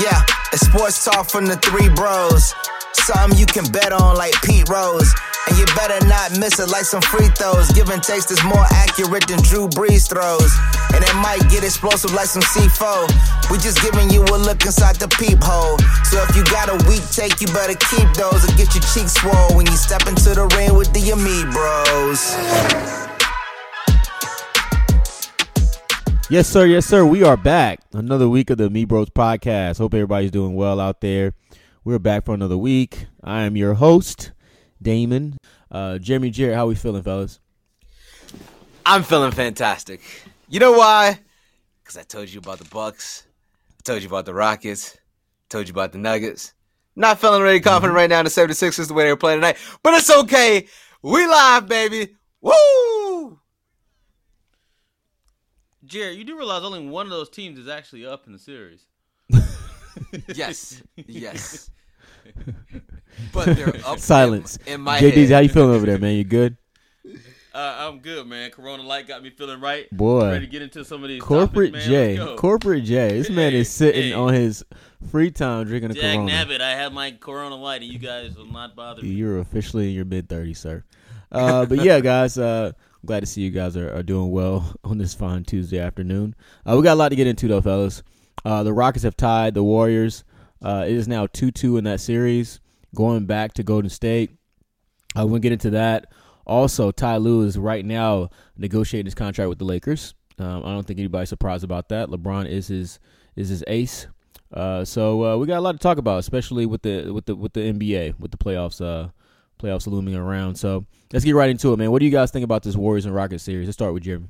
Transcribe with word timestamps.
Yeah, 0.00 0.22
it's 0.52 0.64
sports 0.66 1.04
talk 1.04 1.28
from 1.28 1.46
the 1.46 1.56
three 1.56 1.88
bros. 1.88 2.54
Something 2.92 3.38
you 3.38 3.46
can 3.46 3.64
bet 3.72 3.92
on 3.92 4.16
like 4.16 4.34
Pete 4.42 4.68
Rose. 4.68 5.10
And 5.48 5.58
you 5.58 5.64
better 5.74 5.98
not 6.06 6.38
miss 6.38 6.60
it 6.60 6.68
like 6.68 6.84
some 6.84 7.02
free 7.02 7.26
throws. 7.34 7.72
Give 7.72 7.88
and 7.88 8.02
takes 8.02 8.30
is 8.30 8.42
more 8.44 8.62
accurate 8.70 9.26
than 9.26 9.42
Drew 9.42 9.66
Brees 9.66 10.06
throws. 10.06 10.52
And 10.94 11.02
it 11.02 11.14
might 11.16 11.42
get 11.50 11.64
explosive 11.64 12.12
like 12.12 12.26
some 12.26 12.42
C4. 12.42 13.50
We 13.50 13.58
just 13.58 13.82
giving 13.82 14.10
you 14.10 14.22
a 14.22 14.38
look 14.38 14.64
inside 14.64 14.96
the 14.96 15.08
peephole. 15.08 15.78
So 16.06 16.22
if 16.22 16.36
you 16.36 16.44
got 16.44 16.68
a 16.68 16.78
weak 16.86 17.02
take, 17.10 17.40
you 17.40 17.48
better 17.48 17.74
keep 17.90 18.06
those 18.14 18.44
or 18.44 18.52
get 18.54 18.74
your 18.78 18.84
cheeks 18.94 19.14
swole 19.18 19.56
when 19.56 19.66
you 19.66 19.76
step 19.76 20.06
into 20.06 20.30
the 20.30 20.46
ring 20.54 20.76
with 20.76 20.92
the 20.92 21.10
Ami 21.10 21.42
bros. 21.50 23.07
Yes, 26.30 26.46
sir. 26.46 26.66
Yes, 26.66 26.84
sir. 26.84 27.06
We 27.06 27.22
are 27.22 27.38
back. 27.38 27.80
Another 27.94 28.28
week 28.28 28.50
of 28.50 28.58
the 28.58 28.68
Me 28.68 28.84
Bros 28.84 29.08
podcast. 29.08 29.78
Hope 29.78 29.94
everybody's 29.94 30.30
doing 30.30 30.54
well 30.54 30.78
out 30.78 31.00
there. 31.00 31.32
We're 31.84 31.98
back 31.98 32.26
for 32.26 32.34
another 32.34 32.58
week. 32.58 33.06
I 33.24 33.44
am 33.44 33.56
your 33.56 33.72
host, 33.72 34.32
Damon. 34.82 35.38
Uh, 35.70 35.96
Jeremy 35.96 36.28
Jarrett, 36.28 36.56
how 36.56 36.66
we 36.66 36.74
feeling, 36.74 37.02
fellas? 37.02 37.40
I'm 38.84 39.04
feeling 39.04 39.30
fantastic. 39.30 40.02
You 40.50 40.60
know 40.60 40.72
why? 40.72 41.18
Because 41.82 41.96
I 41.96 42.02
told 42.02 42.28
you 42.28 42.40
about 42.40 42.58
the 42.58 42.66
Bucks. 42.66 43.26
I 43.78 43.82
told 43.84 44.02
you 44.02 44.08
about 44.08 44.26
the 44.26 44.34
Rockets. 44.34 44.96
I 44.96 45.44
told 45.48 45.66
you 45.66 45.72
about 45.72 45.92
the 45.92 45.98
Nuggets. 45.98 46.52
Not 46.94 47.18
feeling 47.20 47.40
really 47.40 47.60
confident 47.60 47.96
right 47.96 48.10
now 48.10 48.18
in 48.18 48.26
the 48.26 48.30
76ers 48.30 48.86
the 48.86 48.92
way 48.92 49.04
they 49.04 49.12
were 49.12 49.16
playing 49.16 49.38
tonight. 49.38 49.56
But 49.82 49.94
it's 49.94 50.10
okay. 50.10 50.66
We 51.00 51.26
live, 51.26 51.68
baby. 51.68 52.16
Woo! 52.42 53.40
Jared, 55.84 56.18
you 56.18 56.24
do 56.24 56.36
realize 56.36 56.62
only 56.64 56.86
one 56.86 57.06
of 57.06 57.10
those 57.10 57.30
teams 57.30 57.58
is 57.58 57.68
actually 57.68 58.06
up 58.06 58.26
in 58.26 58.32
the 58.32 58.38
series. 58.38 58.86
Yes. 60.34 60.82
Yes. 60.96 61.70
But 63.32 63.56
they're 63.56 63.74
up 63.84 63.98
Silence. 63.98 64.58
in, 64.66 64.74
in 64.74 64.80
my 64.82 65.00
JD's, 65.00 65.28
head. 65.28 65.30
how 65.30 65.38
you 65.40 65.48
feeling 65.48 65.74
over 65.74 65.86
there, 65.86 65.98
man? 65.98 66.14
You 66.14 66.24
good? 66.24 66.56
Uh, 67.52 67.88
I'm 67.88 67.98
good, 67.98 68.26
man. 68.28 68.50
Corona 68.50 68.82
Light 68.82 69.08
got 69.08 69.22
me 69.22 69.30
feeling 69.30 69.60
right. 69.60 69.90
Boy. 69.90 70.20
i 70.20 70.30
ready 70.32 70.46
to 70.46 70.52
get 70.52 70.62
into 70.62 70.84
some 70.84 71.02
of 71.02 71.08
these 71.08 71.20
Corporate 71.20 71.72
topics, 71.72 71.88
man. 71.88 72.14
J. 72.14 72.18
Let's 72.18 72.30
go. 72.30 72.36
Corporate 72.36 72.84
J. 72.84 73.08
This 73.18 73.30
man 73.30 73.54
is 73.54 73.68
sitting 73.68 74.10
hey. 74.10 74.12
on 74.12 74.34
his 74.34 74.64
free 75.10 75.32
time 75.32 75.66
drinking 75.66 75.90
a 75.90 75.94
Jack 75.94 76.14
Corona. 76.14 76.30
Nabbit, 76.30 76.60
I 76.60 76.72
have 76.76 76.92
my 76.92 77.10
Corona 77.12 77.56
Light, 77.56 77.82
and 77.82 77.90
you 77.90 77.98
guys 77.98 78.36
will 78.36 78.46
not 78.46 78.76
bother 78.76 79.02
me. 79.02 79.08
You're 79.08 79.40
officially 79.40 79.88
in 79.88 79.94
your 79.94 80.04
mid 80.04 80.28
30s, 80.28 80.58
sir. 80.58 80.84
Uh, 81.32 81.66
but 81.66 81.82
yeah, 81.82 81.98
guys, 81.98 82.38
uh, 82.38 82.72
Glad 83.06 83.20
to 83.20 83.26
see 83.26 83.42
you 83.42 83.50
guys 83.50 83.76
are, 83.76 83.94
are 83.94 84.02
doing 84.02 84.30
well 84.30 84.74
on 84.84 84.98
this 84.98 85.14
fine 85.14 85.44
Tuesday 85.44 85.78
afternoon. 85.78 86.34
Uh, 86.66 86.76
we 86.76 86.82
got 86.82 86.94
a 86.94 86.96
lot 86.96 87.10
to 87.10 87.16
get 87.16 87.26
into, 87.26 87.48
though, 87.48 87.60
fellas. 87.60 88.02
Uh, 88.44 88.62
the 88.62 88.72
Rockets 88.72 89.04
have 89.04 89.16
tied 89.16 89.54
the 89.54 89.62
Warriors. 89.62 90.24
Uh, 90.62 90.84
it 90.86 90.94
is 90.94 91.06
now 91.06 91.26
2 91.26 91.50
2 91.50 91.76
in 91.76 91.84
that 91.84 92.00
series, 92.00 92.60
going 92.94 93.26
back 93.26 93.52
to 93.54 93.62
Golden 93.62 93.90
State. 93.90 94.30
Uh, 95.18 95.26
we'll 95.26 95.40
get 95.40 95.52
into 95.52 95.70
that. 95.70 96.12
Also, 96.46 96.90
Ty 96.90 97.18
Lue 97.18 97.42
is 97.42 97.58
right 97.58 97.84
now 97.84 98.30
negotiating 98.56 99.06
his 99.06 99.14
contract 99.14 99.48
with 99.48 99.58
the 99.58 99.64
Lakers. 99.64 100.14
Um, 100.38 100.64
I 100.64 100.72
don't 100.72 100.86
think 100.86 100.98
anybody's 100.98 101.28
surprised 101.28 101.64
about 101.64 101.88
that. 101.90 102.08
LeBron 102.08 102.48
is 102.48 102.68
his 102.68 102.98
is 103.36 103.48
his 103.48 103.62
ace. 103.66 104.06
Uh, 104.52 104.84
so 104.84 105.24
uh, 105.24 105.36
we 105.36 105.46
got 105.46 105.58
a 105.58 105.60
lot 105.60 105.72
to 105.72 105.78
talk 105.78 105.98
about, 105.98 106.18
especially 106.18 106.64
with 106.64 106.82
the 106.82 107.10
with 107.12 107.26
the 107.26 107.36
with 107.36 107.52
the 107.52 107.60
NBA 107.60 108.18
with 108.18 108.30
the 108.30 108.38
playoffs 108.38 108.80
uh, 108.80 109.10
playoffs 109.58 109.86
looming 109.86 110.14
around. 110.14 110.56
So 110.56 110.86
let's 111.12 111.24
get 111.24 111.34
right 111.34 111.50
into 111.50 111.72
it, 111.72 111.76
man. 111.76 111.90
What 111.90 112.00
do 112.00 112.06
you 112.06 112.12
guys 112.12 112.30
think 112.30 112.44
about 112.44 112.62
this 112.62 112.76
Warriors 112.76 113.04
and 113.06 113.14
Rockets 113.14 113.44
series? 113.44 113.66
Let's 113.66 113.76
start 113.76 113.94
with 113.94 114.02
Jeremy. 114.02 114.28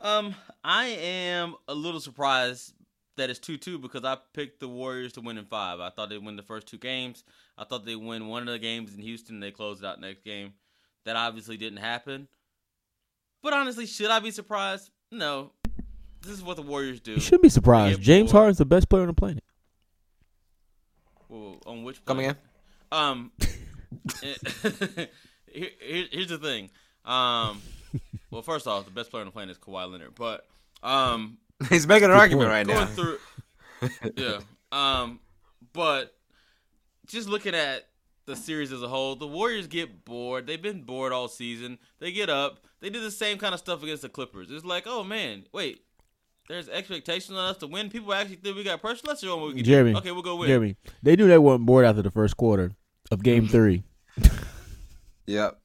Um, 0.00 0.34
I 0.64 0.86
am 0.86 1.54
a 1.68 1.74
little 1.74 2.00
surprised 2.00 2.72
that 3.16 3.28
it's 3.28 3.38
two 3.38 3.58
two 3.58 3.78
because 3.78 4.04
I 4.04 4.16
picked 4.32 4.60
the 4.60 4.68
Warriors 4.68 5.12
to 5.14 5.20
win 5.20 5.36
in 5.36 5.44
five. 5.44 5.78
I 5.80 5.90
thought 5.90 6.08
they'd 6.08 6.24
win 6.24 6.36
the 6.36 6.42
first 6.42 6.66
two 6.66 6.78
games. 6.78 7.22
I 7.58 7.64
thought 7.64 7.84
they'd 7.84 7.96
win 7.96 8.28
one 8.28 8.42
of 8.42 8.48
the 8.48 8.58
games 8.58 8.94
in 8.94 9.02
Houston. 9.02 9.40
They 9.40 9.50
closed 9.50 9.84
out 9.84 10.00
next 10.00 10.24
game. 10.24 10.54
That 11.04 11.16
obviously 11.16 11.56
didn't 11.56 11.80
happen. 11.80 12.28
But 13.42 13.52
honestly, 13.52 13.86
should 13.86 14.10
I 14.10 14.20
be 14.20 14.30
surprised? 14.30 14.90
No. 15.12 15.52
This 16.22 16.32
is 16.32 16.42
what 16.42 16.56
the 16.56 16.62
Warriors 16.62 17.00
do. 17.00 17.12
You 17.12 17.20
shouldn't 17.20 17.42
be 17.42 17.48
surprised. 17.48 18.00
James. 18.02 18.30
Harden's 18.30 18.58
the 18.58 18.66
best 18.66 18.88
player 18.88 19.02
on 19.02 19.08
the 19.08 19.14
planet. 19.14 19.39
Well, 21.30 21.58
on 21.66 21.84
which 21.84 22.04
Come 22.04 22.16
play? 22.18 22.24
again? 22.26 22.36
Um, 22.92 23.30
here, 24.22 25.06
here- 25.52 26.08
here's 26.10 26.28
the 26.28 26.38
thing. 26.38 26.70
Um, 27.04 27.62
well, 28.30 28.42
first 28.42 28.66
off, 28.66 28.84
the 28.84 28.90
best 28.90 29.10
player 29.10 29.22
on 29.22 29.26
the 29.26 29.32
planet 29.32 29.52
is 29.56 29.58
Kawhi 29.58 29.90
Leonard, 29.90 30.14
but 30.14 30.46
um, 30.82 31.38
He's 31.68 31.86
making 31.86 32.06
an 32.10 32.16
argument 32.16 32.50
point. 32.50 32.68
right 32.68 32.76
going 32.76 32.88
now. 32.88 33.88
through, 34.06 34.12
yeah. 34.16 34.40
Um, 34.72 35.20
but 35.72 36.14
just 37.06 37.28
looking 37.28 37.54
at 37.54 37.86
the 38.26 38.36
series 38.36 38.72
as 38.72 38.82
a 38.82 38.88
whole, 38.88 39.16
the 39.16 39.26
Warriors 39.26 39.66
get 39.66 40.04
bored. 40.04 40.46
They've 40.46 40.60
been 40.60 40.82
bored 40.82 41.12
all 41.12 41.28
season. 41.28 41.78
They 41.98 42.12
get 42.12 42.28
up. 42.28 42.64
They 42.80 42.90
do 42.90 43.00
the 43.00 43.10
same 43.10 43.38
kind 43.38 43.52
of 43.54 43.60
stuff 43.60 43.82
against 43.82 44.02
the 44.02 44.08
Clippers. 44.08 44.50
It's 44.50 44.64
like, 44.64 44.84
oh 44.86 45.02
man, 45.04 45.44
wait. 45.52 45.84
There's 46.50 46.68
expectations 46.68 47.38
on 47.38 47.50
us 47.50 47.56
to 47.58 47.66
win. 47.68 47.90
People 47.90 48.12
actually 48.12 48.36
think 48.36 48.56
we 48.56 48.64
got 48.64 48.80
pressure. 48.80 49.02
Let's 49.06 49.20
show 49.20 49.30
them 49.30 49.40
what 49.40 49.48
we 49.50 49.56
can 49.56 49.64
Jeremy, 49.64 49.92
do. 49.92 49.98
Okay, 49.98 50.10
we'll 50.10 50.22
go 50.22 50.34
win. 50.36 50.48
Jeremy, 50.48 50.76
they 51.02 51.14
knew 51.14 51.28
they 51.28 51.38
weren't 51.38 51.64
bored 51.64 51.84
after 51.84 52.02
the 52.02 52.10
first 52.10 52.36
quarter 52.36 52.72
of 53.12 53.22
Game 53.22 53.46
Three. 53.54 53.84
Yep. 55.26 55.58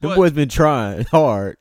The 0.00 0.08
But- 0.08 0.16
boys 0.16 0.32
been 0.32 0.48
trying 0.48 1.04
hard. 1.10 1.56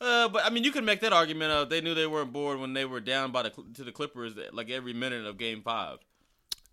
Uh, 0.00 0.28
but 0.28 0.44
I 0.44 0.50
mean, 0.50 0.64
you 0.64 0.72
can 0.72 0.84
make 0.84 1.00
that 1.00 1.12
argument 1.12 1.52
of 1.52 1.70
they 1.70 1.80
knew 1.80 1.94
they 1.94 2.06
weren't 2.06 2.32
bored 2.32 2.58
when 2.58 2.74
they 2.74 2.84
were 2.84 3.00
down 3.00 3.32
by 3.32 3.42
the 3.44 3.50
to 3.74 3.84
the 3.84 3.92
Clippers 3.92 4.34
like 4.52 4.68
every 4.70 4.92
minute 4.92 5.24
of 5.24 5.38
Game 5.38 5.62
Five. 5.62 5.98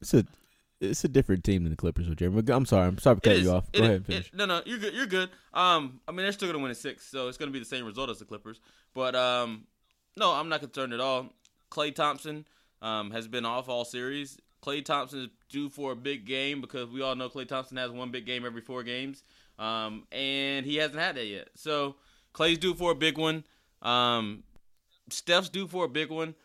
it's 0.01 0.13
a 0.13 0.25
it's 0.81 1.03
a 1.03 1.07
different 1.07 1.43
team 1.43 1.63
than 1.63 1.71
the 1.71 1.77
Clippers. 1.77 2.09
With 2.09 2.17
Jeremy, 2.17 2.41
I'm 2.51 2.65
sorry. 2.65 2.87
I'm 2.87 2.97
sorry 2.97 3.15
for 3.15 3.19
It 3.19 3.23
cutting 3.23 3.43
you 3.43 3.51
off. 3.51 3.71
Go 3.71 3.79
is- 3.79 3.85
ahead 3.85 3.95
and 3.97 4.05
finish. 4.05 4.27
it- 4.27 4.35
no, 4.35 4.45
no, 4.45 4.61
you're 4.65 4.79
good. 4.79 4.93
You're 4.93 5.05
good. 5.05 5.29
Um, 5.53 6.01
I 6.07 6.11
mean, 6.11 6.23
they're 6.23 6.31
still 6.31 6.49
gonna 6.49 6.59
win 6.61 6.69
in 6.71 6.75
six, 6.75 7.05
so 7.05 7.27
it's 7.29 7.37
gonna 7.37 7.51
be 7.51 7.59
the 7.59 7.65
same 7.65 7.85
result 7.85 8.09
as 8.09 8.19
the 8.19 8.25
Clippers. 8.25 8.59
But 8.95 9.15
um, 9.15 9.65
no, 10.17 10.31
I'm 10.31 10.49
not 10.49 10.61
concerned 10.61 10.93
at 10.93 10.99
all. 10.99 11.29
Klay 11.71 11.93
Thompson 11.93 12.45
um 12.81 13.11
has 13.11 13.27
been 13.27 13.45
off 13.45 13.69
all 13.69 13.85
series. 13.85 14.37
Klay 14.63 14.83
Thompson 14.83 15.19
is 15.19 15.29
due 15.49 15.69
for 15.69 15.93
a 15.93 15.95
big 15.95 16.25
game 16.25 16.61
because 16.61 16.89
we 16.89 17.01
all 17.01 17.15
know 17.15 17.29
Klay 17.29 17.47
Thompson 17.47 17.77
has 17.77 17.91
one 17.91 18.11
big 18.11 18.25
game 18.25 18.45
every 18.45 18.61
four 18.61 18.83
games. 18.83 19.23
Um, 19.57 20.07
and 20.11 20.65
he 20.65 20.77
hasn't 20.77 20.99
had 20.99 21.15
that 21.15 21.27
yet. 21.27 21.49
So 21.55 21.95
Klay's 22.33 22.57
due 22.57 22.73
for 22.73 22.91
a 22.91 22.95
big 22.95 23.17
one. 23.17 23.43
Um, 23.81 24.43
Steph's 25.09 25.49
due 25.49 25.67
for 25.67 25.85
a 25.85 25.89
big 25.89 26.09
one. 26.09 26.35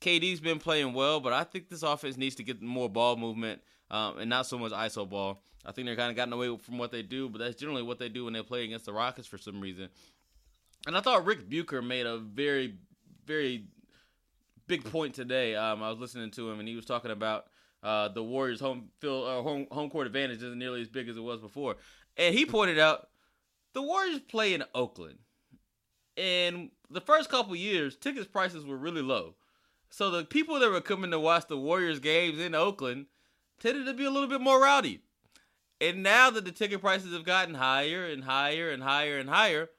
KD's 0.00 0.40
been 0.40 0.58
playing 0.58 0.94
well, 0.94 1.20
but 1.20 1.32
I 1.32 1.44
think 1.44 1.68
this 1.68 1.82
offense 1.82 2.16
needs 2.16 2.34
to 2.36 2.42
get 2.42 2.62
more 2.62 2.88
ball 2.88 3.16
movement 3.16 3.60
um, 3.90 4.18
and 4.18 4.30
not 4.30 4.46
so 4.46 4.58
much 4.58 4.72
ISO 4.72 5.08
ball. 5.08 5.42
I 5.64 5.72
think 5.72 5.86
they're 5.86 5.96
kind 5.96 6.10
of 6.10 6.16
gotten 6.16 6.32
away 6.32 6.56
from 6.56 6.78
what 6.78 6.90
they 6.90 7.02
do, 7.02 7.28
but 7.28 7.38
that's 7.38 7.56
generally 7.56 7.82
what 7.82 7.98
they 7.98 8.08
do 8.08 8.24
when 8.24 8.32
they 8.32 8.42
play 8.42 8.64
against 8.64 8.86
the 8.86 8.94
Rockets 8.94 9.28
for 9.28 9.36
some 9.36 9.60
reason. 9.60 9.88
And 10.86 10.96
I 10.96 11.00
thought 11.00 11.26
Rick 11.26 11.50
Bucher 11.50 11.82
made 11.82 12.06
a 12.06 12.16
very, 12.16 12.76
very 13.30 13.64
big 14.66 14.84
point 14.84 15.14
today. 15.14 15.54
Um, 15.54 15.82
I 15.84 15.90
was 15.90 16.00
listening 16.00 16.32
to 16.32 16.50
him, 16.50 16.58
and 16.58 16.68
he 16.68 16.74
was 16.74 16.84
talking 16.84 17.12
about 17.12 17.46
uh, 17.82 18.08
the 18.08 18.24
Warriors' 18.24 18.58
home 18.58 18.88
field, 18.98 19.28
uh, 19.28 19.40
home 19.42 19.68
home 19.70 19.88
court 19.88 20.08
advantage 20.08 20.38
isn't 20.38 20.58
nearly 20.58 20.82
as 20.82 20.88
big 20.88 21.08
as 21.08 21.16
it 21.16 21.22
was 21.22 21.40
before. 21.40 21.76
And 22.16 22.34
he 22.34 22.44
pointed 22.44 22.78
out 22.80 23.08
the 23.72 23.82
Warriors 23.82 24.18
play 24.18 24.52
in 24.52 24.64
Oakland, 24.74 25.18
and 26.16 26.70
the 26.90 27.00
first 27.00 27.30
couple 27.30 27.54
years, 27.54 27.96
tickets 27.96 28.26
prices 28.26 28.64
were 28.64 28.76
really 28.76 29.02
low. 29.02 29.36
So 29.90 30.10
the 30.10 30.24
people 30.24 30.58
that 30.58 30.70
were 30.70 30.80
coming 30.80 31.12
to 31.12 31.20
watch 31.20 31.46
the 31.48 31.56
Warriors 31.56 32.00
games 32.00 32.40
in 32.40 32.54
Oakland 32.54 33.06
tended 33.60 33.86
to 33.86 33.94
be 33.94 34.04
a 34.04 34.10
little 34.10 34.28
bit 34.28 34.40
more 34.40 34.60
rowdy. 34.60 35.02
And 35.80 36.02
now 36.02 36.30
that 36.30 36.44
the 36.44 36.52
ticket 36.52 36.80
prices 36.80 37.12
have 37.12 37.24
gotten 37.24 37.54
higher 37.54 38.06
and 38.06 38.24
higher 38.24 38.70
and 38.70 38.82
higher 38.82 39.18
and 39.18 39.30
higher, 39.30 39.70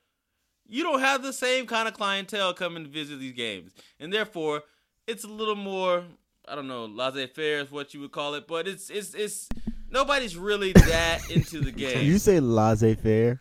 you 0.72 0.82
don't 0.84 1.02
have 1.02 1.22
the 1.22 1.34
same 1.34 1.68
kind 1.68 1.88
of 1.88 1.94
clientele 1.94 2.54
coming 2.56 2.84
to 2.84 2.90
visit 2.90 3.20
these 3.20 3.34
games. 3.34 3.72
And 4.00 4.12
therefore, 4.12 4.64
it's 5.08 5.24
a 5.24 5.28
little 5.28 5.56
more 5.56 6.04
I 6.48 6.56
don't 6.56 6.68
know, 6.68 6.86
laissez-faire 6.86 7.60
is 7.60 7.72
what 7.72 7.94
you 7.94 8.00
would 8.02 8.12
call 8.12 8.34
it, 8.34 8.48
but 8.48 8.68
it's 8.68 8.90
it's 8.90 9.14
it's 9.14 9.48
nobody's 9.92 10.36
really 10.36 10.72
that 10.74 11.20
into 11.30 11.60
the 11.60 11.72
Did 11.72 11.78
game. 11.78 12.06
you 12.06 12.18
say 12.18 12.40
laissez 12.40 12.96
faire? 12.96 13.40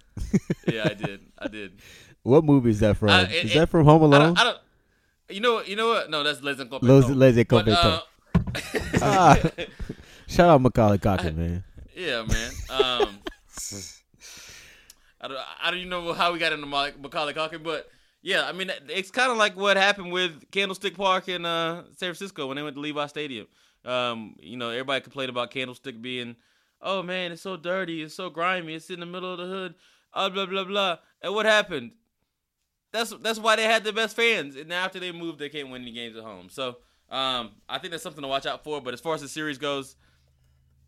yeah, 0.71 0.82
I 0.91 0.94
did. 0.94 1.21
I 1.38 1.49
did. 1.49 1.73
What 2.23 2.44
movie 2.44 2.69
is 2.69 2.81
that 2.81 2.99
from? 2.99 3.09
Uh, 3.09 3.23
it- 3.23 3.47
is 3.47 3.50
it- 3.53 3.59
that 3.59 3.71
from 3.71 3.87
Home 3.87 4.03
I 4.03 4.06
Alone? 4.06 4.21
don't, 4.35 4.38
I 4.38 4.44
don't 4.44 4.59
you 5.31 5.41
know 5.41 5.55
what 5.55 5.69
you 5.69 5.76
know 5.76 5.88
what? 5.88 6.11
No, 6.11 6.23
that's 6.23 6.43
Les 6.43 6.59
Incompetents. 6.61 7.09
Los 7.09 7.09
Les 7.17 7.33
But, 7.33 7.67
Incompetents. 7.67 7.83
uh, 7.83 8.00
Ah. 9.03 9.38
Shout 10.26 10.50
out 10.50 10.61
Macaulay 10.61 10.99
Culkin, 10.99 11.35
man. 11.37 11.65
Yeah, 11.97 12.25
man. 12.25 12.50
Um, 12.69 13.19
I 15.20 15.28
don't, 15.28 15.38
I 15.62 15.70
don't 15.70 15.78
even 15.78 15.90
know 15.90 16.12
how 16.12 16.32
we 16.32 16.38
got 16.38 16.52
into 16.52 16.67
Ma- 16.67 16.90
Macaulay 17.00 17.34
Culkin, 17.34 17.62
but 17.62 17.88
yeah, 18.22 18.46
I 18.46 18.52
mean, 18.52 18.70
it's 18.88 19.11
kind 19.11 19.31
of 19.31 19.38
like 19.38 19.56
what 19.56 19.76
happened 19.76 20.12
with 20.12 20.50
Candlestick 20.50 20.96
Park 20.96 21.28
in 21.28 21.44
uh, 21.44 21.82
San 21.96 22.08
Francisco 22.08 22.46
when 22.46 22.56
they 22.56 22.62
went 22.62 22.76
to 22.76 22.81
Levi 22.81 23.06
Stadium. 23.06 23.46
Um, 23.84 24.37
you 24.38 24.56
know, 24.56 24.70
everybody 24.70 25.00
complained 25.00 25.31
about 25.31 25.50
Candlestick 25.50 26.00
being, 26.00 26.37
oh 26.82 27.02
man, 27.02 27.32
it's 27.32 27.43
so 27.43 27.56
dirty, 27.56 28.02
it's 28.02 28.14
so 28.14 28.31
grimy, 28.31 28.75
it's 28.75 28.90
in 28.90 29.00
the 29.00 29.06
middle 29.06 29.32
of 29.32 29.38
the 29.38 29.46
hood, 29.46 29.75
uh, 30.12 30.28
blah 30.28 30.46
blah 30.46 30.64
blah. 30.64 30.99
And 31.23 31.34
what 31.34 31.46
happened? 31.46 31.93
that's 32.93 33.11
that's 33.23 33.38
why 33.38 33.56
they 33.56 33.64
had 33.64 33.84
the 33.84 33.93
best 33.93 34.16
fans. 34.16 34.56
And 34.56 34.73
after 34.73 34.99
they 34.99 35.12
moved, 35.12 35.38
they 35.38 35.49
can't 35.49 35.70
win 35.70 35.82
any 35.82 35.93
games 35.93 36.16
at 36.16 36.25
home. 36.25 36.49
So 36.50 36.78
um, 37.08 37.52
I 37.69 37.78
think 37.78 37.93
that's 37.93 38.02
something 38.02 38.23
to 38.23 38.28
watch 38.28 38.46
out 38.46 38.64
for. 38.64 38.81
But 38.81 38.94
as 38.94 39.00
far 39.00 39.14
as 39.14 39.20
the 39.20 39.28
series 39.28 39.58
goes, 39.58 39.96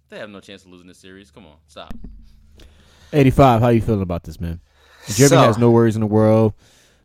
they 0.08 0.19
have 0.19 0.31
no 0.31 0.40
chance 0.40 0.64
of 0.64 0.70
losing 0.70 0.88
this 0.88 0.99
series. 0.99 1.31
Come 1.31 1.46
on, 1.46 1.56
stop. 1.67 1.94
85, 3.12 3.61
how 3.61 3.69
you 3.69 3.81
feeling 3.81 4.03
about 4.03 4.25
this, 4.25 4.41
man? 4.41 4.61
Jeremy 5.09 5.37
So- 5.37 5.43
has 5.43 5.59
no 5.59 5.70
worries 5.70 5.97
in 5.97 6.00
the 6.00 6.06
world. 6.06 6.55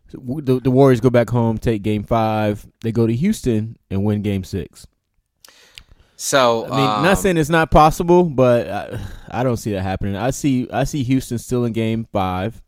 The, 0.10 0.62
the 0.64 0.72
Warriors 0.72 1.02
go 1.02 1.10
back 1.10 1.30
home, 1.30 1.58
take 1.58 1.82
game 1.84 2.04
five. 2.04 2.66
They 2.82 2.94
go 2.94 3.06
to 3.08 3.14
Houston 3.14 3.78
and 3.92 4.06
win 4.06 4.22
game 4.22 4.46
six. 4.46 4.88
So 6.16 6.66
I 6.66 6.70
mean, 6.70 6.80
um, 6.90 7.04
not 7.04 7.18
saying 7.18 7.38
it's 7.38 7.50
not 7.50 7.72
possible, 7.72 8.24
but 8.24 8.70
I, 8.70 9.00
I 9.30 9.44
don't 9.44 9.58
see 9.58 9.74
that 9.74 9.82
happening. 9.84 10.16
I 10.16 10.32
see 10.32 10.68
I 10.72 10.86
see 10.86 11.04
Houston 11.04 11.38
still 11.38 11.66
in 11.66 11.74
game 11.74 12.08
five, 12.12 12.62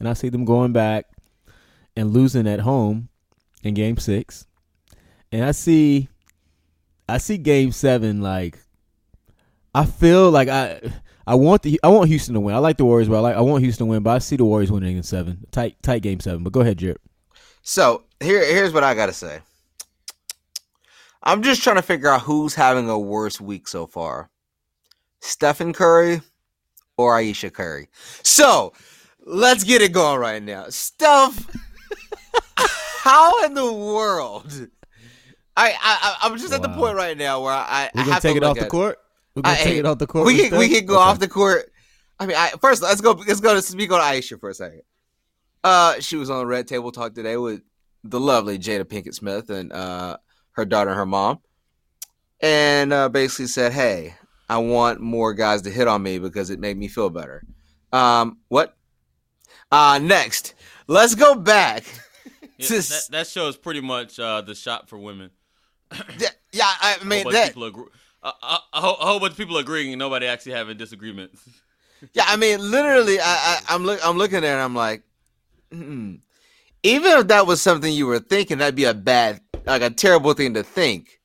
and 0.00 0.08
I 0.08 0.14
see 0.14 0.30
them 0.30 0.44
going 0.46 0.72
back 0.72 1.04
and 1.94 2.12
losing 2.12 2.48
at 2.48 2.60
home 2.60 3.08
in 3.62 3.74
game 3.74 3.98
six. 3.98 4.46
And 5.30 5.44
I 5.44 5.52
see 5.52 6.08
I 7.08 7.18
see 7.18 7.36
game 7.38 7.70
seven 7.70 8.20
like 8.22 8.58
I 9.74 9.84
feel 9.84 10.30
like 10.30 10.48
I 10.48 10.80
I 11.28 11.34
want 11.34 11.60
the 11.60 11.78
I 11.82 11.88
want 11.88 12.08
Houston 12.08 12.32
to 12.34 12.40
win. 12.40 12.54
I 12.54 12.58
like 12.58 12.78
the 12.78 12.86
Warriors, 12.86 13.06
but 13.06 13.16
I 13.16 13.20
like 13.20 13.36
I 13.36 13.42
want 13.42 13.62
Houston 13.62 13.86
to 13.86 13.90
win, 13.90 14.02
but 14.02 14.12
I 14.12 14.18
see 14.18 14.36
the 14.36 14.46
Warriors 14.46 14.72
winning 14.72 14.96
in 14.96 15.02
seven. 15.02 15.46
Tight 15.50 15.76
tight 15.82 16.00
game 16.00 16.20
seven. 16.20 16.42
But 16.42 16.54
go 16.54 16.62
ahead, 16.62 16.78
Jared. 16.78 16.96
So 17.60 18.04
here, 18.18 18.42
here's 18.42 18.72
what 18.72 18.82
I 18.82 18.94
gotta 18.94 19.12
say. 19.12 19.40
I'm 21.22 21.42
just 21.42 21.62
trying 21.62 21.76
to 21.76 21.82
figure 21.82 22.08
out 22.08 22.22
who's 22.22 22.54
having 22.54 22.88
a 22.88 22.98
worse 22.98 23.42
week 23.42 23.68
so 23.68 23.86
far, 23.86 24.30
Stephen 25.20 25.74
Curry 25.74 26.22
or 26.96 27.18
Ayesha 27.18 27.50
Curry. 27.50 27.90
So 28.22 28.72
let's 29.26 29.64
get 29.64 29.82
it 29.82 29.92
going 29.92 30.18
right 30.18 30.42
now. 30.42 30.70
Steph, 30.70 31.46
how 32.56 33.44
in 33.44 33.52
the 33.52 33.70
world? 33.70 34.70
I, 35.58 35.74
I 35.78 36.16
I'm 36.22 36.38
just 36.38 36.54
at 36.54 36.62
the 36.62 36.70
point 36.70 36.96
right 36.96 37.18
now 37.18 37.42
where 37.42 37.52
I, 37.52 37.90
We're 37.94 38.04
gonna 38.04 38.14
have 38.14 38.22
take 38.22 38.32
to 38.32 38.38
it 38.38 38.44
off 38.44 38.58
the 38.58 38.64
court. 38.64 38.98
We're 39.38 39.42
gonna 39.42 39.56
I- 39.60 39.64
take 39.64 39.76
it 39.78 39.86
off 39.86 39.98
the 39.98 40.06
court. 40.06 40.26
We 40.26 40.48
can 40.48 40.58
we 40.58 40.68
can 40.68 40.86
go 40.86 40.94
Okay. 40.94 41.02
off 41.02 41.18
the 41.18 41.28
court. 41.28 41.72
I 42.20 42.26
mean, 42.26 42.36
I, 42.36 42.50
first 42.60 42.82
let's 42.82 43.00
go 43.00 43.12
let's 43.12 43.40
go 43.40 43.54
to 43.54 43.62
speak 43.62 43.92
on 43.92 44.00
Ayesha 44.00 44.38
for 44.38 44.50
a 44.50 44.54
second. 44.54 44.82
Uh, 45.64 46.00
she 46.00 46.16
was 46.16 46.30
on 46.30 46.46
Red 46.46 46.66
Table 46.68 46.90
Talk 46.92 47.14
today 47.14 47.36
with 47.36 47.62
the 48.04 48.18
lovely 48.20 48.58
Jada 48.58 48.84
Pinkett 48.84 49.14
Smith 49.14 49.50
and 49.50 49.72
uh 49.72 50.16
her 50.52 50.64
daughter 50.64 50.90
and 50.90 50.98
her 50.98 51.06
mom, 51.06 51.38
and 52.40 52.92
uh, 52.92 53.08
basically 53.08 53.46
said, 53.46 53.72
"Hey, 53.72 54.14
I 54.48 54.58
want 54.58 55.00
more 55.00 55.34
guys 55.34 55.62
to 55.62 55.70
hit 55.70 55.88
on 55.88 56.02
me 56.02 56.18
because 56.18 56.50
it 56.50 56.58
made 56.60 56.76
me 56.76 56.88
feel 56.88 57.10
better." 57.10 57.44
Um, 57.92 58.38
what? 58.48 58.76
Uh, 59.70 59.98
next, 60.02 60.54
let's 60.86 61.14
go 61.14 61.34
back. 61.34 61.84
Yeah, 62.60 62.66
to 62.66 62.72
that, 62.72 62.78
s- 62.78 63.08
that 63.12 63.26
shows 63.28 63.56
pretty 63.56 63.80
much 63.80 64.18
uh, 64.18 64.40
the 64.40 64.52
shot 64.52 64.88
for 64.88 64.98
women. 64.98 65.30
yeah, 66.18 66.30
yeah, 66.52 66.64
I 66.66 66.96
A 67.00 67.04
mean 67.04 67.30
that. 67.30 67.42
of 67.42 67.48
people 67.50 67.64
agree- 67.66 67.84
a, 68.22 68.28
a, 68.28 68.58
a 68.72 68.80
whole, 68.80 69.20
bunch 69.20 69.32
of 69.32 69.36
people 69.36 69.56
agreeing 69.56 69.92
and 69.92 69.98
nobody 69.98 70.26
actually 70.26 70.52
having 70.52 70.76
disagreements. 70.76 71.42
Yeah, 72.12 72.22
I 72.28 72.36
mean, 72.36 72.60
literally, 72.60 73.18
I, 73.18 73.24
I 73.24 73.74
I'm 73.74 73.84
look, 73.84 73.98
I'm 74.06 74.16
looking 74.16 74.40
there 74.40 74.52
and 74.52 74.62
I'm 74.62 74.76
like, 74.76 75.02
mm 75.74 76.20
even 76.82 77.18
if 77.18 77.28
that 77.28 77.46
was 77.46 77.60
something 77.60 77.92
you 77.92 78.06
were 78.06 78.20
thinking, 78.20 78.58
that'd 78.58 78.74
be 78.74 78.84
a 78.84 78.94
bad, 78.94 79.40
like 79.66 79.82
a 79.82 79.90
terrible 79.90 80.32
thing 80.32 80.54
to 80.54 80.62
think. 80.62 81.20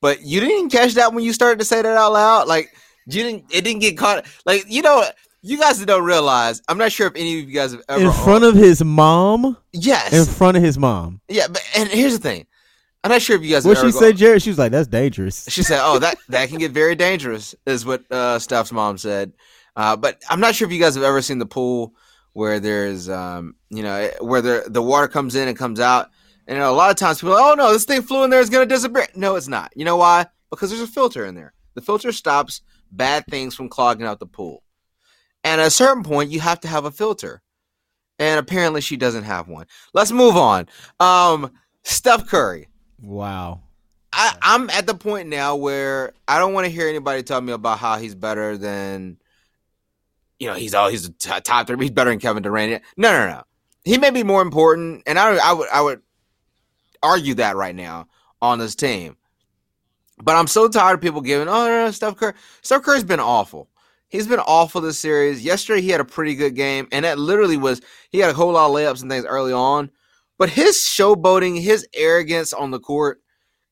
But 0.00 0.22
you 0.22 0.40
didn't 0.40 0.70
catch 0.70 0.94
that 0.94 1.12
when 1.12 1.24
you 1.24 1.32
started 1.32 1.58
to 1.60 1.64
say 1.64 1.82
that 1.82 1.96
out 1.96 2.12
loud. 2.12 2.48
Like 2.48 2.74
you 3.06 3.22
didn't, 3.22 3.44
it 3.50 3.62
didn't 3.62 3.80
get 3.80 3.98
caught. 3.98 4.26
Like 4.46 4.64
you 4.68 4.82
know, 4.82 5.04
you 5.42 5.58
guys 5.58 5.84
don't 5.84 6.04
realize. 6.04 6.62
I'm 6.68 6.78
not 6.78 6.92
sure 6.92 7.06
if 7.06 7.14
any 7.16 7.40
of 7.40 7.48
you 7.48 7.54
guys 7.54 7.72
have 7.72 7.82
ever 7.88 8.06
in 8.06 8.12
front 8.12 8.44
of 8.44 8.54
his 8.54 8.82
mom. 8.82 9.56
yes, 9.72 10.12
In 10.12 10.24
front 10.24 10.56
of 10.56 10.62
his 10.62 10.78
mom. 10.78 11.20
yeah. 11.28 11.46
But 11.48 11.62
and 11.76 11.88
here's 11.88 12.18
the 12.18 12.22
thing, 12.28 12.46
I'm 13.02 13.10
not 13.10 13.22
sure 13.22 13.36
if 13.36 13.42
you 13.42 13.50
guys. 13.50 13.64
What 13.64 13.78
she 13.78 13.90
said, 13.92 14.16
Jared? 14.16 14.42
She 14.42 14.50
was 14.50 14.58
like, 14.58 14.72
"That's 14.72 14.88
dangerous." 14.88 15.48
She 15.50 15.62
said, 15.62 15.80
"Oh, 15.82 15.98
that 15.98 16.18
that 16.28 16.48
can 16.48 16.58
get 16.58 16.72
very 16.72 16.94
dangerous," 16.94 17.54
is 17.66 17.86
what 17.86 18.10
uh, 18.10 18.38
Steph's 18.38 18.72
mom 18.72 18.98
said. 18.98 19.32
Uh, 19.76 19.96
but 19.96 20.20
I'm 20.28 20.40
not 20.40 20.54
sure 20.54 20.66
if 20.66 20.72
you 20.72 20.80
guys 20.80 20.94
have 20.96 21.04
ever 21.04 21.22
seen 21.22 21.38
the 21.38 21.46
pool 21.46 21.94
where 22.32 22.60
there's, 22.60 23.08
um, 23.08 23.54
you 23.70 23.82
know, 23.82 24.10
where 24.20 24.42
the 24.42 24.64
the 24.66 24.82
water 24.82 25.08
comes 25.08 25.34
in 25.34 25.48
and 25.48 25.56
comes 25.56 25.80
out, 25.80 26.10
and 26.46 26.56
you 26.56 26.60
know, 26.60 26.70
a 26.70 26.76
lot 26.76 26.90
of 26.90 26.96
times 26.96 27.20
people, 27.20 27.34
are, 27.34 27.52
oh 27.52 27.54
no, 27.54 27.72
this 27.72 27.84
thing 27.84 28.02
flew 28.02 28.24
in 28.24 28.30
there 28.30 28.40
is 28.40 28.50
gonna 28.50 28.66
disappear. 28.66 29.06
No, 29.14 29.36
it's 29.36 29.48
not. 29.48 29.72
You 29.74 29.84
know 29.84 29.96
why? 29.96 30.26
Because 30.50 30.70
there's 30.70 30.82
a 30.82 30.86
filter 30.86 31.24
in 31.24 31.34
there. 31.34 31.54
The 31.74 31.80
filter 31.80 32.12
stops 32.12 32.60
bad 32.90 33.24
things 33.26 33.54
from 33.54 33.68
clogging 33.68 34.06
out 34.06 34.18
the 34.18 34.26
pool. 34.26 34.62
And 35.44 35.60
at 35.60 35.66
a 35.66 35.70
certain 35.70 36.02
point, 36.02 36.30
you 36.30 36.40
have 36.40 36.60
to 36.60 36.68
have 36.68 36.84
a 36.84 36.90
filter. 36.90 37.42
And 38.18 38.38
apparently, 38.38 38.82
she 38.82 38.96
doesn't 38.96 39.24
have 39.24 39.48
one. 39.48 39.66
Let's 39.94 40.12
move 40.12 40.36
on. 40.36 40.68
Um, 40.98 41.52
Steph 41.84 42.26
Curry. 42.26 42.68
Wow. 43.02 43.60
I, 44.12 44.34
I'm 44.42 44.70
at 44.70 44.86
the 44.86 44.94
point 44.94 45.28
now 45.28 45.56
where 45.56 46.12
I 46.26 46.38
don't 46.38 46.52
want 46.52 46.66
to 46.66 46.72
hear 46.72 46.88
anybody 46.88 47.22
tell 47.22 47.40
me 47.40 47.52
about 47.52 47.78
how 47.78 47.96
he's 47.96 48.14
better 48.14 48.56
than, 48.56 49.18
you 50.38 50.48
know, 50.48 50.54
he's 50.54 50.74
all 50.74 50.88
he's 50.88 51.06
a 51.06 51.12
t- 51.12 51.40
top 51.42 51.66
three. 51.66 51.76
He's 51.80 51.90
better 51.90 52.10
than 52.10 52.18
Kevin 52.18 52.42
Durant. 52.42 52.82
No, 52.96 53.12
no, 53.12 53.28
no. 53.28 53.42
He 53.84 53.98
may 53.98 54.10
be 54.10 54.22
more 54.22 54.42
important, 54.42 55.02
and 55.06 55.18
I, 55.18 55.36
I 55.36 55.52
would, 55.52 55.68
I 55.72 55.80
would 55.80 56.02
argue 57.02 57.34
that 57.34 57.56
right 57.56 57.74
now 57.74 58.08
on 58.42 58.58
this 58.58 58.74
team. 58.74 59.16
But 60.22 60.36
I'm 60.36 60.48
so 60.48 60.68
tired 60.68 60.94
of 60.94 61.00
people 61.00 61.22
giving, 61.22 61.48
oh, 61.48 61.66
no, 61.66 61.84
no, 61.84 61.90
Steph 61.90 62.16
Curry. 62.16 62.34
Steph 62.60 62.82
Curry's 62.82 63.04
been 63.04 63.20
awful. 63.20 63.70
He's 64.08 64.26
been 64.26 64.40
awful 64.40 64.80
this 64.80 64.98
series. 64.98 65.42
Yesterday, 65.42 65.80
he 65.80 65.88
had 65.88 66.00
a 66.00 66.04
pretty 66.04 66.34
good 66.34 66.54
game, 66.54 66.88
and 66.92 67.04
that 67.04 67.18
literally 67.18 67.56
was 67.56 67.80
he 68.10 68.18
had 68.18 68.30
a 68.30 68.34
whole 68.34 68.52
lot 68.52 68.66
of 68.66 68.72
layups 68.72 69.00
and 69.00 69.10
things 69.10 69.24
early 69.24 69.52
on. 69.52 69.90
But 70.40 70.48
his 70.48 70.76
showboating, 70.78 71.60
his 71.60 71.86
arrogance 71.94 72.54
on 72.54 72.70
the 72.70 72.80
court 72.80 73.20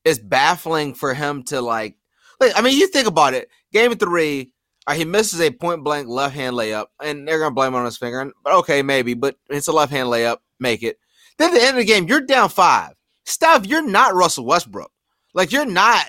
is 0.05 0.19
baffling 0.19 0.93
for 0.93 1.15
him 1.15 1.41
to 1.45 1.61
like. 1.61 1.95
like 2.39 2.51
I 2.55 2.61
mean, 2.61 2.77
you 2.77 2.85
think 2.87 3.07
about 3.07 3.33
it. 3.33 3.49
Game 3.73 3.95
three, 3.95 4.53
uh, 4.85 4.93
he 4.93 5.03
misses 5.03 5.41
a 5.41 5.49
point 5.49 5.83
blank 5.83 6.07
left 6.07 6.35
hand 6.35 6.55
layup, 6.55 6.85
and 7.03 7.27
they're 7.27 7.39
gonna 7.39 7.55
blame 7.55 7.73
on 7.73 7.85
his 7.85 7.97
finger. 7.97 8.31
But 8.43 8.53
okay, 8.53 8.83
maybe, 8.83 9.15
but 9.15 9.35
it's 9.49 9.67
a 9.67 9.71
left 9.71 9.91
hand 9.91 10.09
layup. 10.09 10.37
Make 10.59 10.83
it. 10.83 10.99
Then 11.39 11.49
at 11.49 11.55
the 11.55 11.61
end 11.61 11.69
of 11.71 11.77
the 11.77 11.85
game, 11.85 12.07
you're 12.07 12.21
down 12.21 12.49
five. 12.49 12.91
Steph, 13.25 13.65
you're 13.65 13.87
not 13.87 14.13
Russell 14.13 14.45
Westbrook. 14.45 14.91
Like 15.33 15.51
you're 15.51 15.65
not. 15.65 16.05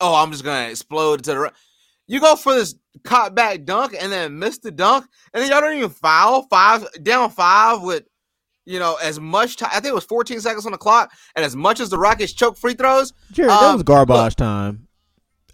Oh, 0.00 0.14
I'm 0.14 0.30
just 0.30 0.44
gonna 0.44 0.70
explode 0.70 1.24
to 1.24 1.32
the. 1.32 1.38
ri-" 1.40 1.50
You 2.06 2.20
go 2.20 2.36
for 2.36 2.54
this 2.54 2.76
caught 3.02 3.34
back 3.34 3.64
dunk 3.64 3.96
and 4.00 4.12
then 4.12 4.38
miss 4.38 4.58
the 4.58 4.70
dunk, 4.70 5.04
and 5.34 5.42
then 5.42 5.50
y'all 5.50 5.60
don't 5.60 5.76
even 5.76 5.90
foul 5.90 6.42
five 6.42 6.86
down 7.02 7.30
five 7.30 7.82
with, 7.82 8.04
you 8.66 8.78
know, 8.78 8.96
as 9.02 9.18
much 9.18 9.56
time. 9.56 9.70
I 9.72 9.76
think 9.80 9.86
it 9.86 9.94
was 9.94 10.04
14 10.04 10.40
seconds 10.40 10.66
on 10.66 10.72
the 10.72 10.78
clock, 10.78 11.12
and 11.34 11.44
as 11.44 11.56
much 11.56 11.80
as 11.80 11.88
the 11.88 11.98
Rockets 11.98 12.32
choke 12.32 12.58
free 12.58 12.74
throws, 12.74 13.12
Jared, 13.32 13.50
that 13.50 13.62
Um, 13.62 13.74
was 13.74 13.82
garbage 13.84 14.14
look, 14.16 14.34
time. 14.34 14.88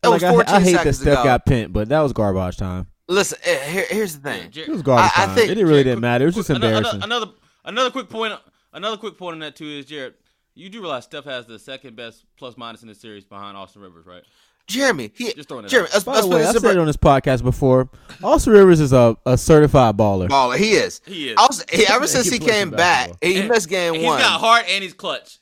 it 0.03 0.09
was 0.09 0.23
Like, 0.23 0.31
I- 0.31 0.35
14 0.35 0.55
I, 0.55 0.61
hate 0.61 0.73
that 0.73 0.79
seconds 0.79 0.97
Steph 1.01 1.13
ago. 1.13 1.25
got 1.25 1.47
pent, 1.47 1.73
but 1.73 1.89
that 1.91 2.01
was 2.01 2.13
garbage 2.13 2.57
time. 2.57 2.89
Listen, 3.09 3.39
eh, 3.45 3.69
here, 3.69 3.87
here's 3.91 4.17
the 4.17 4.21
thing. 4.23 4.51
Jer- 4.51 4.63
It 4.63 4.69
was 4.71 4.83
garbage 4.83 5.13
I- 5.17 5.23
I 5.23 5.27
time. 5.27 5.35
think- 5.37 5.51
it 5.51 5.57
really 5.57 5.69
Jared, 5.71 5.85
didn't 5.85 6.01
matter. 6.01 6.25
It 6.25 6.29
was 6.29 6.35
just 6.37 6.51
another, 6.51 6.77
embarrassing. 6.77 7.03
Another, 7.03 7.27
another 7.65 7.91
quick 7.91 8.09
point. 8.09 8.33
Another 8.73 8.97
quick 8.97 9.19
point 9.19 9.35
on 9.35 9.41
that 9.41 9.55
too 9.55 9.67
is 9.67 9.85
Jared. 9.85 10.15
You 10.55 10.69
do 10.71 10.81
realize 10.81 11.05
Steph 11.05 11.25
has 11.25 11.47
the 11.47 11.59
second 11.59 11.97
best 11.97 12.25
plus 12.39 12.57
minus 12.57 12.83
in 12.83 12.89
the 12.89 12.95
series 12.95 13.25
behind 13.25 13.57
Austin 13.57 13.83
Rivers, 13.83 14.07
right? 14.07 14.23
Jeremy, 14.69 15.11
he, 15.15 15.33
Just 15.35 15.49
throwing 15.49 15.65
it 15.65 15.69
Jeremy, 15.69 15.89
out. 15.89 15.93
let's, 15.95 16.05
By 16.05 16.13
let's 16.13 16.27
the 16.27 16.31
way, 16.35 16.41
I 16.45 16.53
this 16.53 16.63
said 16.63 16.71
it 16.77 16.79
on 16.79 16.87
this 16.87 16.97
podcast 16.97 17.43
before. 17.43 17.91
Austin 18.23 18.53
Rivers 18.53 18.81
is 18.81 18.93
a, 18.93 19.17
a 19.27 19.37
certified 19.37 19.97
baller. 19.97 20.29
baller. 20.29 20.57
He 20.57 20.73
is. 20.73 21.01
He 21.05 21.31
is. 21.31 21.37
Also, 21.37 21.65
he, 21.71 21.87
ever 21.87 22.01
Yeah, 22.05 22.07
since 22.07 22.27
he 22.27 22.39
he 22.39 22.39
came 22.39 22.69
some 22.69 22.77
back, 22.77 23.11
he 23.23 23.41
And- 23.41 23.49
missed 23.49 23.69
game 23.69 23.95
He's 23.95 24.05
one. 24.05 24.19
got 24.21 24.41
heart 24.41 24.65
and 24.69 24.83
he's 24.83 24.95
clutch. 24.95 25.39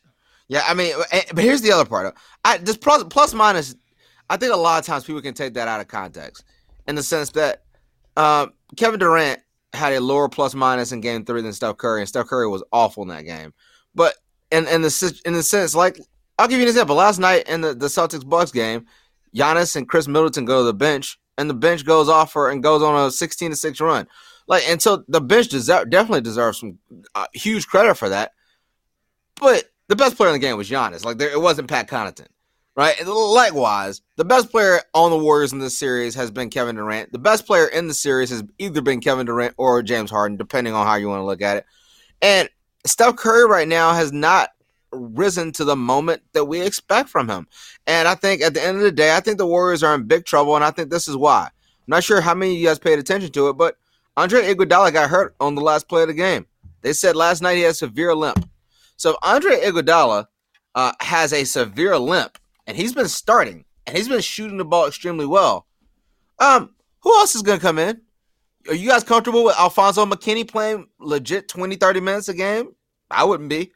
Yeah, 0.48 0.62
I 0.66 0.74
mean, 0.74 0.94
eh, 1.12 1.22
but 1.32 1.44
here's 1.44 1.60
the 1.60 1.70
other 1.70 1.84
part. 1.84 2.16
I 2.44 2.56
this 2.58 2.76
plus 2.76 3.04
plus 3.04 3.32
minus. 3.34 3.76
I 4.28 4.36
think 4.36 4.52
a 4.52 4.56
lot 4.56 4.80
of 4.80 4.86
times 4.86 5.04
people 5.04 5.20
can 5.22 5.34
take 5.34 5.54
that 5.54 5.68
out 5.68 5.80
of 5.80 5.86
context, 5.86 6.42
in 6.88 6.94
the 6.96 7.02
sense 7.04 7.30
that 7.32 7.62
um, 8.16 8.52
Kevin 8.76 8.98
Durant 8.98 9.40
had 9.72 9.92
a 9.92 10.00
lower 10.00 10.28
plus 10.28 10.54
minus 10.54 10.90
in 10.90 11.00
Game 11.00 11.24
Three 11.24 11.42
than 11.42 11.52
Steph 11.52 11.76
Curry, 11.76 12.00
and 12.00 12.08
Steph 12.08 12.26
Curry 12.26 12.48
was 12.48 12.64
awful 12.72 13.04
in 13.04 13.10
that 13.10 13.22
game. 13.26 13.52
But 13.94 14.14
in 14.50 14.66
in 14.66 14.82
the 14.82 15.20
in 15.24 15.34
the 15.34 15.42
sense, 15.44 15.74
like 15.76 16.00
I'll 16.36 16.48
give 16.48 16.58
you 16.58 16.64
an 16.64 16.68
example. 16.68 16.96
Last 16.96 17.20
night 17.20 17.48
in 17.48 17.60
the 17.60 17.72
the 17.74 17.86
Celtics 17.86 18.28
Bucks 18.28 18.50
game, 18.50 18.86
Giannis 19.34 19.76
and 19.76 19.88
Khris 19.88 20.08
Middleton 20.08 20.44
go 20.44 20.60
to 20.60 20.64
the 20.64 20.74
bench, 20.74 21.18
and 21.38 21.48
the 21.48 21.54
bench 21.54 21.84
goes 21.84 22.08
off 22.08 22.32
for 22.32 22.50
and 22.50 22.62
goes 22.62 22.82
on 22.82 23.06
a 23.06 23.10
sixteen 23.10 23.50
to 23.50 23.56
six 23.56 23.80
run. 23.80 24.06
Like, 24.46 24.68
and 24.68 24.82
so 24.82 25.04
the 25.06 25.20
bench 25.20 25.48
deserve, 25.48 25.90
definitely 25.90 26.22
deserves 26.22 26.58
some 26.58 26.78
uh, 27.14 27.26
huge 27.32 27.66
credit 27.68 27.94
for 27.94 28.08
that. 28.08 28.32
But 29.40 29.64
the 29.88 29.96
best 29.96 30.16
player 30.16 30.30
in 30.30 30.34
the 30.34 30.38
game 30.38 30.56
was 30.56 30.68
Giannis. 30.68 31.04
Like 31.04 31.18
there, 31.18 31.30
it 31.30 31.40
wasn't 31.40 31.68
Pat 31.68 31.88
Connaughton, 31.88 32.26
right? 32.74 32.98
And 32.98 33.08
likewise, 33.08 34.02
the 34.16 34.24
best 34.24 34.50
player 34.50 34.80
on 34.92 35.10
the 35.10 35.18
Warriors 35.18 35.52
in 35.52 35.60
this 35.60 35.78
series 35.78 36.14
has 36.16 36.30
been 36.30 36.50
Kevin 36.50 36.76
Durant. 36.76 37.12
The 37.12 37.18
best 37.18 37.46
player 37.46 37.66
in 37.66 37.88
the 37.88 37.94
series 37.94 38.30
has 38.30 38.42
either 38.58 38.82
been 38.82 39.00
Kevin 39.00 39.26
Durant 39.26 39.54
or 39.56 39.82
James 39.82 40.10
Harden, 40.10 40.36
depending 40.36 40.74
on 40.74 40.86
how 40.86 40.96
you 40.96 41.08
want 41.08 41.20
to 41.20 41.24
look 41.24 41.42
at 41.42 41.58
it. 41.58 41.66
And 42.20 42.48
Steph 42.86 43.16
Curry 43.16 43.46
right 43.46 43.68
now 43.68 43.92
has 43.92 44.12
not 44.12 44.50
risen 44.92 45.52
to 45.52 45.64
the 45.64 45.76
moment 45.76 46.22
that 46.32 46.44
we 46.44 46.60
expect 46.60 47.08
from 47.08 47.28
him. 47.28 47.46
And 47.86 48.08
I 48.08 48.14
think 48.14 48.42
at 48.42 48.54
the 48.54 48.62
end 48.62 48.76
of 48.76 48.82
the 48.82 48.92
day, 48.92 49.14
I 49.14 49.20
think 49.20 49.38
the 49.38 49.46
Warriors 49.46 49.82
are 49.82 49.94
in 49.94 50.04
big 50.04 50.24
trouble, 50.24 50.56
and 50.56 50.64
I 50.64 50.70
think 50.70 50.90
this 50.90 51.08
is 51.08 51.16
why. 51.16 51.44
I'm 51.44 51.84
not 51.86 52.04
sure 52.04 52.20
how 52.20 52.34
many 52.34 52.52
of 52.52 52.58
you 52.58 52.66
guys 52.66 52.78
paid 52.78 52.98
attention 52.98 53.30
to 53.32 53.48
it, 53.48 53.54
but 53.54 53.76
Andre 54.16 54.42
Iguodala 54.42 54.92
got 54.92 55.10
hurt 55.10 55.34
on 55.40 55.54
the 55.54 55.62
last 55.62 55.88
play 55.88 56.02
of 56.02 56.08
the 56.08 56.14
game. 56.14 56.46
They 56.82 56.92
said 56.92 57.16
last 57.16 57.42
night 57.42 57.56
he 57.56 57.62
has 57.62 57.78
severe 57.78 58.14
limp. 58.14 58.48
So 58.96 59.10
if 59.10 59.16
Andre 59.22 59.60
Iguodala 59.60 60.26
uh, 60.74 60.92
has 61.00 61.32
a 61.32 61.44
severe 61.44 61.98
limp, 61.98 62.38
and 62.66 62.76
he's 62.76 62.92
been 62.92 63.08
starting, 63.08 63.64
and 63.86 63.96
he's 63.96 64.08
been 64.08 64.20
shooting 64.20 64.58
the 64.58 64.64
ball 64.64 64.86
extremely 64.86 65.26
well. 65.26 65.66
Um, 66.38 66.74
who 67.00 67.14
else 67.18 67.34
is 67.34 67.42
going 67.42 67.58
to 67.58 67.64
come 67.64 67.78
in? 67.78 68.00
Are 68.68 68.74
you 68.74 68.88
guys 68.88 69.04
comfortable 69.04 69.44
with 69.44 69.58
Alfonzo 69.58 70.04
McKinnie 70.06 70.48
playing 70.48 70.88
legit 70.98 71.48
20, 71.48 71.76
30 71.76 72.00
minutes 72.00 72.28
a 72.28 72.34
game? 72.34 72.74
I 73.10 73.24
wouldn't 73.24 73.48
be. 73.48 73.72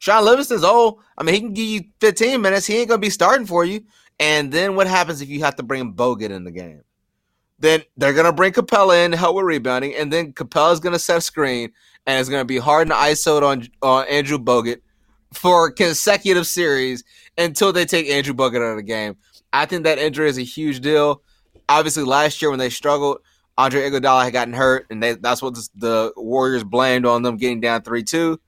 Shaun 0.00 0.24
Livingston's 0.24 0.64
old. 0.64 0.94
Oh, 0.98 1.02
I 1.16 1.22
mean, 1.22 1.34
he 1.34 1.40
can 1.40 1.52
give 1.52 1.66
you 1.66 1.82
15 2.00 2.40
minutes. 2.40 2.66
He 2.66 2.78
ain't 2.78 2.88
going 2.88 3.00
to 3.00 3.06
be 3.06 3.10
starting 3.10 3.46
for 3.46 3.66
you. 3.66 3.82
And 4.18 4.50
then 4.50 4.74
what 4.74 4.86
happens 4.86 5.20
if 5.20 5.28
you 5.28 5.40
have 5.40 5.56
to 5.56 5.62
bring 5.62 5.92
Bogut 5.94 6.30
in 6.30 6.44
the 6.44 6.50
game? 6.50 6.82
Then 7.58 7.82
they're 7.98 8.14
going 8.14 8.24
to 8.24 8.32
bring 8.32 8.54
Capela 8.54 9.04
in 9.04 9.10
to 9.10 9.18
help 9.18 9.36
with 9.36 9.44
rebounding. 9.44 9.94
And 9.94 10.10
then 10.10 10.32
Capela's 10.32 10.80
going 10.80 10.94
to 10.94 10.98
set 10.98 11.22
screen. 11.22 11.72
And 12.06 12.18
it's 12.18 12.30
going 12.30 12.40
to 12.40 12.46
be 12.46 12.56
hard 12.56 12.88
to 12.88 12.94
ISO 12.94 13.42
on, 13.42 13.68
on 13.82 14.06
Andrew 14.08 14.38
Bogut 14.38 14.80
for 15.34 15.70
consecutive 15.70 16.46
series 16.46 17.04
until 17.36 17.70
they 17.70 17.84
take 17.84 18.08
Andrew 18.08 18.32
Bogut 18.32 18.56
out 18.56 18.70
of 18.70 18.76
the 18.76 18.82
game. 18.82 19.16
I 19.52 19.66
think 19.66 19.84
that 19.84 19.98
injury 19.98 20.30
is 20.30 20.38
a 20.38 20.42
huge 20.42 20.80
deal. 20.80 21.22
Obviously, 21.68 22.04
last 22.04 22.40
year 22.40 22.50
when 22.50 22.58
they 22.58 22.70
struggled, 22.70 23.18
Andre 23.58 23.82
Iguodala 23.82 24.24
had 24.24 24.32
gotten 24.32 24.54
hurt, 24.54 24.86
and 24.88 25.02
they, 25.02 25.12
that's 25.12 25.42
what 25.42 25.54
the 25.74 26.14
Warriors 26.16 26.64
blamed 26.64 27.04
on 27.04 27.22
them 27.22 27.36
getting 27.36 27.60
down 27.60 27.82
three 27.82 28.02
two. 28.02 28.40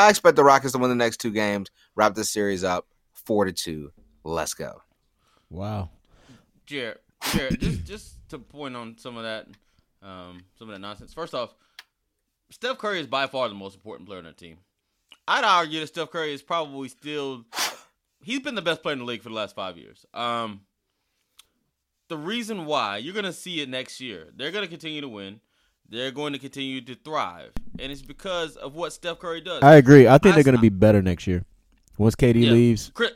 I 0.00 0.08
expect 0.08 0.36
the 0.36 0.44
Rockets 0.44 0.72
to 0.72 0.78
win 0.78 0.88
the 0.88 0.96
next 0.96 1.18
two 1.18 1.30
games, 1.30 1.70
wrap 1.94 2.14
this 2.14 2.30
series 2.30 2.64
up 2.64 2.86
four 3.12 3.44
to 3.44 3.52
two. 3.52 3.92
Let's 4.24 4.54
go. 4.54 4.80
Wow. 5.50 5.90
Jared, 6.64 6.98
Jared, 7.34 7.60
just 7.60 7.84
just 7.84 8.28
to 8.30 8.38
point 8.38 8.76
on 8.76 8.96
some 8.96 9.18
of 9.18 9.24
that, 9.24 9.46
um, 10.02 10.40
some 10.58 10.70
of 10.70 10.74
that 10.74 10.80
nonsense. 10.80 11.12
First 11.12 11.34
off, 11.34 11.54
Steph 12.48 12.78
Curry 12.78 13.00
is 13.00 13.06
by 13.08 13.26
far 13.26 13.46
the 13.50 13.54
most 13.54 13.74
important 13.74 14.08
player 14.08 14.20
on 14.20 14.24
the 14.24 14.32
team. 14.32 14.56
I'd 15.28 15.44
argue 15.44 15.80
that 15.80 15.88
Steph 15.88 16.10
Curry 16.10 16.32
is 16.32 16.40
probably 16.40 16.88
still 16.88 17.44
he's 18.22 18.40
been 18.40 18.54
the 18.54 18.62
best 18.62 18.82
player 18.82 18.94
in 18.94 19.00
the 19.00 19.04
league 19.04 19.22
for 19.22 19.28
the 19.28 19.34
last 19.34 19.54
five 19.54 19.76
years. 19.76 20.06
Um, 20.14 20.62
the 22.08 22.16
reason 22.16 22.64
why 22.64 22.96
you're 22.96 23.14
gonna 23.14 23.34
see 23.34 23.60
it 23.60 23.68
next 23.68 24.00
year, 24.00 24.28
they're 24.34 24.50
gonna 24.50 24.66
continue 24.66 25.02
to 25.02 25.08
win. 25.10 25.40
They're 25.90 26.12
going 26.12 26.32
to 26.32 26.38
continue 26.38 26.80
to 26.82 26.94
thrive, 26.94 27.50
and 27.78 27.90
it's 27.90 28.02
because 28.02 28.56
of 28.56 28.74
what 28.74 28.92
Steph 28.92 29.18
Curry 29.18 29.40
does. 29.40 29.62
I 29.62 29.74
agree. 29.74 30.06
I 30.06 30.18
think 30.18 30.32
I- 30.32 30.36
they're 30.36 30.44
going 30.44 30.54
to 30.56 30.60
be 30.62 30.68
better 30.68 31.02
next 31.02 31.26
year. 31.26 31.44
Once 31.98 32.14
KD 32.14 32.44
Yeah. 32.46 32.52
leaves, 32.52 32.90
Chris, 32.94 33.12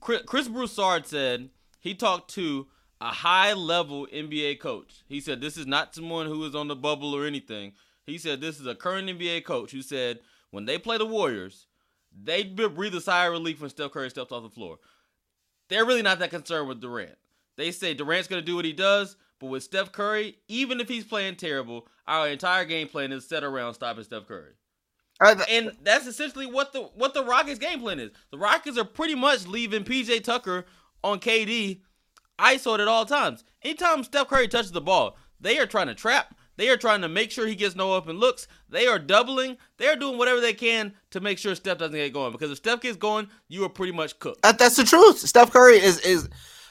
Chris, 0.00 0.22
Chris 0.26 0.48
Broussard 0.48 1.06
said 1.06 1.48
he 1.80 1.94
talked 1.94 2.30
to 2.34 2.66
a 3.00 3.08
high 3.08 3.52
level 3.54 4.06
NBA 4.12 4.56
coach. 4.56 5.04
He 5.08 5.20
said 5.20 5.40
this 5.40 5.56
is 5.56 5.66
not 5.66 5.94
someone 5.94 6.26
who 6.26 6.44
is 6.44 6.54
on 6.54 6.68
the 6.68 6.76
bubble 6.76 7.14
or 7.14 7.24
anything. 7.26 7.72
He 8.04 8.18
said 8.18 8.40
this 8.40 8.60
is 8.60 8.66
a 8.66 8.74
current 8.74 9.08
NBA 9.08 9.40
coach 9.44 9.70
who 9.72 9.80
said 9.82 10.20
when 10.50 10.64
they 10.66 10.78
play 10.78 10.98
the 10.98 11.06
Warriors, 11.06 11.66
they 12.12 12.42
breathe 12.44 12.94
a 12.94 13.00
sigh 13.00 13.26
of 13.26 13.32
relief 13.32 13.60
when 13.60 13.70
Steph 13.70 13.92
Curry 13.92 14.10
steps 14.10 14.32
off 14.32 14.42
the 14.42 14.50
floor. 14.50 14.78
They're 15.68 15.84
really 15.84 16.02
not 16.02 16.18
that 16.20 16.30
concerned 16.30 16.68
with 16.68 16.80
Durant. 16.80 17.16
They 17.56 17.70
say 17.70 17.94
Durant's 17.94 18.28
going 18.28 18.40
to 18.42 18.46
do 18.46 18.56
what 18.56 18.64
he 18.64 18.72
does, 18.72 19.16
but 19.40 19.46
with 19.46 19.62
Steph 19.62 19.92
Curry, 19.92 20.38
even 20.48 20.80
if 20.80 20.88
he's 20.88 21.04
playing 21.04 21.36
terrible, 21.36 21.88
our 22.06 22.28
entire 22.28 22.64
game 22.64 22.88
plan 22.88 23.12
is 23.12 23.26
set 23.26 23.44
around 23.44 23.74
stopping 23.74 24.04
Steph 24.04 24.26
Curry 24.26 24.52
and 25.20 25.72
that's 25.82 26.06
essentially 26.06 26.46
what 26.46 26.72
the 26.72 26.82
what 26.94 27.14
the 27.14 27.24
Rockets 27.24 27.58
game 27.58 27.80
plan 27.80 28.00
is. 28.00 28.10
The 28.30 28.38
Rockets 28.38 28.78
are 28.78 28.84
pretty 28.84 29.14
much 29.14 29.46
leaving 29.46 29.84
PJ 29.84 30.22
Tucker 30.24 30.66
on 31.02 31.20
KD 31.20 31.80
ISO'd 32.38 32.80
at 32.80 32.88
all 32.88 33.06
times. 33.06 33.44
Anytime 33.62 34.04
Steph 34.04 34.28
Curry 34.28 34.48
touches 34.48 34.72
the 34.72 34.80
ball, 34.80 35.16
they 35.40 35.58
are 35.58 35.66
trying 35.66 35.86
to 35.86 35.94
trap. 35.94 36.34
They 36.56 36.70
are 36.70 36.76
trying 36.76 37.02
to 37.02 37.08
make 37.08 37.30
sure 37.30 37.46
he 37.46 37.54
gets 37.54 37.76
no 37.76 37.94
open 37.94 38.18
looks. 38.18 38.48
They 38.70 38.86
are 38.86 38.98
doubling. 38.98 39.58
They 39.76 39.88
are 39.88 39.96
doing 39.96 40.16
whatever 40.16 40.40
they 40.40 40.54
can 40.54 40.94
to 41.10 41.20
make 41.20 41.38
sure 41.38 41.54
Steph 41.54 41.78
doesn't 41.78 41.94
get 41.94 42.14
going. 42.14 42.32
Because 42.32 42.50
if 42.50 42.56
Steph 42.56 42.80
gets 42.80 42.96
going, 42.96 43.28
you 43.48 43.62
are 43.64 43.68
pretty 43.68 43.92
much 43.92 44.18
cooked. 44.18 44.40
That, 44.42 44.58
that's 44.58 44.76
the 44.76 44.84
truth. 44.84 45.18
Steph 45.18 45.50
Curry 45.50 45.76
is 45.76 46.00
is 46.00 46.28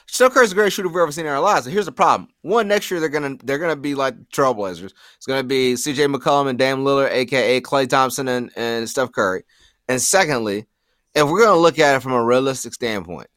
Steph 0.08 0.32
Curry's 0.32 0.50
the 0.50 0.54
greatest 0.54 0.76
shooter 0.76 0.88
we've 0.88 0.96
ever 0.98 1.12
seen 1.12 1.26
in 1.26 1.32
our 1.32 1.40
lives. 1.40 1.66
And 1.66 1.72
here's 1.72 1.86
the 1.86 1.92
problem: 1.92 2.30
one, 2.42 2.68
next 2.68 2.90
year 2.90 3.00
they're 3.00 3.08
gonna 3.08 3.36
they're 3.44 3.58
gonna 3.58 3.76
be 3.76 3.94
like 3.94 4.14
Trailblazers. 4.30 4.92
It's 5.16 5.26
gonna 5.26 5.42
be 5.42 5.76
C.J. 5.76 6.06
McCollum 6.06 6.48
and 6.48 6.58
Dame 6.58 6.78
Lillard, 6.78 7.10
aka 7.10 7.60
Klay 7.60 7.88
Thompson 7.88 8.28
and, 8.28 8.50
and 8.56 8.88
Steph 8.88 9.12
Curry. 9.12 9.42
And 9.88 10.00
secondly, 10.00 10.66
if 11.14 11.28
we're 11.28 11.42
gonna 11.42 11.60
look 11.60 11.78
at 11.78 11.96
it 11.96 12.00
from 12.00 12.12
a 12.12 12.24
realistic 12.24 12.74
standpoint, 12.74 13.28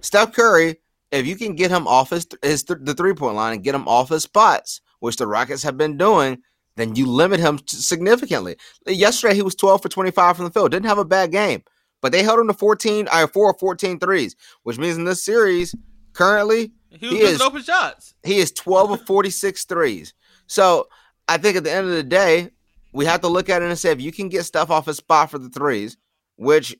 Steph 0.00 0.32
Curry, 0.32 0.76
if 1.10 1.26
you 1.26 1.36
can 1.36 1.54
get 1.54 1.70
him 1.70 1.86
off 1.86 2.10
his, 2.10 2.26
his 2.42 2.62
th- 2.64 2.80
the 2.82 2.94
three 2.94 3.14
point 3.14 3.36
line 3.36 3.54
and 3.54 3.64
get 3.64 3.74
him 3.74 3.88
off 3.88 4.08
his 4.08 4.24
spots, 4.24 4.80
which 5.00 5.16
the 5.16 5.26
Rockets 5.26 5.62
have 5.62 5.76
been 5.76 5.96
doing, 5.96 6.38
then 6.76 6.94
you 6.94 7.06
limit 7.06 7.40
him 7.40 7.58
significantly. 7.66 8.56
Yesterday 8.86 9.34
he 9.34 9.42
was 9.42 9.54
12 9.54 9.82
for 9.82 9.88
25 9.88 10.36
from 10.36 10.44
the 10.44 10.50
field. 10.50 10.70
Didn't 10.70 10.86
have 10.86 10.98
a 10.98 11.04
bad 11.04 11.32
game. 11.32 11.62
But 12.00 12.12
they 12.12 12.22
held 12.22 12.38
him 12.38 12.46
to 12.46 12.54
14, 12.54 13.08
I 13.10 13.26
4 13.26 13.50
or 13.50 13.58
14 13.58 13.98
threes, 13.98 14.36
which 14.62 14.78
means 14.78 14.96
in 14.96 15.04
this 15.04 15.24
series, 15.24 15.74
currently, 16.18 16.72
He 16.90 17.06
was 17.06 17.16
He 17.16 17.20
is- 17.22 17.40
open 17.40 17.62
shots. 17.62 18.14
he 18.24 18.38
is 18.38 18.50
12 18.52 18.90
of 18.90 19.00
46 19.06 19.64
threes. 19.64 20.14
So 20.46 20.88
I 21.28 21.36
think 21.38 21.56
at 21.56 21.64
the 21.64 21.70
end 21.72 21.86
of 21.86 21.92
the 21.92 22.02
day, 22.02 22.50
we 22.92 23.04
have 23.04 23.20
to 23.20 23.28
look 23.28 23.48
at 23.48 23.62
it 23.62 23.68
and 23.68 23.78
say 23.78 23.90
if 23.92 24.00
you 24.00 24.10
can 24.12 24.28
get 24.28 24.44
stuff 24.44 24.70
off 24.70 24.86
his 24.86 24.96
spot 24.96 25.30
for 25.30 25.38
the 25.38 25.50
threes, 25.50 25.96
which 26.36 26.76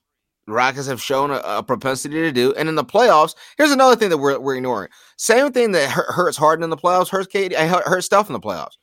Rockets 0.46 0.86
have 0.88 1.02
shown 1.02 1.30
a, 1.30 1.40
a 1.44 1.62
propensity 1.62 2.16
to 2.22 2.32
do, 2.32 2.54
and 2.54 2.70
in 2.70 2.74
the 2.74 2.84
playoffs, 2.84 3.34
here's 3.58 3.70
another 3.70 3.94
thing 3.96 4.08
that 4.08 4.16
we're, 4.16 4.38
we're 4.38 4.56
ignoring. 4.56 4.88
Same 5.18 5.52
thing 5.52 5.72
that 5.72 5.90
hurts 5.90 6.38
Harden 6.38 6.64
in 6.64 6.70
the 6.70 6.76
playoffs, 6.78 7.10
hurts 7.10 7.28
KD, 7.32 7.54
hurts 7.84 8.06
stuff 8.06 8.28
in 8.28 8.32
the 8.32 8.40
playoffs. 8.40 8.76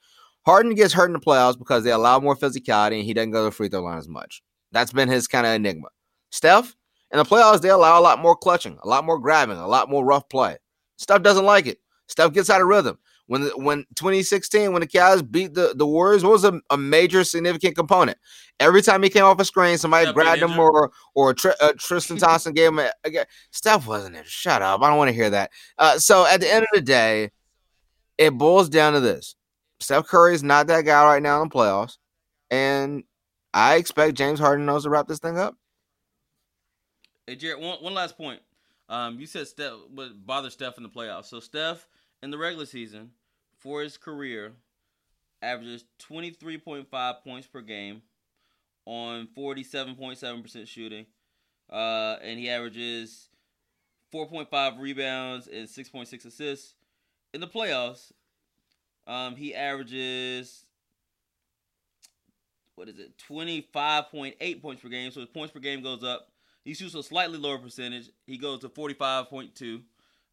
Harden 0.45 0.75
gets 0.75 0.93
hurt 0.93 1.07
in 1.07 1.13
the 1.13 1.19
playoffs 1.19 1.57
because 1.57 1.83
they 1.83 1.89
allow 1.91 2.19
more 2.19 2.35
physicality 2.35 2.97
and 2.97 3.03
he 3.05 3.15
doesn't 3.15 3.31
go 3.31 3.39
to 3.39 3.45
the 3.45 3.51
free 3.51 3.67
throw 3.67 3.81
line 3.81 3.97
as 3.97 4.07
much. 4.07 4.43
That's 4.71 4.93
been 4.93 5.09
his 5.09 5.27
kind 5.27 5.47
of 5.47 5.53
enigma. 5.53 5.87
Steph, 6.29 6.75
in 7.15 7.23
the 7.23 7.29
playoffs, 7.29 7.61
they 7.61 7.69
allow 7.69 7.99
a 7.99 8.01
lot 8.01 8.19
more 8.19 8.35
clutching, 8.35 8.77
a 8.83 8.87
lot 8.87 9.05
more 9.05 9.17
grabbing, 9.17 9.57
a 9.57 9.67
lot 9.67 9.89
more 9.89 10.03
rough 10.03 10.27
play. 10.27 10.57
Steph 10.97 11.21
doesn't 11.21 11.45
like 11.45 11.65
it. 11.65 11.79
Steph 12.07 12.33
gets 12.33 12.49
out 12.49 12.61
of 12.61 12.67
rhythm. 12.67 12.97
When 13.27 13.43
when 13.55 13.85
2016, 13.95 14.71
when 14.71 14.81
the 14.81 14.87
Cavs 14.87 15.29
beat 15.29 15.53
the, 15.53 15.73
the 15.75 15.87
Warriors, 15.87 16.23
what 16.23 16.33
was 16.33 16.43
a, 16.43 16.59
a 16.69 16.77
major 16.77 17.23
significant 17.23 17.75
component? 17.75 18.17
Every 18.59 18.81
time 18.81 19.01
he 19.01 19.09
came 19.09 19.23
off 19.23 19.39
a 19.39 19.45
screen, 19.45 19.77
somebody 19.77 20.05
Steph 20.05 20.15
grabbed 20.15 20.41
him 20.41 20.59
or 20.59 20.91
or 21.15 21.33
Tr- 21.33 21.49
uh, 21.59 21.71
Tristan 21.77 22.17
Thompson 22.19 22.53
gave 22.53 22.67
him 22.67 22.79
a, 22.79 22.91
a 23.05 23.25
Steph 23.51 23.87
wasn't 23.87 24.17
it. 24.17 24.27
Shut 24.27 24.61
up. 24.61 24.81
I 24.81 24.89
don't 24.89 24.97
want 24.97 25.07
to 25.07 25.15
hear 25.15 25.29
that. 25.29 25.51
Uh, 25.77 25.97
so 25.97 26.27
at 26.27 26.39
the 26.41 26.53
end 26.53 26.63
of 26.63 26.69
the 26.73 26.81
day, 26.81 27.31
it 28.17 28.31
boils 28.31 28.69
down 28.69 28.93
to 28.93 28.99
this. 28.99 29.35
Steph 29.79 30.05
Curry 30.05 30.35
is 30.35 30.43
not 30.43 30.67
that 30.67 30.85
guy 30.85 31.03
right 31.05 31.23
now 31.23 31.41
in 31.41 31.49
the 31.49 31.55
playoffs. 31.55 31.97
And 32.51 33.03
I 33.53 33.75
expect 33.75 34.17
James 34.17 34.39
Harden 34.39 34.65
knows 34.65 34.83
to 34.83 34.89
wrap 34.89 35.07
this 35.07 35.19
thing 35.19 35.37
up. 35.37 35.55
Hey, 37.27 37.35
Jared, 37.35 37.59
one, 37.59 37.79
one 37.81 37.95
last 37.95 38.17
point. 38.17 38.39
Um, 38.87 39.19
you 39.19 39.25
said 39.25 39.47
Steph 39.47 39.73
would 39.95 40.27
bother 40.27 40.51
Steph 40.51 40.77
in 40.77 40.83
the 40.83 40.89
playoffs. 40.89 41.25
So 41.25 41.39
Steph 41.39 41.87
in 42.21 42.29
the 42.29 42.37
regular 42.37 42.67
season 42.67 43.09
for 43.57 43.81
his 43.81 43.97
career 43.97 44.51
averages 45.41 45.85
twenty 45.97 46.29
three 46.29 46.59
point 46.59 46.87
five 46.87 47.23
points 47.23 47.47
per 47.47 47.61
game 47.61 48.03
on 48.85 49.27
forty 49.33 49.63
seven 49.63 49.95
point 49.95 50.19
seven 50.19 50.43
percent 50.43 50.67
shooting, 50.67 51.07
uh, 51.71 52.17
and 52.21 52.37
he 52.37 52.47
averages 52.47 53.29
four 54.11 54.27
point 54.27 54.51
five 54.51 54.77
rebounds 54.77 55.47
and 55.47 55.67
six 55.67 55.89
point 55.89 56.07
six 56.07 56.25
assists. 56.25 56.75
In 57.33 57.41
the 57.41 57.47
playoffs, 57.47 58.11
um, 59.07 59.35
he 59.35 59.55
averages 59.55 60.65
what 62.75 62.87
is 62.87 62.99
it 62.99 63.17
twenty 63.17 63.67
five 63.73 64.11
point 64.11 64.35
eight 64.39 64.61
points 64.61 64.83
per 64.83 64.89
game. 64.89 65.09
So 65.09 65.21
his 65.21 65.29
points 65.29 65.51
per 65.51 65.59
game 65.59 65.81
goes 65.81 66.03
up. 66.03 66.27
He 66.65 66.73
shoots 66.73 66.95
a 66.95 67.03
slightly 67.03 67.37
lower 67.37 67.57
percentage. 67.59 68.09
He 68.25 68.37
goes 68.37 68.59
to 68.61 68.69
45.2. 68.69 69.81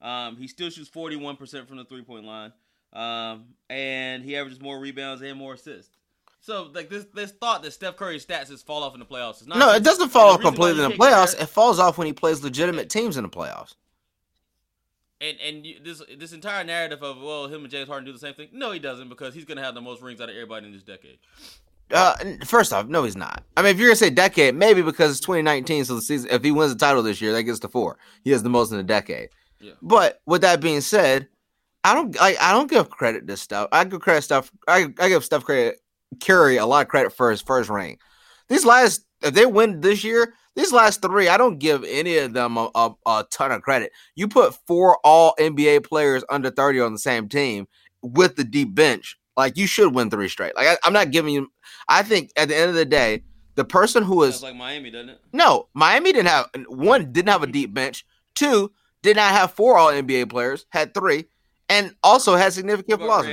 Um, 0.01 0.37
he 0.37 0.49
still 0.49 0.71
shoots 0.71 0.91
41% 0.91 1.69
from 1.69 1.77
the 1.77 1.85
three 1.85 2.03
point 2.03 2.25
line. 2.25 2.53
Um, 2.93 3.45
and 3.71 4.25
he 4.25 4.37
averages 4.37 4.61
more 4.61 4.79
rebounds 4.81 5.23
and 5.23 5.39
more 5.39 5.55
assists. 5.55 5.97
So 6.41 6.71
like 6.75 6.91
this 6.91 7.07
this 7.15 7.31
thought 7.31 7.63
that 7.63 7.73
Steph 7.73 7.97
Curry's 7.97 8.27
stats 8.27 8.49
just 8.49 8.67
fall 8.67 8.83
off 8.83 8.95
in 8.95 9.01
the 9.01 9.07
playoffs 9.07 9.41
is 9.43 9.47
not 9.47 9.59
No, 9.59 9.73
it 9.73 9.85
doesn't 9.85 10.09
fall 10.09 10.31
off 10.31 10.45
And 10.45 10.47
the 10.47 10.51
reason 10.51 10.61
why 10.61 10.67
completely 10.67 10.85
in 10.85 10.91
the 10.91 10.97
playoffs. 10.97 11.31
compare- 11.31 11.45
It 11.45 11.49
falls 11.51 11.79
off 11.79 11.99
when 11.99 12.09
he 12.09 12.13
plays 12.13 12.43
legitimate 12.43 12.91
teams 12.91 13.17
in 13.17 13.23
the 13.23 13.29
playoffs. 13.31 13.77
And 15.21 15.39
and 15.41 15.65
you, 15.65 15.79
this 15.83 16.03
this 16.19 16.33
entire 16.33 16.65
narrative 16.65 17.03
of 17.05 17.23
well 17.23 17.47
him 17.47 17.63
and 17.63 17.71
James 17.71 17.87
Harden 17.89 18.05
do 18.07 18.13
the 18.13 18.19
same 18.19 18.35
thing. 18.35 18.49
No, 18.53 18.73
he 18.73 18.81
doesn't 18.81 19.09
because 19.09 19.35
he's 19.35 19.45
gonna 19.45 19.63
have 19.63 19.75
the 19.77 19.81
most 19.81 20.03
rings 20.03 20.21
out 20.21 20.29
of 20.29 20.35
everybody 20.35 20.67
in 20.67 20.73
this 20.73 20.83
decade. 20.83 21.19
Uh, 21.91 22.15
first 22.45 22.73
off, 22.73 22.87
no, 22.87 23.05
he's 23.05 23.17
not. 23.17 23.43
I 23.57 23.63
mean, 23.63 23.73
if 23.73 23.79
you're 23.79 23.89
gonna 23.89 23.97
say 23.97 24.11
decade, 24.11 24.55
maybe 24.55 24.83
because 24.83 25.11
it's 25.11 25.21
2019, 25.21 25.85
so 25.85 25.95
the 25.95 26.03
season. 26.03 26.31
If 26.31 26.43
he 26.43 26.51
wins 26.51 26.73
the 26.73 26.79
title 26.79 27.03
this 27.03 27.21
year, 27.21 27.33
that 27.33 27.43
gets 27.43 27.59
to 27.61 27.69
four. 27.69 27.99
He 28.23 28.31
has 28.31 28.43
the 28.43 28.49
most 28.49 28.73
in 28.73 28.79
a 28.79 28.83
decade. 28.83 29.29
Yeah. 29.61 29.73
But 29.83 30.21
with 30.27 30.41
that 30.41 30.61
being 30.61 30.81
said, 30.81 31.29
I 31.85 31.95
don't. 31.95 32.17
I, 32.21 32.37
I 32.41 32.53
don't 32.53 32.71
give 32.71 32.91
credit 32.91 33.27
to 33.27 33.37
stuff. 33.37 33.69
I 33.73 33.85
give 33.85 34.01
credit 34.01 34.23
stuff. 34.23 34.51
I, 34.67 34.89
I 34.99 35.09
give 35.09 35.25
stuff 35.25 35.45
credit. 35.45 35.81
Curry 36.23 36.57
a 36.57 36.67
lot 36.67 36.83
of 36.83 36.89
credit 36.89 37.13
for 37.13 37.31
his 37.31 37.43
first 37.43 37.71
ring. 37.71 37.99
These 38.49 38.65
last, 38.65 39.05
if 39.23 39.35
they 39.35 39.47
win 39.47 39.81
this 39.81 40.05
year, 40.05 40.35
these 40.55 40.73
last 40.73 41.01
three, 41.01 41.29
I 41.29 41.39
don't 41.39 41.59
give 41.59 41.85
any 41.85 42.19
of 42.19 42.35
them 42.35 42.57
a, 42.57 42.71
a, 42.75 42.91
a 43.07 43.27
ton 43.31 43.53
of 43.53 43.63
credit. 43.63 43.93
You 44.15 44.29
put 44.29 44.55
four 44.67 44.99
All 45.05 45.35
NBA 45.39 45.85
players 45.85 46.25
under 46.29 46.51
30 46.51 46.81
on 46.81 46.93
the 46.93 46.99
same 46.99 47.29
team 47.29 47.67
with 48.03 48.37
the 48.37 48.45
deep 48.45 48.75
bench. 48.75 49.17
Like 49.37 49.57
you 49.57 49.67
should 49.67 49.95
win 49.95 50.11
three 50.11 50.29
straight. 50.29 50.55
Like 50.55 50.67
I, 50.69 50.77
I'm 50.85 50.93
not 50.93 51.11
giving 51.11 51.35
you. 51.35 51.51
I 51.89 52.03
think 52.03 52.31
at 52.37 52.49
the 52.49 52.57
end 52.57 52.71
of 52.71 52.77
the 52.77 52.85
day, 52.85 53.23
the 53.55 53.65
person 53.65 54.03
who 54.03 54.23
is 54.23 54.43
like 54.43 54.57
Miami, 54.57 54.91
doesn't 54.91 55.11
it? 55.11 55.21
no 55.33 55.69
Miami 55.75 56.13
didn't 56.13 56.29
have 56.29 56.49
one 56.69 57.13
didn't 57.13 57.29
have 57.31 57.43
a 57.43 57.47
deep 57.47 57.73
bench. 57.75 58.05
Two 58.35 58.73
did 59.03 59.17
not 59.17 59.33
have 59.33 59.53
four 59.53 59.77
All 59.77 59.91
NBA 59.91 60.31
players. 60.31 60.67
Had 60.71 60.95
three, 60.95 61.27
and 61.69 61.95
also 62.03 62.35
had 62.37 62.53
significant 62.53 63.01
flaws. 63.01 63.27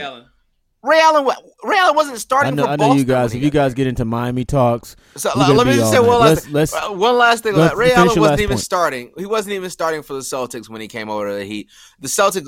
Ray. 0.82 1.00
Allen? 1.00 1.26
Ray 1.26 1.26
Allen, 1.26 1.26
wa- 1.26 1.36
Ray 1.70 1.78
Allen 1.78 1.96
wasn't 1.96 2.16
I 2.16 2.20
starting 2.20 2.56
know, 2.56 2.64
for 2.64 2.70
I 2.70 2.76
Boston. 2.78 2.90
know 2.96 3.00
you 3.00 3.06
guys. 3.06 3.34
If 3.36 3.44
you 3.44 3.50
guys 3.50 3.74
get 3.74 3.88
into 3.88 4.06
Miami 4.06 4.46
talks, 4.46 4.96
So 5.18 5.30
We're 5.36 5.54
let, 5.54 5.68
me 5.68 5.74
just 5.74 5.92
say 5.92 6.00
one 6.00 6.20
last, 6.20 6.50
Let's- 6.50 6.74
let's- 6.74 6.74
uh, 6.74 6.94
one 6.94 7.18
last 7.18 7.44
thing. 7.44 7.56
let's 7.56 7.76
Ray 7.76 7.90
finish 7.90 7.98
Allen 8.12 8.20
wasn't 8.22 8.40
even 8.42 8.50
point. 8.56 8.60
starting. 8.62 9.12
He 9.18 9.26
wasn't 9.26 9.54
even 9.54 9.70
starting 9.70 10.04
for 10.04 10.14
the 10.14 10.22
Celtics 10.22 10.70
when 10.70 10.80
he 10.82 10.88
came 10.88 11.10
over 11.10 11.30
to 11.30 11.36
the 11.36 11.44
Heat. 11.46 11.68
The 12.00 12.08
Celtics 12.08 12.48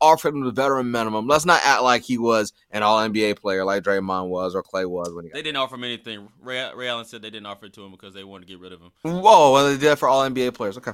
offered 0.00 0.34
him 0.34 0.44
the 0.44 0.52
veteran 0.52 0.90
minimum. 0.90 1.26
Let's 1.26 1.44
not 1.44 1.60
act 1.64 1.82
like 1.82 2.02
he 2.02 2.18
was 2.18 2.52
an 2.70 2.82
All 2.84 2.98
NBA 3.00 3.34
player 3.40 3.64
like 3.64 3.82
Draymond 3.82 4.28
was 4.28 4.54
or 4.54 4.62
Klay 4.62 4.88
was 4.88 5.12
when 5.12 5.24
he 5.24 5.30
got. 5.30 5.34
They 5.34 5.42
didn't 5.42 5.56
offer 5.58 5.74
him 5.74 5.84
anything. 5.84 6.28
Ray, 6.40 6.70
Ray 6.74 6.88
Allen 6.88 7.04
said 7.04 7.22
they 7.22 7.30
didn't 7.30 7.46
offer 7.46 7.66
it 7.66 7.72
to 7.74 7.84
him 7.84 7.90
because 7.90 8.14
they 8.14 8.22
wanted 8.24 8.46
to 8.46 8.52
get 8.52 8.60
rid 8.60 8.72
of 8.72 8.80
him. 8.80 8.90
Whoa, 9.02 9.52
well 9.52 9.64
they 9.66 9.72
did 9.72 9.80
that 9.80 9.98
for 9.98 10.08
All 10.08 10.22
NBA 10.28 10.54
players. 10.54 10.76
Okay. 10.78 10.92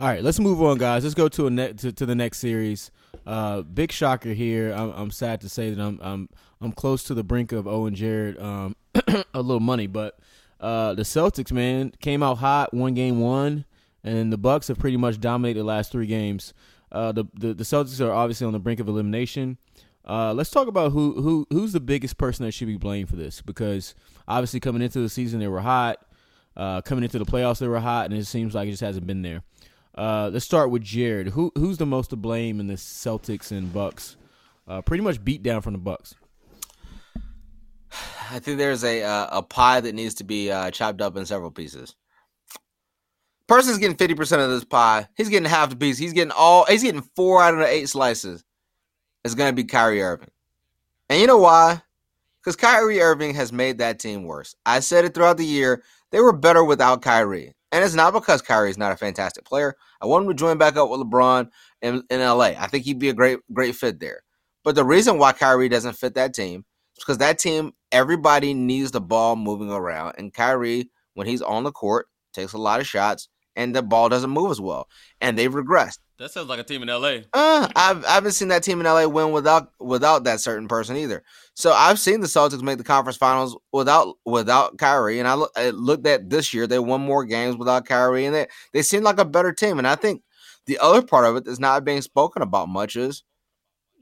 All 0.00 0.08
right, 0.08 0.22
let's 0.24 0.40
move 0.40 0.60
on, 0.62 0.76
guys. 0.78 1.04
Let's 1.04 1.14
go 1.14 1.28
to 1.28 1.46
a 1.46 1.50
ne- 1.50 1.72
to, 1.74 1.92
to 1.92 2.04
the 2.06 2.14
next 2.16 2.38
series. 2.38 2.90
Uh, 3.26 3.62
big 3.62 3.90
shocker 3.90 4.32
here. 4.32 4.72
I'm, 4.72 4.90
I'm 4.90 5.10
sad 5.10 5.40
to 5.42 5.48
say 5.48 5.70
that 5.70 5.82
I'm 5.82 5.98
I'm 6.02 6.28
I'm 6.60 6.72
close 6.72 7.04
to 7.04 7.14
the 7.14 7.24
brink 7.24 7.52
of 7.52 7.66
Owen 7.66 7.94
Jared 7.94 8.38
um, 8.38 8.76
a 9.34 9.40
little 9.40 9.60
money, 9.60 9.86
but 9.86 10.18
uh, 10.60 10.94
the 10.94 11.02
Celtics 11.02 11.52
man 11.52 11.92
came 12.00 12.22
out 12.22 12.38
hot, 12.38 12.72
one 12.74 12.94
game 12.94 13.20
one, 13.20 13.64
and 14.02 14.32
the 14.32 14.38
Bucks 14.38 14.68
have 14.68 14.78
pretty 14.78 14.96
much 14.96 15.20
dominated 15.20 15.60
the 15.60 15.64
last 15.64 15.92
three 15.92 16.06
games. 16.06 16.54
Uh, 16.92 17.12
the, 17.12 17.24
the 17.34 17.54
the 17.54 17.64
Celtics 17.64 18.00
are 18.04 18.12
obviously 18.12 18.46
on 18.46 18.52
the 18.52 18.58
brink 18.58 18.80
of 18.80 18.88
elimination. 18.88 19.58
Uh, 20.06 20.34
let's 20.34 20.50
talk 20.50 20.68
about 20.68 20.92
who 20.92 21.20
who 21.20 21.46
who's 21.50 21.72
the 21.72 21.80
biggest 21.80 22.18
person 22.18 22.44
that 22.44 22.52
should 22.52 22.68
be 22.68 22.76
blamed 22.76 23.08
for 23.08 23.16
this 23.16 23.40
because 23.40 23.94
obviously 24.28 24.60
coming 24.60 24.82
into 24.82 25.00
the 25.00 25.08
season 25.08 25.40
they 25.40 25.48
were 25.48 25.60
hot, 25.60 25.98
uh, 26.56 26.82
coming 26.82 27.04
into 27.04 27.18
the 27.18 27.24
playoffs 27.24 27.58
they 27.58 27.68
were 27.68 27.80
hot, 27.80 28.06
and 28.06 28.14
it 28.14 28.26
seems 28.26 28.54
like 28.54 28.68
it 28.68 28.72
just 28.72 28.82
hasn't 28.82 29.06
been 29.06 29.22
there. 29.22 29.42
Uh, 29.96 30.30
let's 30.32 30.44
start 30.44 30.70
with 30.70 30.82
Jared. 30.82 31.28
Who 31.28 31.52
who's 31.54 31.78
the 31.78 31.86
most 31.86 32.10
to 32.10 32.16
blame 32.16 32.60
in 32.60 32.66
the 32.66 32.74
Celtics 32.74 33.52
and 33.52 33.72
Bucks? 33.72 34.16
Uh, 34.66 34.82
pretty 34.82 35.02
much 35.02 35.24
beat 35.24 35.42
down 35.42 35.60
from 35.62 35.74
the 35.74 35.78
Bucks. 35.78 36.14
I 38.30 38.40
think 38.40 38.58
there's 38.58 38.82
a 38.82 39.02
uh, 39.02 39.28
a 39.30 39.42
pie 39.42 39.80
that 39.80 39.94
needs 39.94 40.14
to 40.14 40.24
be 40.24 40.50
uh, 40.50 40.70
chopped 40.70 41.00
up 41.00 41.16
in 41.16 41.26
several 41.26 41.50
pieces. 41.50 41.94
Person's 43.46 43.78
getting 43.78 43.96
fifty 43.96 44.14
percent 44.14 44.42
of 44.42 44.50
this 44.50 44.64
pie. 44.64 45.06
He's 45.16 45.28
getting 45.28 45.48
half 45.48 45.70
the 45.70 45.76
piece. 45.76 45.98
He's 45.98 46.12
getting 46.12 46.32
all. 46.32 46.64
He's 46.64 46.82
getting 46.82 47.02
four 47.14 47.42
out 47.42 47.54
of 47.54 47.60
the 47.60 47.68
eight 47.68 47.88
slices. 47.88 48.42
It's 49.24 49.34
gonna 49.34 49.52
be 49.52 49.64
Kyrie 49.64 50.02
Irving, 50.02 50.30
and 51.08 51.20
you 51.20 51.26
know 51.26 51.38
why? 51.38 51.82
Because 52.40 52.56
Kyrie 52.56 53.00
Irving 53.00 53.34
has 53.34 53.52
made 53.52 53.78
that 53.78 53.98
team 53.98 54.24
worse. 54.24 54.54
I 54.66 54.80
said 54.80 55.04
it 55.04 55.14
throughout 55.14 55.36
the 55.36 55.46
year. 55.46 55.82
They 56.10 56.20
were 56.20 56.32
better 56.32 56.64
without 56.64 57.02
Kyrie, 57.02 57.54
and 57.74 57.82
it's 57.82 57.94
not 57.94 58.12
because 58.12 58.40
Kyrie 58.40 58.70
is 58.70 58.78
not 58.78 58.92
a 58.92 58.96
fantastic 58.96 59.44
player. 59.44 59.74
I 60.00 60.06
want 60.06 60.24
him 60.24 60.30
to 60.30 60.34
join 60.34 60.58
back 60.58 60.76
up 60.76 60.90
with 60.90 61.00
LeBron 61.00 61.48
in, 61.82 62.04
in 62.08 62.20
LA. 62.20 62.52
I 62.56 62.68
think 62.68 62.84
he'd 62.84 63.00
be 63.00 63.08
a 63.08 63.14
great 63.14 63.40
great 63.52 63.74
fit 63.74 63.98
there. 63.98 64.22
But 64.62 64.76
the 64.76 64.84
reason 64.84 65.18
why 65.18 65.32
Kyrie 65.32 65.68
doesn't 65.68 65.94
fit 65.94 66.14
that 66.14 66.34
team 66.34 66.64
is 66.96 67.02
because 67.02 67.18
that 67.18 67.40
team, 67.40 67.72
everybody 67.90 68.54
needs 68.54 68.92
the 68.92 69.00
ball 69.00 69.34
moving 69.34 69.72
around. 69.72 70.14
And 70.18 70.32
Kyrie, 70.32 70.88
when 71.14 71.26
he's 71.26 71.42
on 71.42 71.64
the 71.64 71.72
court, 71.72 72.06
takes 72.32 72.52
a 72.52 72.58
lot 72.58 72.78
of 72.78 72.86
shots 72.86 73.28
and 73.56 73.74
the 73.74 73.82
ball 73.82 74.08
doesn't 74.08 74.30
move 74.30 74.50
as 74.50 74.60
well. 74.60 74.88
And 75.20 75.38
they've 75.38 75.52
regressed. 75.52 75.98
That 76.18 76.30
sounds 76.30 76.48
like 76.48 76.60
a 76.60 76.64
team 76.64 76.82
in 76.82 76.88
LA. 76.88 77.22
Uh, 77.32 77.68
I've 77.74 78.04
I 78.04 78.14
haven't 78.14 78.32
seen 78.32 78.48
that 78.48 78.62
team 78.62 78.78
in 78.80 78.86
LA 78.86 79.06
win 79.06 79.32
without 79.32 79.72
without 79.80 80.24
that 80.24 80.40
certain 80.40 80.68
person 80.68 80.96
either. 80.96 81.24
So 81.54 81.72
I've 81.72 81.98
seen 81.98 82.20
the 82.20 82.28
Celtics 82.28 82.62
make 82.62 82.78
the 82.78 82.84
conference 82.84 83.16
finals 83.16 83.56
without 83.72 84.16
without 84.24 84.78
Kyrie, 84.78 85.18
and 85.18 85.26
I, 85.26 85.34
look, 85.34 85.50
I 85.56 85.70
looked 85.70 86.06
at 86.06 86.30
this 86.30 86.54
year 86.54 86.66
they 86.66 86.78
won 86.78 87.00
more 87.00 87.24
games 87.24 87.56
without 87.56 87.86
Kyrie, 87.86 88.26
and 88.26 88.34
they 88.34 88.46
they 88.72 88.82
seem 88.82 89.02
like 89.02 89.18
a 89.18 89.24
better 89.24 89.52
team. 89.52 89.78
And 89.78 89.88
I 89.88 89.96
think 89.96 90.22
the 90.66 90.78
other 90.78 91.02
part 91.02 91.26
of 91.26 91.34
it 91.36 91.44
that's 91.44 91.58
not 91.58 91.84
being 91.84 92.00
spoken 92.00 92.42
about 92.42 92.68
much 92.68 92.94
is 92.94 93.24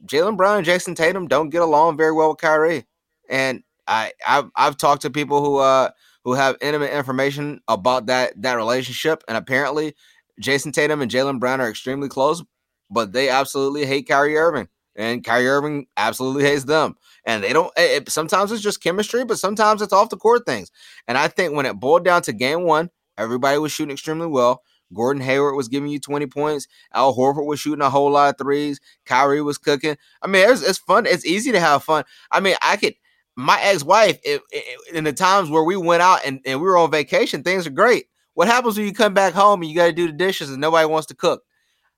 Jaylen 0.06 0.36
Brown 0.36 0.58
and 0.58 0.66
Jayson 0.66 0.94
Tatum 0.94 1.28
don't 1.28 1.50
get 1.50 1.62
along 1.62 1.96
very 1.96 2.12
well 2.12 2.28
with 2.30 2.38
Kyrie, 2.38 2.84
and 3.30 3.62
I 3.86 4.12
I've 4.26 4.50
I've 4.54 4.76
talked 4.76 5.02
to 5.02 5.10
people 5.10 5.42
who 5.42 5.56
uh 5.56 5.90
who 6.24 6.34
have 6.34 6.56
intimate 6.60 6.92
information 6.92 7.60
about 7.68 8.06
that 8.06 8.40
that 8.42 8.54
relationship, 8.54 9.22
and 9.28 9.36
apparently 9.36 9.94
Jayson 10.40 10.72
Tatum 10.72 11.00
and 11.00 11.10
Jaylen 11.10 11.40
Brown 11.40 11.60
are 11.60 11.68
extremely 11.68 12.08
close, 12.08 12.42
but 12.90 13.12
they 13.12 13.28
absolutely 13.28 13.86
hate 13.86 14.08
Kyrie 14.08 14.36
Irving, 14.36 14.68
and 14.96 15.24
Kyrie 15.24 15.48
Irving 15.48 15.86
absolutely 15.96 16.44
hates 16.44 16.64
them. 16.64 16.94
And 17.24 17.42
they 17.42 17.52
don't. 17.52 17.72
It, 17.76 18.10
sometimes 18.10 18.52
it's 18.52 18.62
just 18.62 18.82
chemistry, 18.82 19.24
but 19.24 19.38
sometimes 19.38 19.82
it's 19.82 19.92
off 19.92 20.10
the 20.10 20.16
court 20.16 20.44
things. 20.46 20.70
And 21.06 21.16
I 21.16 21.28
think 21.28 21.54
when 21.54 21.66
it 21.66 21.78
boiled 21.78 22.04
down 22.04 22.22
to 22.22 22.32
game 22.32 22.64
one, 22.64 22.90
everybody 23.16 23.58
was 23.58 23.72
shooting 23.72 23.92
extremely 23.92 24.26
well. 24.26 24.62
Gordon 24.94 25.22
Hayward 25.22 25.56
was 25.56 25.68
giving 25.68 25.90
you 25.90 25.98
20 25.98 26.26
points. 26.26 26.66
Al 26.94 27.16
Horford 27.16 27.46
was 27.46 27.60
shooting 27.60 27.82
a 27.82 27.90
whole 27.90 28.10
lot 28.10 28.30
of 28.34 28.38
threes. 28.38 28.80
Kyrie 29.06 29.42
was 29.42 29.58
cooking. 29.58 29.96
I 30.20 30.26
mean, 30.26 30.48
it's, 30.48 30.62
it's 30.62 30.78
fun. 30.78 31.06
It's 31.06 31.24
easy 31.24 31.52
to 31.52 31.60
have 31.60 31.82
fun. 31.84 32.04
I 32.30 32.40
mean, 32.40 32.56
I 32.62 32.76
could. 32.76 32.94
My 33.36 33.60
ex-wife, 33.62 34.18
it, 34.24 34.42
it, 34.50 34.94
in 34.94 35.04
the 35.04 35.12
times 35.12 35.48
where 35.48 35.64
we 35.64 35.76
went 35.76 36.02
out 36.02 36.20
and, 36.26 36.40
and 36.44 36.60
we 36.60 36.66
were 36.66 36.76
on 36.76 36.90
vacation, 36.90 37.42
things 37.42 37.66
are 37.66 37.70
great. 37.70 38.06
What 38.34 38.48
happens 38.48 38.76
when 38.76 38.86
you 38.86 38.92
come 38.92 39.14
back 39.14 39.32
home 39.32 39.62
and 39.62 39.70
you 39.70 39.76
got 39.76 39.86
to 39.86 39.92
do 39.92 40.06
the 40.06 40.12
dishes 40.12 40.50
and 40.50 40.60
nobody 40.60 40.86
wants 40.86 41.06
to 41.08 41.14
cook? 41.14 41.42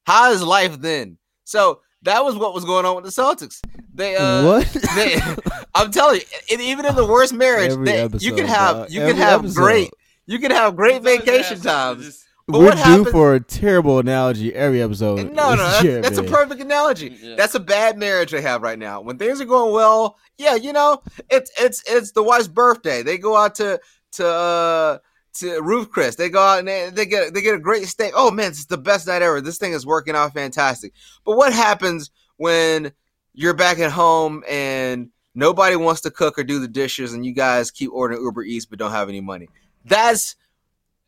How 0.05 0.31
is 0.31 0.43
life 0.43 0.81
then? 0.81 1.19
So 1.45 1.81
that 2.03 2.25
was 2.25 2.37
what 2.37 2.55
was 2.55 2.65
going 2.65 2.85
on 2.87 2.97
with 2.97 3.05
the 3.05 3.11
Celtics. 3.11 3.61
They 3.93 4.17
uh, 4.17 4.45
what? 4.45 4.67
they, 4.95 5.19
I'm 5.75 5.91
telling 5.91 6.21
you, 6.21 6.27
and 6.53 6.61
even 6.61 6.87
in 6.87 6.95
the 6.95 7.07
worst 7.07 7.33
marriage, 7.33 7.73
Every 7.73 7.85
they, 7.85 7.99
you 7.99 8.05
episode, 8.05 8.37
can 8.37 8.47
have 8.47 8.77
dog. 8.77 8.91
you 8.91 9.01
can 9.01 9.17
have 9.17 9.41
episode. 9.41 9.61
great 9.61 9.91
you 10.27 10.39
can 10.39 10.51
have 10.51 10.77
great 10.77 11.03
vacation 11.03 11.59
have 11.59 11.63
something 11.63 12.05
times. 12.05 12.24
Just- 12.47 12.53
But 12.53 12.59
We're 12.59 12.65
what 12.67 12.77
due 12.77 12.83
happens- 12.83 13.11
for 13.11 13.35
a 13.35 13.41
terrible 13.41 13.99
analogy 13.99 14.55
every 14.55 14.83
episode. 14.83 15.33
No, 15.33 15.55
no, 15.55 15.57
that's, 15.57 15.83
Yeah, 15.85 16.01
that's 16.01 16.19
a 16.19 16.23
perfect 16.23 16.61
analogy. 16.61 17.17
Yeah. 17.19 17.37
That's 17.37 17.55
a 17.55 17.61
bad 17.61 17.97
marriage 17.97 18.33
they 18.33 18.43
have 18.43 18.61
right 18.61 18.79
now. 18.79 19.01
When 19.01 19.17
things 19.17 19.41
are 19.41 19.47
going 19.47 19.73
well, 19.73 20.19
yeah, 20.37 20.55
you 20.55 20.73
know, 20.75 21.01
it's 21.31 21.51
it's 21.59 21.83
it's 21.87 22.13
the 22.13 22.23
wife's 22.23 22.49
birthday. 22.49 23.03
They 23.03 23.17
go 23.17 23.35
out 23.35 23.55
to 23.57 23.81
to 24.13 24.27
uh, 24.29 24.99
to 25.39 25.63
Ruth's 25.63 25.91
Chris. 25.91 26.17
They 26.17 26.29
go 26.29 26.43
out 26.43 26.59
and 26.59 26.69
they, 26.69 26.91
they 26.91 27.07
get 27.07 27.33
they 27.33 27.41
get 27.41 27.55
a 27.55 27.59
great 27.59 27.89
steak. 27.89 28.13
Oh 28.15 28.31
man, 28.31 28.51
this 28.51 28.59
is 28.59 28.67
the 28.67 28.77
best 28.77 29.07
night 29.07 29.23
ever. 29.23 29.41
This 29.41 29.57
thing 29.57 29.73
is 29.73 29.87
working 29.87 30.15
out 30.15 30.35
fantastic. 30.35 30.93
But 31.25 31.39
what 31.39 31.53
happens 31.55 32.11
when 32.37 32.93
you're 33.33 33.55
back 33.55 33.79
at 33.79 33.91
home 33.91 34.45
and 34.47 35.09
nobody 35.35 35.77
wants 35.77 36.03
to 36.03 36.11
cook 36.11 36.39
or 36.39 36.45
do 36.45 36.59
the 36.61 36.69
dishes, 36.69 37.15
and 37.15 37.25
you 37.25 37.33
guys 37.33 37.71
keep 37.71 37.91
ordering 37.91 38.21
Uber 38.23 38.43
Eats 38.43 38.67
but 38.67 38.79
don't 38.79 38.91
have 38.91 39.09
any 39.09 39.23
money? 39.23 39.49
That's 39.87 40.37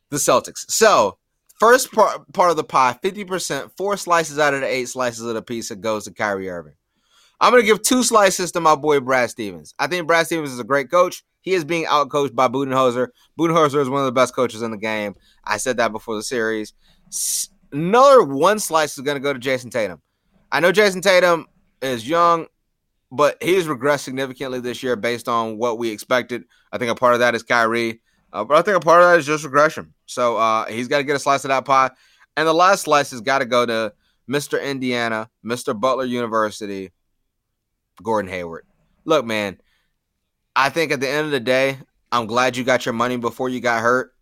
the 0.09 0.17
Celtics. 0.17 0.65
So 0.71 1.19
first 1.59 1.93
part 1.93 2.33
part 2.33 2.51
of 2.51 2.57
the 2.57 2.65
pie, 2.65 2.99
fifty 3.03 3.25
percent, 3.25 3.73
four 3.77 3.97
slices 3.97 4.39
out 4.39 4.55
of 4.55 4.61
the 4.61 4.67
eight 4.67 4.89
slices 4.89 5.25
of 5.25 5.35
the 5.35 5.43
pizza 5.43 5.77
goes 5.77 6.05
to 6.05 6.13
Kyrie 6.13 6.49
Irving. 6.49 6.75
I'm 7.41 7.53
gonna 7.53 7.63
give 7.63 7.83
two 7.83 8.03
slices 8.03 8.53
to 8.53 8.61
my 8.61 8.77
boy 8.77 9.01
Brad 9.01 9.31
Stevens. 9.31 9.75
I 9.79 9.87
think 9.87 10.07
Brad 10.07 10.27
Stevens 10.27 10.53
is 10.53 10.59
a 10.59 10.65
great 10.65 10.91
coach. 10.91 11.23
He 11.43 11.53
is 11.53 11.65
being 11.65 11.85
outcoached 11.85 12.35
by 12.35 12.49
Budenholzer. 12.49 13.09
Budenholzer 13.39 13.81
is 13.81 13.89
one 13.89 14.01
of 14.01 14.07
the 14.07 14.13
best 14.13 14.35
coaches 14.35 14.63
in 14.63 14.71
the 14.71 14.77
game. 14.77 15.15
I 15.45 15.59
said 15.59 15.77
that 15.77 15.93
before 15.93 16.17
the 16.17 16.23
series. 16.23 16.73
Another 17.73 18.23
one 18.23 18.59
slice 18.59 18.97
is 18.97 19.05
gonna 19.05 19.21
go 19.21 19.33
to 19.33 19.39
Jayson 19.39 19.71
Tatum. 19.71 20.01
I 20.51 20.61
know 20.61 20.73
Jayson 20.73 21.03
Tatum 21.03 21.47
is 21.83 22.09
young, 22.09 22.47
but 23.13 23.37
he 23.43 23.55
has 23.55 23.67
regressed 23.67 24.01
significantly 24.01 24.61
this 24.61 24.83
year 24.83 24.97
based 24.97 25.29
on 25.29 25.59
what 25.59 25.79
we 25.79 25.91
expected. 25.91 26.45
I 26.73 26.79
think 26.79 26.91
a 26.91 26.95
part 26.95 27.15
of 27.15 27.21
that 27.21 27.35
is 27.35 27.43
Kyrie. 27.43 28.01
Uh, 28.33 28.45
but 28.45 28.57
I 28.57 28.63
think 28.63 28.77
a 28.77 28.81
part 28.81 29.03
of 29.03 29.09
that 29.09 29.19
is 29.19 29.27
just 29.27 29.45
regression. 29.45 29.95
So 30.07 30.37
uh, 30.37 30.67
he's 30.67 30.89
got 30.89 30.99
to 30.99 31.05
get 31.05 31.17
a 31.17 31.19
slice 31.19 31.45
of 31.45 31.49
that 31.49 31.65
pie. 31.65 31.91
And 32.37 32.47
the 32.47 32.53
last 32.55 32.83
slice 32.83 33.11
has 33.11 33.21
got 33.21 33.39
to 33.41 33.45
go 33.45 33.67
to 33.67 33.93
Mr. 34.29 34.63
Indiana, 34.63 35.31
Mr. 35.45 35.79
Butler 35.79 36.05
University, 36.05 36.91
Gordon 38.03 38.31
Hayward. 38.31 38.67
Look, 39.05 39.25
man, 39.25 39.59
I 40.55 40.69
think 40.71 40.93
at 40.93 41.01
the 41.01 41.09
end 41.09 41.27
of 41.27 41.31
the 41.31 41.41
day, 41.41 41.79
I'm 42.13 42.27
glad 42.27 42.57
you 42.57 42.65
got 42.65 42.85
your 42.87 42.93
money 42.93 43.17
before 43.17 43.49
you 43.49 43.61
got 43.61 43.81
hurt, 43.83 44.13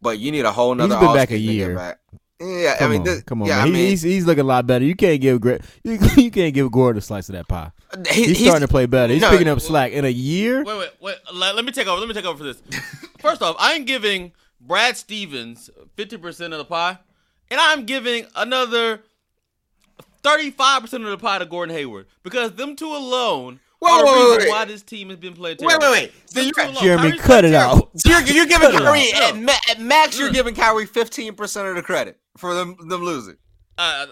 but 0.00 0.18
you 0.18 0.30
need 0.32 0.44
a 0.44 0.52
whole 0.52 0.74
nother. 0.74 0.98
been 0.98 1.14
back 1.14 1.30
a 1.30 1.34
offseason 1.34 1.36
to 1.36 1.38
get 1.46 1.52
year. 1.52 1.74
back. 1.74 1.98
Yeah, 2.38 2.76
Come 2.76 2.88
I 2.88 2.90
mean, 2.92 2.98
on, 3.00 3.04
this, 3.06 3.22
come 3.22 3.42
on, 3.42 3.48
yeah, 3.48 3.56
man. 3.56 3.68
I 3.68 3.70
mean, 3.70 3.88
he's 3.88 4.02
he's 4.02 4.26
looking 4.26 4.42
a 4.44 4.46
lot 4.46 4.66
better. 4.66 4.84
You 4.84 4.94
can't 4.94 5.22
give 5.22 5.40
Gre- 5.40 5.54
you, 5.84 5.98
you 6.18 6.30
can't 6.30 6.52
give 6.52 6.70
Gordon 6.70 6.98
a 6.98 7.02
slice 7.02 7.30
of 7.30 7.34
that 7.34 7.48
pie. 7.48 7.70
he- 8.10 8.24
He's, 8.26 8.42
starting 8.42 8.60
to 8.66 8.68
play 8.70 8.84
better. 8.84 9.10
He's 9.12 9.22
no, 9.22 9.30
picking 9.30 9.48
up 9.48 9.58
slack 9.60 9.92
in 9.92 10.04
a 10.04 10.10
year. 10.10 10.62
Wait, 10.62 10.76
wait, 10.78 10.90
wait. 11.00 11.16
Let, 11.32 11.56
let 11.56 11.64
me 11.64 11.72
take 11.72 11.86
over. 11.86 11.98
Let 11.98 12.06
me 12.08 12.14
take 12.14 12.26
over 12.26 12.36
for 12.36 12.44
this. 12.44 12.60
First 13.20 13.40
off, 13.40 13.56
I 13.58 13.72
ain't 13.74 13.86
giving 13.86 14.32
Brad 14.60 14.96
Stevens 14.96 15.70
50% 15.96 16.52
of 16.52 16.58
the 16.58 16.64
pie, 16.64 16.98
and 17.50 17.60
I'm 17.60 17.84
giving 17.84 18.26
another 18.34 19.02
35% 20.22 20.82
of 21.04 21.10
the 21.10 21.18
pie 21.18 21.38
to 21.38 21.46
Gordon 21.46 21.74
Hayward 21.74 22.06
because 22.22 22.52
them 22.52 22.74
two 22.76 22.86
alone 22.94 23.60
Whoa, 23.78 23.90
are 23.92 23.98
the 24.00 24.04
wait, 24.06 24.12
wait, 24.14 24.24
reason 24.24 24.38
wait. 24.38 24.50
why 24.50 24.64
this 24.64 24.82
team 24.82 25.08
has 25.10 25.18
been 25.18 25.34
playing 25.34 25.58
Wait, 25.60 25.68
terrible. 25.68 25.90
wait, 25.92 26.10
wait. 26.10 26.30
So 26.30 26.40
you're- 26.40 26.74
two. 26.74 26.80
Jeremy, 26.80 27.02
Kyrie's 27.10 27.20
cut 27.20 27.44
it 27.44 27.50
terrible. 27.50 27.76
out. 27.76 27.90
So 28.00 28.08
you're, 28.10 28.22
you're 28.22 28.46
giving 28.46 28.70
Kyrie 28.70 29.12
at, 29.12 29.36
ma- 29.36 29.52
at 29.70 29.80
max. 29.80 30.18
You're 30.18 30.30
giving 30.30 30.54
Kyrie 30.54 30.86
15 30.86 31.34
percent 31.34 31.68
of 31.68 31.76
the 31.76 31.82
credit 31.82 32.18
for 32.36 32.54
them 32.54 32.76
them 32.88 33.02
losing. 33.04 33.36
Uh, 33.78 34.06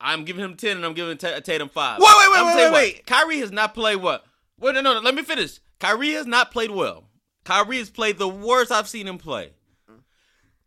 I'm 0.00 0.24
giving 0.24 0.44
him 0.44 0.56
ten, 0.56 0.76
and 0.76 0.84
I'm 0.84 0.94
giving 0.94 1.16
Ta- 1.16 1.38
Tatum 1.40 1.68
five. 1.68 2.00
Wait, 2.00 2.08
wait, 2.18 2.28
wait, 2.32 2.38
I'm 2.38 2.46
wait, 2.46 2.52
telling 2.56 2.72
wait, 2.74 2.94
what, 2.96 3.06
Kyrie 3.06 3.38
has 3.38 3.52
not 3.52 3.72
played 3.72 3.96
what? 3.96 4.24
Wait, 4.58 4.74
no, 4.74 4.80
no, 4.80 4.94
no, 4.94 5.00
let 5.00 5.14
me 5.14 5.22
finish. 5.22 5.60
Kyrie 5.78 6.10
has 6.14 6.26
not 6.26 6.50
played 6.50 6.72
well. 6.72 7.04
Kyrie 7.44 7.78
has 7.78 7.90
played 7.90 8.18
the 8.18 8.28
worst 8.28 8.70
I've 8.70 8.88
seen 8.88 9.08
him 9.08 9.18
play. 9.18 9.50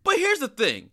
But 0.03 0.17
here's 0.17 0.39
the 0.39 0.47
thing: 0.47 0.91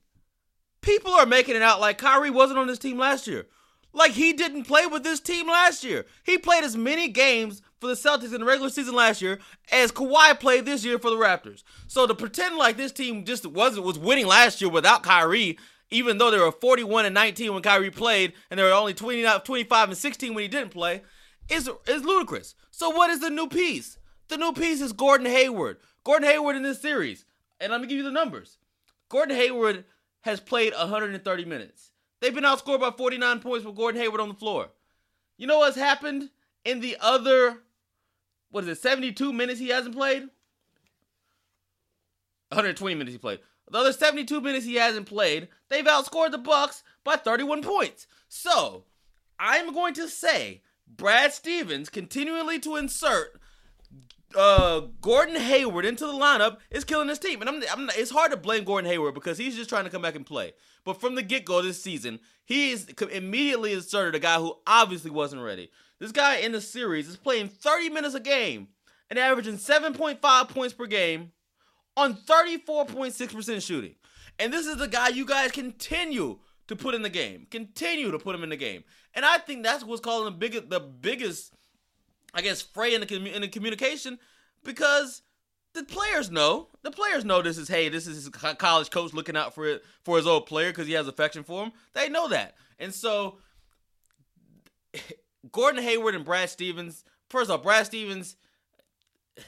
people 0.81 1.13
are 1.13 1.27
making 1.27 1.57
it 1.57 1.63
out 1.63 1.81
like 1.81 1.99
Kyrie 1.99 2.31
wasn't 2.31 2.59
on 2.59 2.67
this 2.67 2.79
team 2.79 2.99
last 2.99 3.27
year. 3.27 3.47
Like 3.93 4.13
he 4.13 4.33
didn't 4.33 4.65
play 4.65 4.87
with 4.87 5.05
this 5.05 5.21
team 5.21 5.47
last 5.47 5.85
year. 5.85 6.07
He 6.25 6.39
played 6.39 6.65
as 6.65 6.77
many 6.77 7.09
games 7.09 7.61
for 7.79 7.89
the 7.89 7.95
Celtics 7.95 8.33
in 8.33 8.41
the 8.41 8.47
regular 8.47 8.71
season 8.71 8.95
last 8.95 9.21
year 9.21 9.39
as 9.71 9.93
Kawhi 9.93 10.39
played 10.41 10.65
this 10.65 10.85
year 10.85 10.99
for 10.99 11.11
the 11.11 11.17
Raptors. 11.17 11.63
So 11.89 12.07
to 12.07 12.15
pretend 12.15 12.57
like 12.57 12.77
this 12.77 12.93
team 12.93 13.25
just 13.25 13.47
wasn't 13.47 13.85
was 13.85 13.99
winning 13.99 14.27
last 14.27 14.61
year 14.61 14.71
without 14.71 15.03
Kyrie, 15.03 15.59
even 15.91 16.17
though 16.17 16.31
they 16.31 16.39
were 16.39 16.53
41 16.53 17.05
and 17.05 17.15
19 17.15 17.53
when 17.53 17.63
Kyrie 17.63 17.91
played, 17.91 18.33
and 18.51 18.59
they 18.59 18.65
were 18.65 18.73
only 18.73 18.95
20, 18.95 19.27
25 19.45 19.89
and 19.89 19.99
16 19.99 20.35
when 20.35 20.43
he 20.43 20.49
didn't 20.49 20.71
play, 20.71 21.03
is 21.51 21.69
is 21.87 22.05
ludicrous. 22.05 22.55
So 22.71 22.89
what 22.91 23.11
is 23.11 23.21
the 23.21 23.31
new 23.31 23.49
piece? 23.49 23.99
The 24.33 24.39
new 24.39 24.55
piece 24.55 24.81
is 24.81 24.95
Gordon 24.95 25.27
Hayward. 25.27 25.77
Gordon 26.05 26.27
Hayward 26.27 26.57
in 26.57 26.63
this 26.63 26.81
series, 26.81 27.27
and 27.61 27.71
let 27.71 27.83
me 27.83 27.87
give 27.87 27.99
you 27.99 28.03
the 28.03 28.11
numbers. 28.11 28.57
Gordon 29.11 29.37
Hayward 29.37 29.85
has 30.23 30.41
played 30.41 30.73
130 30.73 31.45
minutes. 31.45 31.91
They've 32.19 32.35
been 32.35 32.43
outscored 32.43 32.81
by 32.81 32.93
49 32.93 33.41
points 33.41 33.67
with 33.67 33.77
Gordon 33.77 34.01
Hayward 34.01 34.23
on 34.23 34.31
the 34.31 34.35
floor. 34.35 34.71
You 35.37 35.47
know 35.47 35.59
what's 35.59 35.77
happened 35.77 36.31
in 36.65 36.81
the 36.81 36.97
other, 36.99 37.59
what 38.51 38.65
is 38.65 38.71
it, 38.71 38.81
72 38.81 39.35
minutes 39.35 39.61
he 39.61 39.69
hasn't 39.69 39.95
played? 39.95 40.23
120 42.49 42.95
minutes 42.95 43.13
he 43.13 43.19
played. 43.19 43.41
The 43.71 43.77
other 43.77 43.93
72 43.93 44.41
minutes 44.41 44.65
he 44.65 44.77
hasn't 44.77 45.05
played, 45.05 45.49
they've 45.69 45.85
outscored 45.85 46.31
the 46.31 46.39
Bucks 46.39 46.83
by 47.05 47.17
31 47.17 47.61
points. 47.61 48.07
So, 48.31 48.85
I'm 49.39 49.75
going 49.75 49.93
to 49.93 50.09
say 50.09 50.63
Brad 50.87 51.35
Stevens 51.35 51.91
continually 51.91 52.59
to 52.61 52.77
insert 52.77 53.39
uh, 54.37 54.81
Gordon 55.01 55.37
Hayward 55.37 55.85
into 55.85 56.07
the 56.07 56.13
lineup 56.13 56.59
is 56.71 56.85
killing 56.85 57.09
this 57.09 57.19
team. 57.19 57.41
And 57.41 57.49
I'm, 57.49 57.63
I'm 57.71 57.91
it's 57.97 58.11
hard 58.11 58.31
to 58.31 58.37
blame 58.37 58.65
Gordon 58.65 58.91
Hayward 58.91 59.15
because 59.15 59.39
he's 59.39 59.57
just 59.57 59.69
trying 59.69 59.85
to 59.85 59.91
come 59.91 60.03
back 60.03 60.15
and 60.15 60.27
play. 60.27 60.53
But 60.85 61.01
from 61.01 61.15
the 61.15 61.23
get 61.23 61.45
go 61.45 61.63
this 61.63 61.83
season, 61.83 62.21
he 62.45 62.71
is 62.71 62.89
immediately 63.11 63.73
inserted 63.73 64.15
a 64.15 64.19
guy 64.19 64.39
who 64.39 64.55
obviously 64.67 65.11
wasn't 65.11 65.43
ready. 65.43 65.71
This 65.99 66.13
guy 66.13 66.37
in 66.37 66.53
the 66.53 66.61
series 66.61 67.09
is 67.09 67.17
playing 67.17 67.49
30 67.49 67.91
minutes 67.91 68.15
a 68.15 68.21
game 68.21 68.69
and 69.09 69.19
averaging 69.19 69.59
7.5 69.59 70.49
points 70.49 70.75
per 70.75 70.87
game 70.87 71.33
on 71.97 72.15
34.6% 72.15 73.63
shooting. 73.63 73.95
And 74.39 74.53
this 74.53 74.67
is 74.67 74.79
the 74.79 74.89
guy 74.89 75.09
you 75.09 75.27
guys 75.27 75.53
continue 75.53 76.39
to 76.69 76.77
put 76.77 76.95
in 76.95 77.03
the 77.03 77.11
game. 77.11 77.47
Continue 77.51 78.11
to 78.11 78.19
put 78.19 78.35
him 78.35 78.43
in 78.43 78.49
the 78.49 78.57
game. 78.57 78.85
And 79.15 79.25
I 79.25 79.39
think 79.39 79.63
that's 79.63 79.85
what's 79.85 80.01
causing 80.01 80.25
the 80.25 80.31
biggest 80.31 80.71
the 80.71 80.81
biggest 80.81 81.53
I 82.35 82.43
guess 82.43 82.63
fray 82.63 82.95
in 82.95 83.01
the 83.01 83.07
commu- 83.07 83.35
in 83.35 83.43
the 83.43 83.49
communication 83.49 84.19
because 84.65 85.23
the 85.75 85.85
players 85.85 86.31
know. 86.31 86.69
The 86.83 86.91
players 86.91 87.25
know 87.25 87.43
this 87.43 87.59
is 87.59 87.69
hey, 87.69 87.89
this 87.89 88.07
is 88.07 88.25
his 88.25 88.29
college 88.57 88.91
coach 88.91 89.13
looking 89.13 89.37
out 89.37 89.55
for 89.55 89.67
it 89.67 89.83
for 90.05 90.17
his 90.17 90.27
old 90.27 90.47
player 90.47 90.71
because 90.71 90.87
he 90.87 90.95
has 90.95 91.09
affection 91.09 91.45
for 91.45 91.65
him. 91.65 91.73
They 91.95 92.09
know 92.09 92.29
that, 92.29 92.55
and 92.79 92.93
so 92.93 93.39
Gordon 95.53 95.83
Hayward 95.83 96.15
and 96.15 96.25
Brad 96.25 96.51
Stevens. 96.51 97.05
First 97.29 97.51
off, 97.51 97.63
Brad 97.63 97.87
Stevens. 97.87 98.37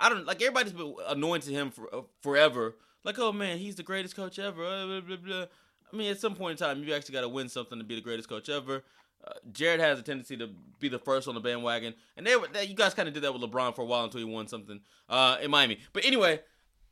I 0.00 0.08
don't 0.08 0.26
like 0.26 0.40
everybody's 0.42 0.72
been 0.72 0.94
anointing 1.06 1.54
him 1.54 1.70
for 1.70 1.94
uh, 1.94 2.02
forever. 2.22 2.76
Like, 3.04 3.18
oh 3.18 3.32
man, 3.32 3.58
he's 3.58 3.76
the 3.76 3.82
greatest 3.82 4.16
coach 4.16 4.38
ever. 4.38 4.64
uh, 4.64 4.86
blah, 4.86 5.00
blah, 5.00 5.16
blah. 5.16 5.44
I 5.92 5.96
mean, 5.96 6.10
at 6.10 6.20
some 6.20 6.34
point 6.34 6.60
in 6.60 6.66
time, 6.66 6.84
you 6.84 6.92
actually 6.94 7.14
got 7.14 7.22
to 7.22 7.28
win 7.28 7.48
something 7.48 7.78
to 7.78 7.84
be 7.84 7.94
the 7.94 8.00
greatest 8.02 8.28
coach 8.28 8.48
ever. 8.48 8.84
Uh, 9.26 9.32
Jared 9.52 9.80
has 9.80 9.98
a 9.98 10.02
tendency 10.02 10.36
to 10.36 10.48
be 10.78 10.88
the 10.88 10.98
first 10.98 11.28
on 11.28 11.34
the 11.34 11.40
bandwagon, 11.40 11.94
and 12.16 12.26
they, 12.26 12.36
were, 12.36 12.46
they 12.52 12.64
you 12.64 12.74
guys 12.74 12.94
kind 12.94 13.08
of 13.08 13.14
did 13.14 13.24
that 13.24 13.32
with 13.32 13.42
LeBron 13.42 13.74
for 13.74 13.82
a 13.82 13.84
while 13.84 14.04
until 14.04 14.20
he 14.20 14.24
won 14.24 14.46
something 14.46 14.80
uh, 15.08 15.38
in 15.42 15.50
Miami. 15.50 15.78
But 15.92 16.04
anyway, 16.04 16.40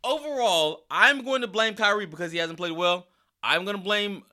overall, 0.02 0.84
I'm 0.90 1.24
going 1.24 1.42
to 1.42 1.46
blame 1.46 1.74
Kyrie 1.74 2.06
because 2.06 2.32
he 2.32 2.38
hasn't 2.38 2.58
played 2.58 2.72
well. 2.72 3.06
I'm 3.42 3.64
going 3.64 3.76
to 3.76 3.82
blame 3.82 4.24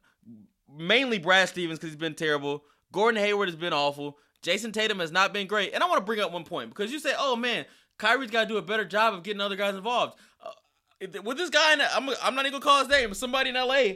mainly 0.75 1.19
Brad 1.19 1.49
Stevens 1.49 1.79
because 1.79 1.91
he's 1.91 1.99
been 1.99 2.15
terrible. 2.15 2.63
Gordon 2.91 3.21
Hayward 3.21 3.49
has 3.49 3.55
been 3.55 3.73
awful. 3.73 4.17
Jayson 4.41 4.71
Tatum 4.71 4.99
has 4.99 5.11
not 5.11 5.33
been 5.33 5.47
great. 5.47 5.73
And 5.73 5.83
I 5.83 5.87
want 5.87 5.99
to 5.99 6.05
bring 6.05 6.19
up 6.19 6.31
one 6.31 6.43
point 6.43 6.69
because 6.69 6.91
you 6.91 6.99
say, 6.99 7.13
"Oh 7.17 7.35
man, 7.35 7.65
Kyrie's 7.97 8.31
got 8.31 8.41
to 8.41 8.47
do 8.47 8.57
a 8.57 8.61
better 8.61 8.85
job 8.85 9.13
of 9.13 9.23
getting 9.23 9.41
other 9.41 9.55
guys 9.55 9.75
involved." 9.75 10.17
Uh, 10.43 11.21
with 11.23 11.37
this 11.37 11.49
guy, 11.49 11.73
in, 11.73 11.81
I'm, 11.81 12.09
I'm 12.21 12.35
not 12.35 12.45
even 12.45 12.59
gonna 12.59 12.63
call 12.63 12.79
his 12.79 12.89
name. 12.89 13.13
Somebody 13.13 13.49
in 13.49 13.55
LA 13.55 13.95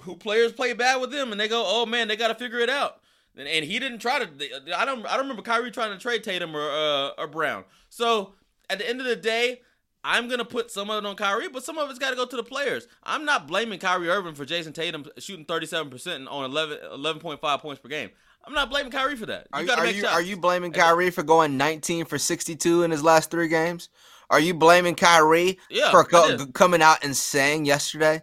who 0.00 0.16
players 0.16 0.52
play 0.52 0.72
bad 0.72 1.00
with 1.00 1.10
them, 1.10 1.32
and 1.32 1.40
they 1.40 1.48
go, 1.48 1.62
"Oh 1.66 1.86
man, 1.86 2.08
they 2.08 2.16
got 2.16 2.28
to 2.28 2.34
figure 2.34 2.58
it 2.58 2.70
out." 2.70 3.00
And, 3.36 3.46
and, 3.46 3.64
he 3.64 3.78
didn't 3.78 3.98
try 3.98 4.18
to. 4.18 4.28
I 4.76 4.84
don't. 4.84 5.04
I 5.06 5.12
don't 5.12 5.22
remember 5.22 5.42
Kyrie 5.42 5.70
trying 5.70 5.92
to 5.92 5.98
trade 5.98 6.24
Tatum 6.24 6.56
or 6.56 6.70
uh, 6.70 7.10
or 7.18 7.26
Brown. 7.26 7.64
So 7.90 8.34
at 8.70 8.78
the 8.78 8.88
end 8.88 9.00
of 9.00 9.06
the 9.06 9.16
day, 9.16 9.60
I'm 10.02 10.28
gonna 10.28 10.44
put 10.44 10.70
some 10.70 10.88
of 10.88 11.04
it 11.04 11.06
on 11.06 11.16
Kyrie, 11.16 11.48
but 11.48 11.64
some 11.64 11.78
of 11.78 11.90
it's 11.90 11.98
got 11.98 12.10
to 12.10 12.16
go 12.16 12.24
to 12.24 12.36
the 12.36 12.42
players. 12.42 12.86
I'm 13.02 13.24
not 13.24 13.46
blaming 13.46 13.78
Kyrie 13.78 14.08
Irving 14.08 14.34
for 14.34 14.46
Jayson 14.46 14.72
Tatum 14.72 15.04
shooting 15.18 15.44
37 15.44 15.90
percent 15.90 16.28
on 16.28 16.44
11 16.44 16.78
11.5 16.92 17.60
points 17.60 17.80
per 17.80 17.88
game. 17.88 18.10
I'm 18.44 18.54
not 18.54 18.70
blaming 18.70 18.92
Kyrie 18.92 19.16
for 19.16 19.26
that. 19.26 19.48
You 19.54 19.62
Are, 19.62 19.64
gotta 19.64 19.82
are 19.82 19.90
you 19.90 20.06
are 20.06 20.22
you 20.22 20.36
blaming 20.36 20.72
Kyrie 20.72 21.10
for 21.10 21.24
going 21.24 21.56
19 21.56 22.04
for 22.04 22.18
62 22.18 22.84
in 22.84 22.90
his 22.90 23.02
last 23.02 23.30
three 23.30 23.48
games? 23.48 23.88
Are 24.30 24.40
you 24.40 24.54
blaming 24.54 24.94
Kyrie 24.94 25.58
Yeah, 25.68 25.90
for 25.90 26.04
co- 26.04 26.46
coming 26.46 26.82
out 26.82 27.04
and 27.04 27.16
saying 27.16 27.64
yesterday? 27.64 28.22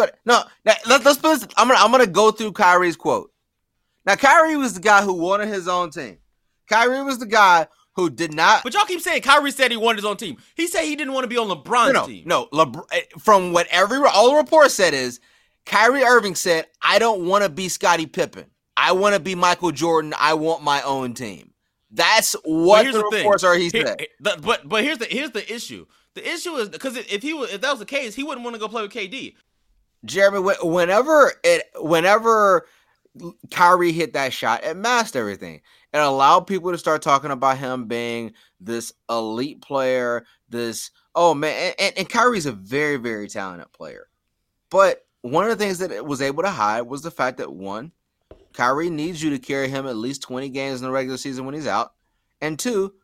But 0.00 0.18
no, 0.24 0.42
now, 0.64 0.72
let, 0.86 1.04
let's 1.04 1.18
put 1.18 1.40
this, 1.40 1.48
I'm 1.56 1.68
gonna 1.68 1.78
I'm 1.80 1.90
gonna 1.90 2.06
go 2.06 2.30
through 2.30 2.52
Kyrie's 2.52 2.96
quote. 2.96 3.32
Now 4.06 4.14
Kyrie 4.16 4.56
was 4.56 4.74
the 4.74 4.80
guy 4.80 5.02
who 5.02 5.12
wanted 5.12 5.48
his 5.48 5.68
own 5.68 5.90
team. 5.90 6.18
Kyrie 6.68 7.02
was 7.02 7.18
the 7.18 7.26
guy 7.26 7.66
who 7.96 8.08
did 8.08 8.32
not. 8.32 8.62
But 8.62 8.72
y'all 8.72 8.86
keep 8.86 9.00
saying 9.00 9.20
Kyrie 9.22 9.50
said 9.50 9.70
he 9.70 9.76
wanted 9.76 9.96
his 9.98 10.04
own 10.06 10.16
team. 10.16 10.38
He 10.54 10.68
said 10.68 10.84
he 10.84 10.96
didn't 10.96 11.12
want 11.12 11.24
to 11.24 11.28
be 11.28 11.36
on 11.36 11.48
LeBron's 11.48 11.92
no, 11.92 12.00
no, 12.00 12.06
team. 12.06 12.22
no. 12.26 12.46
LeBron, 12.52 12.84
eh, 12.92 13.00
from 13.18 13.52
what 13.52 13.66
every 13.70 13.98
all 13.98 14.30
the 14.30 14.36
reports 14.36 14.72
said 14.74 14.94
is, 14.94 15.20
Kyrie 15.66 16.02
Irving 16.02 16.34
said, 16.34 16.66
"I 16.82 16.98
don't 16.98 17.26
want 17.26 17.44
to 17.44 17.50
be 17.50 17.68
Scottie 17.68 18.06
Pippen. 18.06 18.46
I 18.76 18.92
want 18.92 19.14
to 19.14 19.20
be 19.20 19.34
Michael 19.34 19.72
Jordan. 19.72 20.14
I 20.18 20.34
want 20.34 20.62
my 20.62 20.80
own 20.82 21.12
team." 21.12 21.52
That's 21.90 22.34
what 22.44 22.86
the, 22.86 22.92
the 22.92 23.02
thing. 23.10 23.18
reports 23.18 23.44
are. 23.44 23.54
He 23.54 23.68
Here- 23.68 23.86
said. 23.86 24.06
the- 24.20 24.38
but 24.42 24.66
but 24.68 24.82
here's 24.82 24.98
the 24.98 25.06
here's 25.06 25.32
the 25.32 25.52
issue. 25.52 25.84
The 26.14 26.28
issue 26.28 26.54
is 26.56 26.68
because 26.68 26.96
if 26.96 27.22
he 27.22 27.32
was 27.34 27.52
if 27.52 27.60
that 27.60 27.70
was 27.70 27.78
the 27.80 27.84
case, 27.84 28.14
he 28.14 28.22
wouldn't 28.24 28.44
want 28.44 28.54
to 28.54 28.60
go 28.60 28.68
play 28.68 28.82
with 28.82 28.92
KD. 28.92 29.34
Jeremy, 30.04 30.54
whenever 30.62 31.32
it, 31.44 31.64
whenever 31.76 32.66
Kyrie 33.50 33.92
hit 33.92 34.14
that 34.14 34.32
shot, 34.32 34.64
it 34.64 34.76
masked 34.76 35.16
everything. 35.16 35.60
It 35.92 35.98
allowed 35.98 36.46
people 36.46 36.70
to 36.70 36.78
start 36.78 37.02
talking 37.02 37.30
about 37.30 37.58
him 37.58 37.86
being 37.86 38.32
this 38.60 38.92
elite 39.08 39.60
player. 39.60 40.24
This 40.48 40.90
oh 41.14 41.34
man, 41.34 41.74
and, 41.78 41.98
and 41.98 42.08
Kyrie's 42.08 42.46
a 42.46 42.52
very 42.52 42.96
very 42.96 43.28
talented 43.28 43.72
player. 43.72 44.08
But 44.70 45.04
one 45.22 45.44
of 45.44 45.50
the 45.50 45.62
things 45.62 45.78
that 45.78 45.90
it 45.90 46.06
was 46.06 46.22
able 46.22 46.44
to 46.44 46.50
hide 46.50 46.82
was 46.82 47.02
the 47.02 47.10
fact 47.10 47.38
that 47.38 47.52
one, 47.52 47.92
Kyrie 48.52 48.90
needs 48.90 49.22
you 49.22 49.30
to 49.30 49.38
carry 49.38 49.68
him 49.68 49.86
at 49.86 49.96
least 49.96 50.22
twenty 50.22 50.48
games 50.48 50.80
in 50.80 50.86
the 50.86 50.92
regular 50.92 51.18
season 51.18 51.44
when 51.44 51.54
he's 51.54 51.66
out, 51.66 51.92
and 52.40 52.58
two, 52.58 52.94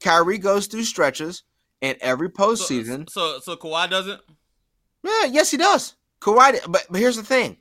Kyrie 0.00 0.38
goes 0.38 0.66
through 0.66 0.84
stretches 0.84 1.42
in 1.80 1.96
every 2.00 2.28
So, 2.28 2.42
postseason. 2.44 3.10
So 3.10 3.38
so 3.40 3.56
Kawhi 3.56 3.88
doesn't. 3.88 4.20
Yeah, 5.02 5.24
yes, 5.24 5.50
he 5.50 5.56
does. 5.56 5.94
Kawhi, 6.24 6.58
but, 6.68 6.86
but 6.88 6.98
here's 6.98 7.16
the 7.16 7.22
thing: 7.22 7.58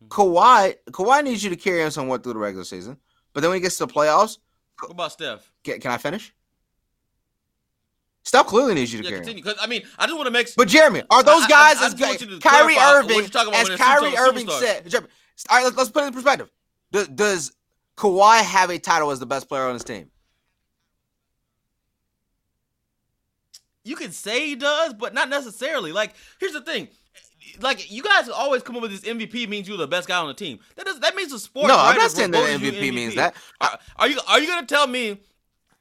hmm. 0.00 0.08
Kawhi, 0.08 0.74
Kawhi 0.90 1.24
needs 1.24 1.42
you 1.42 1.50
to 1.50 1.56
carry 1.56 1.82
him 1.82 1.90
somewhat 1.90 2.22
through 2.22 2.34
the 2.34 2.38
regular 2.38 2.64
season, 2.64 2.98
but 3.32 3.40
then 3.40 3.50
when 3.50 3.56
he 3.56 3.62
gets 3.62 3.78
to 3.78 3.86
the 3.86 3.92
playoffs, 3.92 4.38
What 4.80 4.92
about 4.92 5.12
Steph? 5.12 5.50
can, 5.62 5.80
can 5.80 5.90
I 5.90 5.96
finish? 5.96 6.34
Steph 8.22 8.46
clearly 8.46 8.74
needs 8.74 8.92
you 8.92 8.98
to 9.00 9.04
Yeah, 9.04 9.10
carry 9.10 9.20
continue. 9.20 9.42
Because 9.42 9.58
I 9.60 9.66
mean, 9.66 9.82
I 9.98 10.06
just 10.06 10.16
want 10.16 10.26
to 10.26 10.32
make. 10.32 10.48
But 10.54 10.68
Jeremy, 10.68 11.02
are 11.10 11.22
those 11.22 11.42
I- 11.42 11.44
I- 11.44 11.48
guys 11.48 11.76
I 11.78 11.86
as 11.86 11.94
good? 11.94 12.42
Kyrie 12.42 12.76
Irving, 12.76 13.16
you're 13.16 13.28
talking 13.28 13.54
about 13.54 13.70
as 13.70 13.78
Kyrie 13.78 14.16
Irving 14.16 14.48
said, 14.50 14.88
Jeremy, 14.88 15.08
all 15.50 15.56
right, 15.56 15.64
let's, 15.64 15.76
let's 15.76 15.90
put 15.90 16.04
it 16.04 16.08
in 16.08 16.12
perspective. 16.12 16.50
Does, 16.92 17.08
does 17.08 17.52
Kawhi 17.96 18.42
have 18.42 18.70
a 18.70 18.78
title 18.78 19.10
as 19.10 19.18
the 19.18 19.26
best 19.26 19.48
player 19.48 19.64
on 19.64 19.74
his 19.74 19.84
team? 19.84 20.10
you 23.86 23.96
can 23.96 24.12
say 24.12 24.46
he 24.46 24.54
does, 24.56 24.94
but 24.94 25.12
not 25.12 25.28
necessarily. 25.28 25.92
Like, 25.92 26.14
here's 26.40 26.54
the 26.54 26.62
thing. 26.62 26.88
Like 27.60 27.90
you 27.90 28.02
guys 28.02 28.28
always 28.28 28.62
come 28.62 28.76
up 28.76 28.82
with 28.82 28.90
this 28.90 29.00
MVP 29.02 29.48
means 29.48 29.68
you're 29.68 29.76
the 29.76 29.86
best 29.86 30.08
guy 30.08 30.18
on 30.18 30.28
the 30.28 30.34
team. 30.34 30.58
That 30.76 30.86
does 30.86 31.00
that 31.00 31.14
means 31.14 31.32
the 31.32 31.38
sport. 31.38 31.68
No, 31.68 31.76
I'm 31.78 31.96
not 31.96 32.10
saying 32.10 32.30
that 32.32 32.60
you 32.60 32.72
MVP 32.72 32.94
means 32.94 33.14
that. 33.16 33.34
Are, 33.60 33.78
are 33.96 34.08
you 34.08 34.18
are 34.28 34.40
you 34.40 34.46
gonna 34.46 34.66
tell 34.66 34.86
me? 34.86 35.20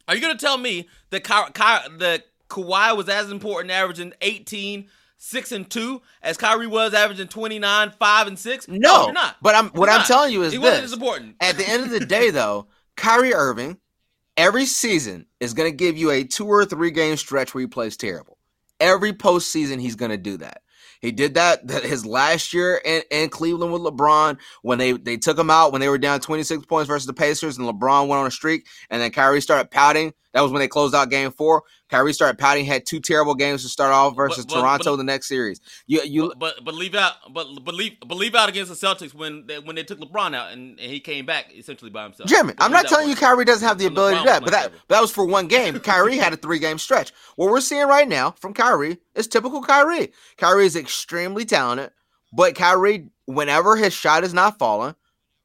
Are 0.08 0.16
you 0.16 0.22
gonna 0.22 0.38
tell 0.38 0.58
me 0.58 0.88
that 1.12 1.24
Ka, 1.24 1.50
Ka, 1.54 1.88
that 2.00 2.26
Kawhi 2.50 2.96
was 2.96 3.08
as 3.10 3.32
important, 3.32 3.72
averaging 3.72 4.14
18, 4.22 4.90
6 5.18 5.52
and 5.54 5.70
two, 5.70 6.02
as 6.22 6.38
Kyrie 6.38 6.68
was 6.68 6.94
averaging 6.94 7.28
29, 7.28 7.92
5 7.92 8.28
and 8.28 8.38
six? 8.38 8.68
No, 8.68 9.06
you're 9.06 9.14
not. 9.14 9.38
But 9.42 9.56
I'm 9.56 9.70
what 9.70 9.86
You're 9.86 9.92
I'm 9.92 10.00
not. 10.00 10.08
telling 10.08 10.34
you 10.34 10.44
is 10.44 10.52
he 10.52 10.58
this: 10.58 10.66
wasn't 10.66 10.84
as 10.84 10.94
important. 10.94 11.36
At 11.40 11.58
the 11.58 11.68
end 11.68 11.84
of 11.84 11.90
the 11.92 12.06
day, 12.06 12.30
though, 12.32 12.68
Kyrie 12.96 13.34
Irving 13.34 13.78
every 14.38 14.66
season 14.66 15.26
is 15.40 15.54
going 15.54 15.72
to 15.72 15.76
give 15.76 15.98
you 15.98 16.12
a 16.12 16.24
two 16.24 16.48
or 16.48 16.66
three 16.66 16.92
game 16.92 17.18
stretch 17.18 17.54
where 17.54 17.62
he 17.62 17.68
plays 17.68 17.98
terrible. 17.98 18.38
Every 18.80 19.14
postseason, 19.14 19.80
he's 19.80 19.96
going 19.96 20.12
to 20.12 20.18
do 20.18 20.38
that. 20.38 20.63
He 21.04 21.12
did 21.12 21.34
that 21.34 21.70
his 21.84 22.06
last 22.06 22.54
year 22.54 22.80
in, 22.84 23.02
in 23.12 23.28
Cleveland 23.28 23.74
with 23.74 23.82
LeBron 23.82 24.40
when 24.62 24.78
they, 24.78 24.94
they 24.94 25.18
took 25.18 25.38
him 25.38 25.50
out 25.50 25.74
when 25.74 25.82
they 25.82 25.90
were 25.90 25.98
down 25.98 26.22
26 26.22 26.66
points 26.66 26.88
versus 26.88 27.06
the 27.06 27.14
Pacers 27.14 27.58
and 27.58 27.68
LeBron 27.68 28.08
went 28.08 28.22
on 28.22 28.26
a 28.26 28.32
streak 28.32 28.66
and 28.90 29.02
then 29.02 29.12
Kyrie 29.12 29.42
started 29.42 29.70
pouting. 29.70 30.14
That 30.34 30.42
was 30.42 30.54
when 30.54 30.62
they 30.62 30.70
closed 30.70 30.96
out 30.96 31.10
game 31.10 31.32
four. 31.32 31.64
Kyrie 31.94 32.14
started 32.14 32.40
pouting, 32.40 32.66
had 32.66 32.88
two 32.88 33.00
terrible 33.00 33.36
games 33.36 33.62
to 33.62 33.70
start 33.70 33.94
off 33.94 34.16
versus 34.16 34.48
but, 34.48 34.56
but, 34.56 34.62
Toronto 34.62 34.92
but, 34.94 34.96
the 34.96 35.04
next 35.04 35.28
series. 35.28 35.62
You 35.86 36.02
you 36.02 36.34
but 36.40 36.66
but 36.66 36.74
leave 36.74 36.96
out 36.96 37.14
but 37.32 37.48
leave 37.48 38.00
but 38.02 38.36
out 38.36 38.50
against 38.50 38.72
the 38.72 38.88
Celtics 38.88 39.14
when 39.14 39.46
they, 39.46 39.60
when 39.60 39.76
they 39.76 39.84
took 39.84 40.00
LeBron 40.00 40.36
out 40.36 40.52
and, 40.52 40.80
and 40.80 40.92
he 40.92 41.00
came 41.00 41.28
back 41.28 41.54
essentially 41.56 41.92
by 41.92 42.02
himself. 42.02 42.28
Jimmy, 42.28 42.56
I'm 42.58 42.72
not 42.72 42.88
telling 42.88 43.10
you 43.10 43.16
Kyrie 43.16 43.46
doesn't 43.46 43.68
have 43.68 43.78
the 43.78 43.86
ability 43.86 44.18
to 44.18 44.24
do 44.24 44.30
that, 44.30 44.42
but 44.42 44.50
that 44.50 44.72
but 44.72 44.96
that 44.96 45.02
was 45.02 45.12
for 45.12 45.24
one 45.24 45.48
game. 45.48 45.80
Kyrie 45.82 46.18
had 46.18 46.34
a 46.34 46.36
three 46.36 46.58
game 46.58 46.80
stretch. 46.80 47.14
What 47.36 47.52
we're 47.52 47.62
seeing 47.62 47.88
right 47.88 48.08
now 48.08 48.32
from 48.40 48.56
Kyrie 48.56 48.98
is 49.14 49.28
typical 49.28 49.62
Kyrie. 49.62 50.12
Kyrie 50.38 50.66
is 50.66 50.76
extremely 50.76 51.46
talented, 51.46 51.92
but 52.36 52.56
Kyrie, 52.56 53.10
whenever 53.26 53.76
his 53.76 53.94
shot 53.94 54.24
is 54.24 54.34
not 54.34 54.58
falling, 54.58 54.96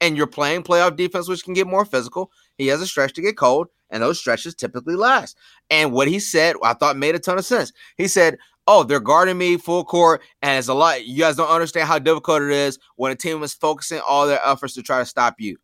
and 0.00 0.16
you're 0.16 0.26
playing 0.26 0.62
playoff 0.62 0.96
defense, 0.96 1.28
which 1.28 1.44
can 1.44 1.52
get 1.52 1.66
more 1.66 1.84
physical, 1.84 2.30
he 2.56 2.68
has 2.68 2.80
a 2.80 2.86
stretch 2.86 3.12
to 3.12 3.20
get 3.20 3.36
cold 3.36 3.68
and 3.90 4.02
those 4.02 4.18
stretches 4.18 4.54
typically 4.54 4.96
last. 4.96 5.36
And 5.70 5.92
what 5.92 6.08
he 6.08 6.18
said, 6.18 6.56
I 6.62 6.74
thought 6.74 6.96
made 6.96 7.14
a 7.14 7.18
ton 7.18 7.38
of 7.38 7.44
sense. 7.44 7.72
He 7.96 8.08
said, 8.08 8.38
"Oh, 8.66 8.82
they're 8.82 9.00
guarding 9.00 9.38
me 9.38 9.56
full 9.56 9.84
court, 9.84 10.22
and 10.42 10.58
it's 10.58 10.68
a 10.68 10.74
lot. 10.74 11.06
You 11.06 11.18
guys 11.18 11.36
don't 11.36 11.50
understand 11.50 11.88
how 11.88 11.98
difficult 11.98 12.42
it 12.42 12.50
is 12.50 12.78
when 12.96 13.12
a 13.12 13.16
team 13.16 13.42
is 13.42 13.54
focusing 13.54 14.00
all 14.06 14.26
their 14.26 14.40
efforts 14.44 14.74
to 14.74 14.82
try 14.82 14.98
to 14.98 15.06
stop 15.06 15.36
you." 15.38 15.58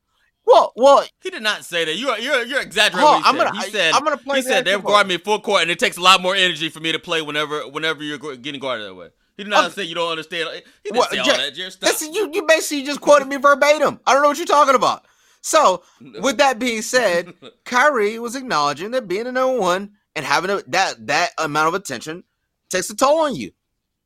Well, 0.46 0.72
well, 0.76 1.04
he 1.22 1.30
did 1.30 1.42
not 1.42 1.64
say 1.64 1.84
that. 1.86 1.96
You're 1.96 2.18
you're 2.18 2.44
you're 2.44 2.60
exaggerating. 2.60 3.08
Oh, 3.08 3.22
I'm 3.24 3.36
gonna, 3.36 3.54
he 3.62 3.70
said, 3.70 3.94
I'm 3.94 4.04
gonna 4.04 4.18
play. 4.18 4.36
He 4.36 4.42
said 4.42 4.64
they're 4.64 4.78
guarding 4.78 5.08
me 5.08 5.18
full 5.18 5.40
court, 5.40 5.62
and 5.62 5.70
it 5.70 5.78
takes 5.78 5.96
a 5.96 6.02
lot 6.02 6.20
more 6.20 6.34
energy 6.34 6.68
for 6.68 6.80
me 6.80 6.92
to 6.92 6.98
play 6.98 7.22
whenever 7.22 7.66
whenever 7.68 8.02
you're 8.02 8.18
getting 8.36 8.60
guarded 8.60 8.86
that 8.86 8.94
way. 8.94 9.08
He 9.36 9.42
did 9.42 9.50
not 9.50 9.64
um, 9.64 9.72
say 9.72 9.84
you 9.84 9.94
don't 9.94 10.10
understand. 10.10 10.48
He 10.84 10.90
didn't 10.90 10.98
well, 10.98 11.08
say 11.10 11.18
all 11.18 11.26
that. 11.26 11.72
Stop. 11.72 12.14
You, 12.14 12.30
you 12.32 12.46
basically 12.46 12.84
just 12.84 13.00
quoted 13.00 13.26
me 13.26 13.36
verbatim. 13.36 14.00
I 14.06 14.12
don't 14.12 14.22
know 14.22 14.28
what 14.28 14.36
you're 14.36 14.46
talking 14.46 14.74
about. 14.74 15.04
So, 15.44 15.82
with 16.00 16.38
that 16.38 16.58
being 16.58 16.80
said, 16.80 17.34
Kyrie 17.66 18.18
was 18.18 18.34
acknowledging 18.34 18.92
that 18.92 19.06
being 19.06 19.26
a 19.26 19.32
number 19.32 19.60
one 19.60 19.92
and 20.16 20.24
having 20.24 20.48
a, 20.48 20.62
that 20.68 21.06
that 21.06 21.32
amount 21.36 21.68
of 21.68 21.74
attention 21.74 22.24
takes 22.70 22.88
a 22.88 22.96
toll 22.96 23.18
on 23.20 23.36
you. 23.36 23.50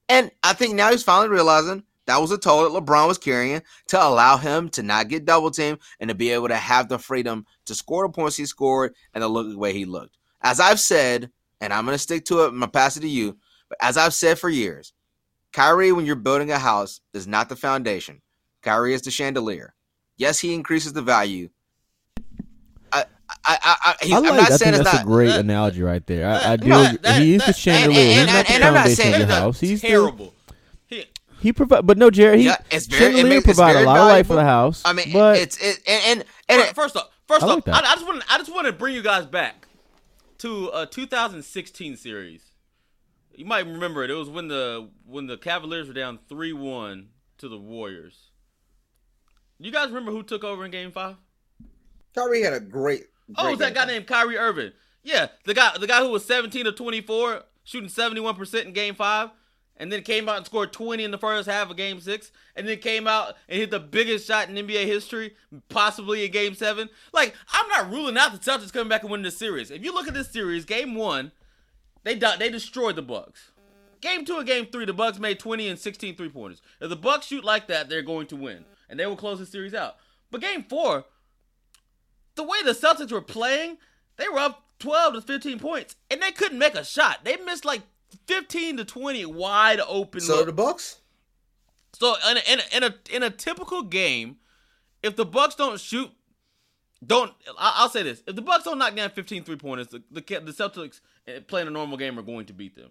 And 0.08 0.32
I 0.42 0.52
think 0.52 0.74
now 0.74 0.90
he's 0.90 1.04
finally 1.04 1.28
realizing 1.28 1.84
that 2.06 2.20
was 2.20 2.32
a 2.32 2.38
toll 2.38 2.64
that 2.64 2.84
LeBron 2.84 3.06
was 3.06 3.18
carrying 3.18 3.62
to 3.86 4.04
allow 4.04 4.36
him 4.36 4.68
to 4.70 4.82
not 4.82 5.06
get 5.06 5.26
double 5.26 5.52
teamed 5.52 5.78
and 6.00 6.08
to 6.08 6.14
be 6.16 6.30
able 6.30 6.48
to 6.48 6.56
have 6.56 6.88
the 6.88 6.98
freedom 6.98 7.46
to 7.66 7.74
score 7.76 8.08
the 8.08 8.12
points 8.12 8.36
he 8.36 8.44
scored 8.44 8.96
and 9.14 9.22
to 9.22 9.28
look 9.28 9.48
the 9.48 9.56
way 9.56 9.72
he 9.72 9.84
looked. 9.84 10.18
As 10.40 10.58
I've 10.58 10.80
said, 10.80 11.30
and 11.60 11.72
I'm 11.72 11.84
going 11.84 11.94
to 11.94 12.02
stick 12.02 12.24
to 12.26 12.40
it, 12.40 12.46
I'm 12.46 12.58
going 12.58 12.62
to 12.62 12.68
pass 12.68 12.96
it 12.96 13.02
to 13.02 13.08
you, 13.08 13.36
but 13.68 13.78
as 13.80 13.96
I've 13.96 14.14
said 14.14 14.40
for 14.40 14.48
years, 14.48 14.92
Kyrie, 15.52 15.92
when 15.92 16.04
you're 16.04 16.16
building 16.16 16.50
a 16.50 16.58
house, 16.58 17.00
is 17.14 17.28
not 17.28 17.48
the 17.48 17.54
foundation. 17.54 18.22
Kyrie 18.62 18.94
is 18.94 19.02
the 19.02 19.12
chandelier. 19.12 19.74
Yes, 20.18 20.40
he 20.40 20.52
increases 20.52 20.92
the 20.92 21.00
value. 21.00 21.48
I, 22.92 23.04
I, 23.30 23.34
I, 23.46 23.58
I, 23.64 23.94
I 24.14 24.18
like, 24.20 24.30
am 24.30 24.36
not 24.36 24.50
I 24.50 24.56
saying 24.56 24.72
think 24.74 24.84
that's 24.84 24.96
not, 24.96 25.02
a 25.02 25.06
great 25.06 25.28
that, 25.28 25.40
analogy 25.40 25.80
right 25.80 26.04
there. 26.06 26.28
I, 26.28 26.52
I 26.52 26.56
do. 26.56 26.68
No, 26.68 26.92
that, 27.02 27.22
he 27.22 27.36
is 27.36 27.46
the 27.46 27.52
chandelier. 27.52 28.20
And, 28.20 28.28
and, 28.28 28.46
He's 28.46 28.58
not 28.60 28.72
the 28.72 28.74
foundation 28.74 29.12
of 29.14 29.18
your 29.20 29.28
house. 29.28 29.60
He's 29.60 29.80
terrible. 29.80 30.34
he, 30.86 31.04
he 31.40 31.52
provide, 31.52 31.86
but 31.86 31.98
no, 31.98 32.10
Jared. 32.10 32.40
He 32.40 32.46
yeah, 32.46 32.56
it's 32.70 32.86
very, 32.86 33.14
chandelier 33.14 33.38
it 33.38 33.44
provide 33.44 33.76
a 33.76 33.82
lot 33.82 33.94
valuable. 33.94 34.02
of 34.02 34.08
light 34.08 34.26
for 34.26 34.34
the 34.34 34.44
house. 34.44 34.82
I 34.84 34.92
mean, 34.92 35.12
but 35.12 35.38
it's 35.38 35.56
it, 35.58 35.80
and 35.86 36.24
and, 36.48 36.60
and 36.66 36.74
first 36.74 36.96
off, 36.96 37.08
first 37.28 37.44
off, 37.44 37.62
I, 37.68 37.78
I 37.78 37.94
just 37.94 38.04
want 38.04 38.24
I 38.28 38.38
just 38.38 38.52
want 38.52 38.66
to 38.66 38.72
bring 38.72 38.96
you 38.96 39.02
guys 39.02 39.24
back 39.24 39.68
to 40.38 40.70
a 40.74 40.84
2016 40.86 41.96
series. 41.96 42.42
You 43.36 43.44
might 43.44 43.66
remember 43.66 44.02
it. 44.02 44.10
It 44.10 44.14
was 44.14 44.28
when 44.28 44.48
the 44.48 44.88
when 45.06 45.28
the 45.28 45.36
Cavaliers 45.36 45.86
were 45.86 45.94
down 45.94 46.18
three 46.28 46.52
one 46.52 47.10
to 47.38 47.48
the 47.48 47.58
Warriors. 47.58 48.27
You 49.60 49.72
guys 49.72 49.88
remember 49.88 50.12
who 50.12 50.22
took 50.22 50.44
over 50.44 50.64
in 50.64 50.70
Game 50.70 50.92
Five? 50.92 51.16
Kyrie 52.14 52.42
had 52.42 52.52
a 52.52 52.60
great. 52.60 53.06
oh, 53.36 53.42
great 53.42 53.50
was 53.50 53.58
that 53.58 53.74
guy 53.74 53.86
named 53.86 54.06
Kyrie 54.06 54.38
Irving? 54.38 54.72
Yeah, 55.02 55.28
the 55.44 55.54
guy, 55.54 55.76
the 55.78 55.86
guy 55.86 56.00
who 56.00 56.10
was 56.10 56.24
17 56.24 56.64
to 56.64 56.72
24, 56.72 57.42
shooting 57.64 57.88
71 57.88 58.36
percent 58.36 58.66
in 58.66 58.72
Game 58.72 58.94
Five, 58.94 59.30
and 59.76 59.90
then 59.90 60.02
came 60.02 60.28
out 60.28 60.36
and 60.36 60.46
scored 60.46 60.72
20 60.72 61.02
in 61.02 61.10
the 61.10 61.18
first 61.18 61.48
half 61.48 61.70
of 61.70 61.76
Game 61.76 62.00
Six, 62.00 62.30
and 62.54 62.68
then 62.68 62.78
came 62.78 63.08
out 63.08 63.34
and 63.48 63.58
hit 63.58 63.70
the 63.70 63.80
biggest 63.80 64.28
shot 64.28 64.48
in 64.48 64.54
NBA 64.54 64.86
history, 64.86 65.34
possibly 65.68 66.24
in 66.24 66.30
Game 66.30 66.54
Seven. 66.54 66.88
Like, 67.12 67.34
I'm 67.52 67.68
not 67.68 67.90
ruling 67.90 68.16
out 68.16 68.32
the 68.32 68.38
Celtics 68.38 68.72
coming 68.72 68.88
back 68.88 69.02
and 69.02 69.10
winning 69.10 69.24
this 69.24 69.38
series. 69.38 69.72
If 69.72 69.82
you 69.82 69.92
look 69.92 70.06
at 70.06 70.14
this 70.14 70.30
series, 70.30 70.64
Game 70.64 70.94
One, 70.94 71.32
they 72.04 72.14
they 72.14 72.48
destroyed 72.48 72.94
the 72.94 73.02
Bucks. 73.02 73.50
Game 74.00 74.24
two 74.24 74.38
and 74.38 74.46
game 74.46 74.66
three, 74.66 74.84
the 74.84 74.92
Bucks 74.92 75.18
made 75.18 75.40
20 75.40 75.66
and 75.66 75.78
16 75.78 76.14
three 76.14 76.28
pointers. 76.28 76.62
If 76.80 76.88
the 76.88 76.94
Bucks 76.94 77.26
shoot 77.26 77.44
like 77.44 77.66
that, 77.66 77.88
they're 77.88 78.02
going 78.02 78.28
to 78.28 78.36
win 78.36 78.64
and 78.88 78.98
they 78.98 79.06
will 79.06 79.16
close 79.16 79.38
the 79.38 79.46
series 79.46 79.74
out. 79.74 79.96
But 80.30 80.40
game 80.40 80.64
four, 80.64 81.04
the 82.34 82.42
way 82.42 82.62
the 82.64 82.72
Celtics 82.72 83.12
were 83.12 83.22
playing, 83.22 83.78
they 84.16 84.28
were 84.28 84.38
up 84.38 84.64
12 84.78 85.14
to 85.14 85.20
15 85.20 85.58
points, 85.58 85.96
and 86.10 86.22
they 86.22 86.30
couldn't 86.32 86.58
make 86.58 86.74
a 86.74 86.84
shot. 86.84 87.24
They 87.24 87.36
missed 87.36 87.64
like 87.64 87.82
15 88.26 88.78
to 88.78 88.84
20 88.84 89.26
wide 89.26 89.80
open. 89.86 90.20
So 90.20 90.44
the 90.44 90.52
Bucks. 90.52 91.00
So 91.94 92.14
in 92.30 92.36
a, 92.36 92.40
in 92.52 92.60
a, 92.60 92.76
in 92.76 92.82
a 92.84 93.16
in 93.16 93.22
a 93.22 93.30
typical 93.30 93.82
game, 93.82 94.36
if 95.02 95.16
the 95.16 95.24
Bucks 95.24 95.54
don't 95.54 95.80
shoot, 95.80 96.10
don't 97.04 97.32
I'll 97.58 97.88
say 97.88 98.02
this: 98.02 98.22
if 98.26 98.36
the 98.36 98.42
Bucks 98.42 98.64
don't 98.64 98.78
knock 98.78 98.94
down 98.94 99.10
15 99.10 99.44
three 99.44 99.56
pointers, 99.56 99.88
the, 99.88 100.02
the 100.10 100.20
the 100.20 100.52
Celtics 100.52 101.00
eh, 101.26 101.40
playing 101.46 101.66
a 101.66 101.70
normal 101.70 101.96
game 101.96 102.18
are 102.18 102.22
going 102.22 102.46
to 102.46 102.52
beat 102.52 102.76
them. 102.76 102.90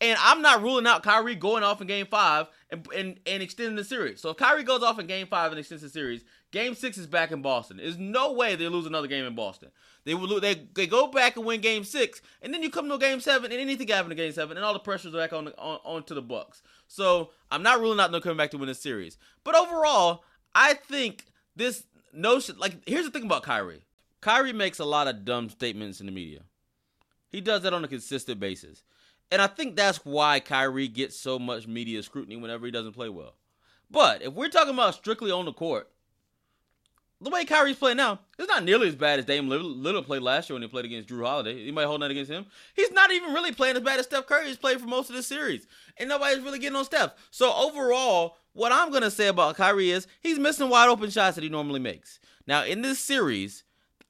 And 0.00 0.16
I'm 0.22 0.42
not 0.42 0.62
ruling 0.62 0.86
out 0.86 1.02
Kyrie 1.02 1.34
going 1.34 1.64
off 1.64 1.80
in 1.80 1.88
game 1.88 2.06
five 2.06 2.46
and, 2.70 2.86
and, 2.94 3.18
and 3.26 3.42
extending 3.42 3.74
the 3.74 3.82
series. 3.82 4.20
So 4.20 4.30
if 4.30 4.36
Kyrie 4.36 4.62
goes 4.62 4.82
off 4.82 5.00
in 5.00 5.08
game 5.08 5.26
five 5.26 5.50
and 5.50 5.58
extends 5.58 5.82
the 5.82 5.88
series, 5.88 6.24
game 6.52 6.74
six 6.76 6.98
is 6.98 7.08
back 7.08 7.32
in 7.32 7.42
Boston. 7.42 7.78
There's 7.78 7.98
no 7.98 8.32
way 8.32 8.54
they 8.54 8.68
lose 8.68 8.86
another 8.86 9.08
game 9.08 9.24
in 9.24 9.34
Boston. 9.34 9.70
They 10.04 10.14
will 10.14 10.40
they, 10.40 10.68
they 10.74 10.86
go 10.86 11.08
back 11.08 11.36
and 11.36 11.44
win 11.44 11.60
game 11.60 11.84
six, 11.84 12.22
and 12.40 12.54
then 12.54 12.62
you 12.62 12.70
come 12.70 12.88
to 12.88 12.96
game 12.96 13.20
seven, 13.20 13.50
and 13.50 13.60
anything 13.60 13.88
happen 13.88 14.08
to 14.08 14.14
game 14.14 14.32
seven, 14.32 14.56
and 14.56 14.64
all 14.64 14.72
the 14.72 14.78
pressure's 14.78 15.12
back 15.12 15.32
on, 15.32 15.46
the, 15.46 15.58
on 15.58 15.80
onto 15.84 16.14
the 16.14 16.22
Bucks. 16.22 16.62
So 16.86 17.30
I'm 17.50 17.62
not 17.62 17.80
ruling 17.80 18.00
out 18.00 18.12
no 18.12 18.20
coming 18.20 18.38
back 18.38 18.52
to 18.52 18.58
win 18.58 18.68
the 18.68 18.74
series. 18.74 19.18
But 19.44 19.56
overall, 19.56 20.24
I 20.54 20.74
think 20.74 21.26
this 21.56 21.84
notion 22.12 22.56
like 22.58 22.76
here's 22.88 23.04
the 23.04 23.10
thing 23.10 23.24
about 23.24 23.42
Kyrie. 23.42 23.84
Kyrie 24.20 24.52
makes 24.52 24.78
a 24.78 24.84
lot 24.84 25.08
of 25.08 25.24
dumb 25.24 25.50
statements 25.50 26.00
in 26.00 26.06
the 26.06 26.12
media. 26.12 26.40
He 27.28 27.40
does 27.40 27.62
that 27.62 27.74
on 27.74 27.84
a 27.84 27.88
consistent 27.88 28.40
basis. 28.40 28.82
And 29.30 29.42
I 29.42 29.46
think 29.46 29.76
that's 29.76 30.04
why 30.04 30.40
Kyrie 30.40 30.88
gets 30.88 31.16
so 31.16 31.38
much 31.38 31.66
media 31.66 32.02
scrutiny 32.02 32.36
whenever 32.36 32.64
he 32.66 32.72
doesn't 32.72 32.94
play 32.94 33.08
well. 33.08 33.34
But 33.90 34.22
if 34.22 34.32
we're 34.32 34.48
talking 34.48 34.74
about 34.74 34.94
strictly 34.94 35.30
on 35.30 35.44
the 35.44 35.52
court, 35.52 35.90
the 37.20 37.30
way 37.30 37.44
Kyrie's 37.44 37.76
playing 37.76 37.96
now, 37.96 38.20
it's 38.38 38.48
not 38.48 38.64
nearly 38.64 38.86
as 38.86 38.94
bad 38.94 39.18
as 39.18 39.24
Dame 39.24 39.48
Lillard 39.48 40.06
played 40.06 40.22
last 40.22 40.48
year 40.48 40.54
when 40.54 40.62
he 40.62 40.68
played 40.68 40.84
against 40.84 41.08
Jrue 41.08 41.26
Holiday. 41.26 41.62
Anybody 41.62 41.86
holding 41.86 42.02
that 42.02 42.12
against 42.12 42.30
him? 42.30 42.46
He's 42.74 42.92
not 42.92 43.10
even 43.10 43.34
really 43.34 43.52
playing 43.52 43.76
as 43.76 43.82
bad 43.82 43.98
as 43.98 44.06
Steph 44.06 44.26
Curry 44.26 44.46
has 44.46 44.56
played 44.56 44.80
for 44.80 44.86
most 44.86 45.10
of 45.10 45.16
the 45.16 45.22
series. 45.22 45.66
And 45.96 46.08
nobody's 46.08 46.44
really 46.44 46.60
getting 46.60 46.76
on 46.76 46.84
Steph. 46.84 47.14
So 47.30 47.52
overall, 47.52 48.36
what 48.52 48.70
I'm 48.70 48.90
going 48.90 49.02
to 49.02 49.10
say 49.10 49.26
about 49.26 49.56
Kyrie 49.56 49.90
is 49.90 50.06
he's 50.20 50.38
missing 50.38 50.68
wide 50.68 50.88
open 50.88 51.10
shots 51.10 51.34
that 51.34 51.42
he 51.42 51.50
normally 51.50 51.80
makes. 51.80 52.20
Now, 52.46 52.64
in 52.64 52.82
this 52.82 53.00
series, 53.00 53.64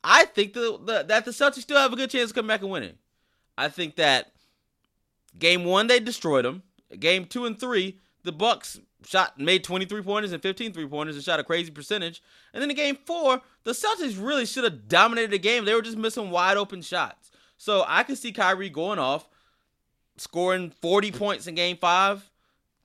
I 0.04 0.26
think 0.26 0.52
the, 0.52 0.78
the, 0.84 1.04
that 1.04 1.24
the 1.24 1.30
Celtics 1.30 1.62
still 1.62 1.78
have 1.78 1.92
a 1.92 1.96
good 1.96 2.10
chance 2.10 2.28
to 2.28 2.34
come 2.34 2.46
back 2.46 2.60
and 2.60 2.70
win 2.70 2.82
it. 2.82 2.98
I 3.56 3.68
think 3.68 3.96
that 3.96 4.32
Game 5.36 5.64
one, 5.64 5.86
they 5.86 6.00
destroyed 6.00 6.44
them. 6.44 6.62
Game 6.98 7.24
two 7.24 7.46
and 7.46 7.58
three, 7.58 7.98
the 8.24 8.32
Bucks 8.32 8.80
shot 9.04 9.38
made 9.38 9.64
23 9.64 10.02
pointers 10.02 10.32
and 10.32 10.42
15 10.42 10.72
three 10.72 10.86
pointers 10.86 11.16
and 11.16 11.24
shot 11.24 11.40
a 11.40 11.44
crazy 11.44 11.70
percentage. 11.70 12.22
And 12.52 12.62
then 12.62 12.70
in 12.70 12.76
game 12.76 12.98
four, 13.06 13.40
the 13.64 13.72
Celtics 13.72 14.16
really 14.20 14.46
should 14.46 14.64
have 14.64 14.88
dominated 14.88 15.30
the 15.30 15.38
game. 15.38 15.64
They 15.64 15.74
were 15.74 15.82
just 15.82 15.98
missing 15.98 16.30
wide 16.30 16.56
open 16.56 16.82
shots. 16.82 17.30
So 17.56 17.84
I 17.86 18.02
could 18.02 18.18
see 18.18 18.32
Kyrie 18.32 18.70
going 18.70 18.98
off, 18.98 19.28
scoring 20.16 20.70
40 20.80 21.12
points 21.12 21.46
in 21.46 21.54
game 21.54 21.76
five, 21.76 22.28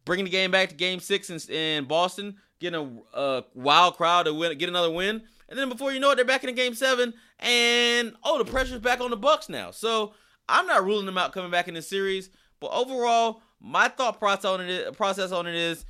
bringing 0.05 0.25
the 0.25 0.31
game 0.31 0.51
back 0.51 0.69
to 0.69 0.75
game 0.75 0.99
six 0.99 1.29
in, 1.29 1.39
in 1.53 1.85
Boston, 1.85 2.37
getting 2.59 3.03
a, 3.13 3.19
a, 3.19 3.45
wild 3.53 3.97
crowd 3.97 4.23
to 4.23 4.33
win, 4.33 4.57
get 4.57 4.69
another 4.69 4.91
win. 4.91 5.23
And 5.49 5.59
then 5.59 5.69
before 5.69 5.91
you 5.91 5.99
know 5.99 6.11
it, 6.11 6.15
they're 6.15 6.25
back 6.25 6.43
in 6.43 6.55
game 6.55 6.73
seven, 6.73 7.13
and 7.39 8.15
oh, 8.23 8.39
the 8.39 8.49
pressure's 8.49 8.79
back 8.79 9.01
on 9.01 9.11
the 9.11 9.17
Bucks 9.17 9.49
now. 9.49 9.69
So 9.69 10.13
I'm 10.47 10.67
not 10.67 10.83
ruling 10.83 11.05
them 11.05 11.17
out 11.17 11.31
coming 11.31 11.51
back 11.51 11.67
in 11.67 11.73
the 11.73 11.81
series, 11.81 12.29
but 12.59 12.71
overall, 12.71 13.41
my 13.59 13.87
thought 13.87 14.19
process 14.19 14.45
on 14.45 14.61
it 14.61 14.69
is, 14.69 14.95
process 14.95 15.31
on 15.31 15.47
it 15.47 15.55
is 15.55 15.85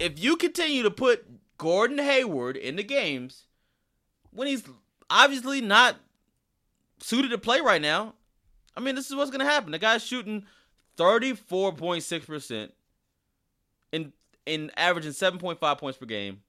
if 0.00 0.22
you 0.22 0.36
continue 0.36 0.82
to 0.82 0.90
put 0.90 1.26
Gordon 1.58 1.98
Hayward 1.98 2.56
in 2.56 2.76
the 2.76 2.82
games 2.82 3.44
when 4.30 4.48
he's 4.48 4.64
obviously 5.10 5.60
not 5.60 5.96
suited 7.00 7.30
to 7.30 7.38
play 7.38 7.60
right 7.60 7.82
now, 7.82 8.14
I 8.76 8.80
mean, 8.80 8.94
this 8.94 9.08
is 9.08 9.14
what's 9.14 9.30
going 9.30 9.44
to 9.44 9.50
happen. 9.50 9.72
The 9.72 9.78
guy's 9.78 10.04
shooting 10.04 10.44
34.6% 10.96 12.70
in 13.92 14.12
in 14.46 14.70
averaging 14.76 15.12
7.5 15.12 15.78
points 15.78 15.98
per 15.98 16.04
game 16.06 16.42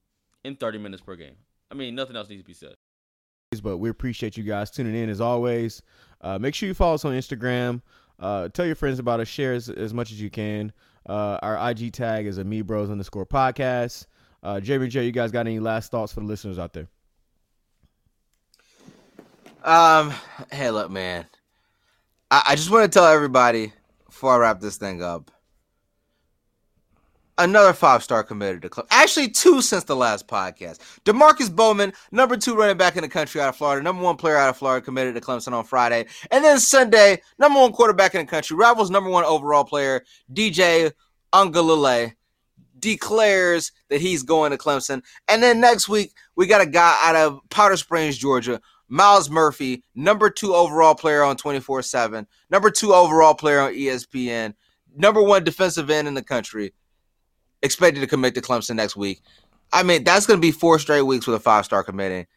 in 0.44 0.56
30 0.56 0.80
minutes 0.80 1.02
per 1.02 1.16
game. 1.16 1.36
I 1.72 1.76
mean, 1.76 1.96
nothing 1.96 2.16
else 2.16 2.28
needs 2.28 2.42
to 2.42 2.48
be 2.48 2.54
said. 2.54 2.76
But 3.62 3.78
we 3.78 3.90
appreciate 3.90 4.38
you 4.38 4.44
guys 4.44 4.72
tuning 4.72 4.96
in 4.96 5.10
as 5.10 5.22
always. 5.22 5.82
Uh, 6.22 6.40
make 6.40 6.56
sure 6.56 6.68
you 6.68 6.74
follow 6.74 6.96
us 6.96 7.06
on 7.06 7.14
Instagram. 7.14 7.82
Uh, 8.20 8.50
tell 8.50 8.66
your 8.66 8.76
friends 8.76 9.00
about 9.00 9.20
us. 9.20 9.28
Share 9.28 9.54
as, 9.54 9.70
as 9.70 9.94
much 9.94 10.12
as 10.12 10.20
you 10.22 10.30
can. 10.30 10.74
Uh, 11.08 11.38
our 11.42 11.70
IG 11.70 11.94
tag 11.94 12.26
is 12.26 12.38
a 12.38 12.44
Me 12.44 12.62
Bros 12.62 12.90
underscore 12.90 13.26
podcast. 13.26 14.08
Uh, 14.42 14.60
J, 14.60 14.78
you 14.78 15.12
guys 15.12 15.32
got 15.32 15.42
any 15.42 15.60
last 15.60 15.92
thoughts 15.92 16.14
for 16.14 16.22
the 16.22 16.26
listeners 16.26 16.60
out 16.60 16.74
there? 16.74 16.88
Um, 19.64 20.14
hey, 20.52 20.70
look, 20.72 20.92
man. 20.92 21.26
I, 22.30 22.44
I 22.50 22.56
just 22.56 22.70
want 22.70 22.92
to 22.92 23.00
tell 23.00 23.08
everybody 23.08 23.74
before 24.06 24.34
I 24.34 24.38
wrap 24.38 24.60
this 24.60 24.78
thing 24.78 25.02
up. 25.02 25.32
Another 27.38 27.74
five 27.74 28.02
star 28.02 28.24
committed 28.24 28.62
to 28.62 28.70
club. 28.70 28.88
Actually, 28.92 29.28
two 29.30 29.62
since 29.62 29.84
the 29.84 29.96
last 29.96 30.26
podcast. 30.26 30.80
Demarkcus 31.04 31.54
Bowman, 31.54 31.92
number 32.12 32.38
two 32.38 32.56
running 32.56 32.78
back 32.78 32.96
in 32.96 33.02
the 33.02 33.10
country 33.10 33.42
out 33.42 33.50
of 33.50 33.58
Florida, 33.58 33.84
number 33.84 34.02
one 34.02 34.16
player 34.16 34.38
out 34.38 34.50
of 34.50 34.58
Florida, 34.58 34.84
committed 34.84 35.16
to 35.16 35.22
Clemson 35.22 35.52
on 35.52 35.66
Friday. 35.66 36.06
And 36.32 36.46
then 36.46 36.60
Sunday, 36.60 37.22
number 37.38 37.60
one 37.60 37.74
quarterback 37.74 38.16
in 38.16 38.26
the 38.26 38.30
country, 38.30 38.56
Rivals 38.56 38.90
number 38.90 39.10
one 39.10 39.26
overall 39.26 39.66
player, 39.66 40.06
DJ 40.32 40.94
Uiagalelei, 41.34 42.14
declares 42.80 43.74
that 43.90 44.00
he's 44.00 44.24
going 44.24 44.52
to 44.52 44.58
Clemson. 44.58 45.04
And 45.28 45.44
then 45.44 45.60
next 45.60 45.90
week, 45.90 46.14
we 46.38 46.48
got 46.48 46.62
a 46.62 46.66
guy 46.66 46.98
out 47.04 47.18
of 47.18 47.42
Powder 47.50 47.76
Springs, 47.76 48.18
Georgia, 48.18 48.62
Myles 48.88 49.30
Murphy, 49.30 49.84
number 49.94 50.30
two 50.30 50.56
overall 50.56 50.96
player 50.96 51.22
on 51.22 51.36
24 51.36 51.82
7, 51.82 52.28
number 52.50 52.72
two 52.72 52.94
overall 52.94 53.34
player 53.34 53.60
on 53.60 53.74
ESPN, 53.74 54.54
number 54.96 55.22
one 55.22 55.44
defensive 55.44 55.90
end 55.90 56.08
in 56.08 56.14
the 56.14 56.24
country, 56.24 56.74
expected 57.66 58.00
to 58.02 58.08
commit 58.08 58.36
to 58.36 58.42
Clemson 58.42 58.76
next 58.76 58.96
week. 58.96 59.22
I 59.74 59.84
mean, 59.84 60.04
that's 60.04 60.26
going 60.26 60.38
to 60.38 60.42
be 60.42 60.52
four 60.52 60.80
straight 60.80 61.02
weeks 61.02 61.28
with 61.28 61.36
a 61.36 61.40
five 61.40 61.66
star 61.66 61.84
committing. 61.84 62.28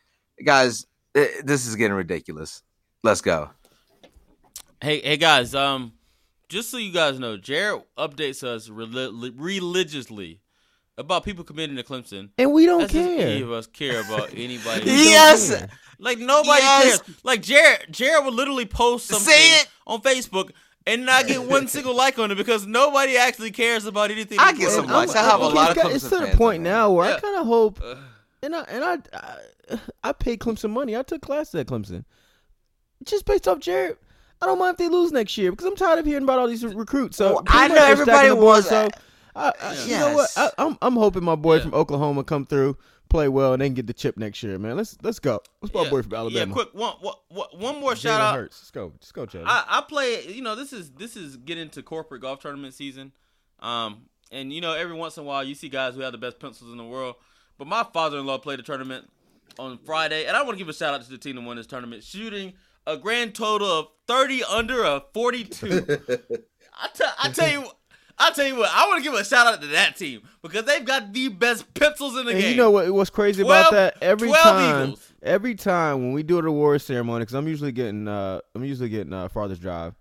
Guys, 0.45 0.87
it, 1.15 1.47
this 1.47 1.67
is 1.67 1.77
getting 1.77 1.95
ridiculous. 1.97 2.63
Let's 3.05 3.21
go. 3.21 3.51
Hey, 4.81 5.01
hey 5.01 5.17
guys, 5.17 5.55
um, 5.55 5.93
just 6.49 6.71
so 6.71 6.77
you 6.79 6.93
guys 6.93 7.19
know, 7.19 7.37
Jared 7.37 7.83
updates 7.97 8.45
us 8.45 8.69
rel- 8.69 9.13
religiously 9.37 10.41
about 10.97 11.25
people 11.25 11.45
committing 11.45 11.77
to 11.77 11.83
Clemson. 11.83 12.31
And 12.39 12.53
we 12.53 12.67
don't 12.67 12.81
That's 12.81 12.93
care. 12.93 13.27
any 13.29 13.43
of 13.43 13.51
us 13.53 13.67
care 13.67 14.01
about 14.01 14.31
anybody. 14.35 14.85
Yes. 14.87 15.67
Like 15.99 16.19
nobody 16.19 16.61
Yes. 16.63 17.01
cares. 17.03 17.17
Like 17.25 17.43
Jared, 17.43 17.87
Jared 17.91 18.25
would 18.25 18.35
literally 18.35 18.67
post 18.67 19.07
something 19.09 19.33
Say 19.33 19.61
on 19.87 20.01
Facebook 20.01 20.51
and 20.89 21.07
not 21.07 21.29
get 21.29 21.43
one 21.45 21.69
single 21.75 21.95
like 21.95 22.19
on 22.19 22.33
it 22.33 22.35
because 22.35 22.67
nobody 22.67 23.17
actually 23.17 23.53
cares 23.53 23.85
about 23.87 24.11
anything. 24.11 24.39
I 24.41 24.53
get 24.55 24.71
some 24.71 24.87
likes. 24.87 25.15
I 25.15 25.23
have 25.23 25.41
a 25.41 25.47
it's 25.47 25.55
lot 25.55 25.71
of 25.71 25.77
got- 25.77 25.93
It's 25.93 26.09
to 26.09 26.17
the 26.19 26.33
point 26.37 26.63
now 26.65 26.91
where 26.91 27.15
I 27.15 27.21
kind 27.21 27.37
of 27.37 27.47
hope, 27.47 27.81
and 28.43 28.57
I 28.57 28.63
and 28.63 28.85
I, 28.85 28.99
I 29.15 29.79
I 30.03 30.13
paid 30.13 30.41
Clemson 30.41 30.71
money. 30.71 30.97
I 30.97 31.03
took 31.03 31.23
classes 31.23 31.55
at 31.55 31.67
Clemson, 31.69 32.05
just 33.05 33.25
based 33.25 33.47
off 33.47 33.61
Jared. 33.61 33.97
I 34.41 34.47
don't 34.47 34.59
mind 34.59 34.73
if 34.75 34.79
they 34.79 34.89
lose 34.89 35.11
next 35.13 35.37
year 35.37 35.51
because 35.51 35.67
I'm 35.67 35.75
tired 35.77 35.99
of 35.99 36.07
hearing 36.07 36.23
about 36.23 36.39
all 36.39 36.47
these 36.47 36.65
recruits. 36.65 37.17
So 37.17 37.35
Well, 37.35 37.45
I 37.49 37.67
know 37.69 37.75
everybody 37.75 38.11
stacking 38.13 38.29
the 38.31 38.35
board, 38.37 38.45
wants 38.47 38.69
So 38.69 38.75
that. 38.89 39.01
I, 39.35 39.53
I, 39.61 39.85
you 39.85 39.97
know 39.99 40.15
what? 40.15 40.31
Yes. 40.37 40.53
I, 40.59 40.65
I'm 40.65 40.79
I'm 40.81 40.95
hoping 40.95 41.25
my 41.25 41.35
boy 41.35 41.57
Yeah. 41.57 41.63
from 41.63 41.75
Oklahoma 41.75 42.23
come 42.25 42.47
through, 42.47 42.77
play 43.09 43.29
well, 43.29 43.53
and 43.53 43.63
they 43.63 43.67
can 43.69 43.75
get 43.75 43.87
the 43.87 43.93
chip 43.93 44.17
next 44.17 44.43
year, 44.43 44.59
man. 44.59 44.77
Let's 44.77 44.97
let's 45.03 45.19
go. 45.19 45.41
Let's 45.63 45.75
my 45.75 45.83
Yeah. 45.85 45.91
boy 45.91 46.03
from 46.03 46.15
Alabama. 46.15 46.47
Yeah, 46.47 46.53
quick 46.53 46.75
one, 46.75 46.95
one, 47.01 47.47
one 47.53 47.81
more 47.81 47.93
Jalen 47.93 47.97
shout 47.97 48.21
out. 48.21 48.35
Hurts. 48.37 48.61
Let's 48.61 48.71
go. 48.71 48.93
Just 49.01 49.15
go, 49.15 49.27
Jalen. 49.27 49.45
I, 49.47 49.65
I 49.69 49.81
play. 49.83 50.27
You 50.27 50.43
know, 50.43 50.55
this 50.55 50.73
is 50.73 50.91
this 50.93 51.17
is 51.17 51.37
getting 51.37 51.69
to 51.71 51.83
corporate 51.83 52.23
golf 52.23 52.41
tournament 52.41 52.75
season. 52.75 53.13
Um, 53.61 54.03
and 54.31 54.53
you 54.53 54.61
know, 54.61 54.75
every 54.75 54.95
once 54.95 55.17
in 55.17 55.23
a 55.23 55.27
while, 55.27 55.43
you 55.45 55.55
see 55.55 55.69
guys 55.69 55.95
who 55.95 56.01
have 56.01 56.13
the 56.13 56.19
best 56.19 56.39
pencils 56.39 56.71
in 56.71 56.79
the 56.79 56.85
world. 56.85 57.17
But 57.59 57.67
my 57.67 57.85
father-in-law 57.93 58.39
played 58.39 58.61
a 58.61 58.63
tournament 58.63 59.11
on 59.59 59.79
Friday, 59.85 60.27
and 60.27 60.37
I 60.37 60.43
want 60.43 60.53
to 60.53 60.59
give 60.59 60.69
a 60.69 60.75
shout 60.75 60.95
out 60.95 61.03
to 61.03 61.11
the 61.11 61.19
team 61.19 61.37
that 61.37 61.43
won 61.43 61.57
this 61.57 61.67
tournament, 61.67 62.05
shooting 62.05 62.53
a 62.87 62.97
grand 62.97 63.35
total 63.35 63.67
of 63.69 63.89
thirty 64.07 64.45
under 64.45 64.85
a 64.85 65.03
forty-two. 65.13 65.85
I 66.81 66.89
tell, 66.95 67.13
I 67.19 67.31
tell 67.31 67.51
you. 67.51 67.69
I 68.19 68.33
tell 68.33 68.47
you 68.47 68.57
what, 68.57 68.71
I 68.73 68.87
want 68.89 69.03
to 69.05 69.11
give 69.11 69.19
a 69.19 69.25
shout 69.25 69.47
out 69.47 69.61
to 69.61 69.67
that 69.69 69.97
team 69.97 70.23
because 70.43 70.65
they've 70.65 70.85
got 70.85 71.13
the 71.13 71.29
best 71.29 71.73
pencils 71.75 72.17
in 72.19 72.27
the 72.27 72.33
And 72.33 72.41
game. 72.41 72.51
you 72.51 72.57
know 72.57 72.71
what? 72.71 72.91
What's 72.93 73.11
crazy 73.11 73.43
12 73.43 73.61
about 73.61 73.73
that? 73.73 73.97
Every 74.03 74.31
time, 74.33 74.83
Eagles. 74.89 75.13
every 75.23 75.55
time 75.55 75.99
when 76.03 76.13
we 76.13 76.23
do 76.23 76.41
the 76.43 76.49
award 76.49 76.81
ceremony, 76.83 77.23
because 77.23 77.35
I'm 77.35 77.47
usually 77.47 77.73
getting, 77.73 78.09
uh, 78.09 78.41
I'm 78.55 78.65
usually 78.65 78.89
getting 78.89 79.13
uh, 79.13 79.29
farthest 79.29 79.61
drive, 79.63 79.95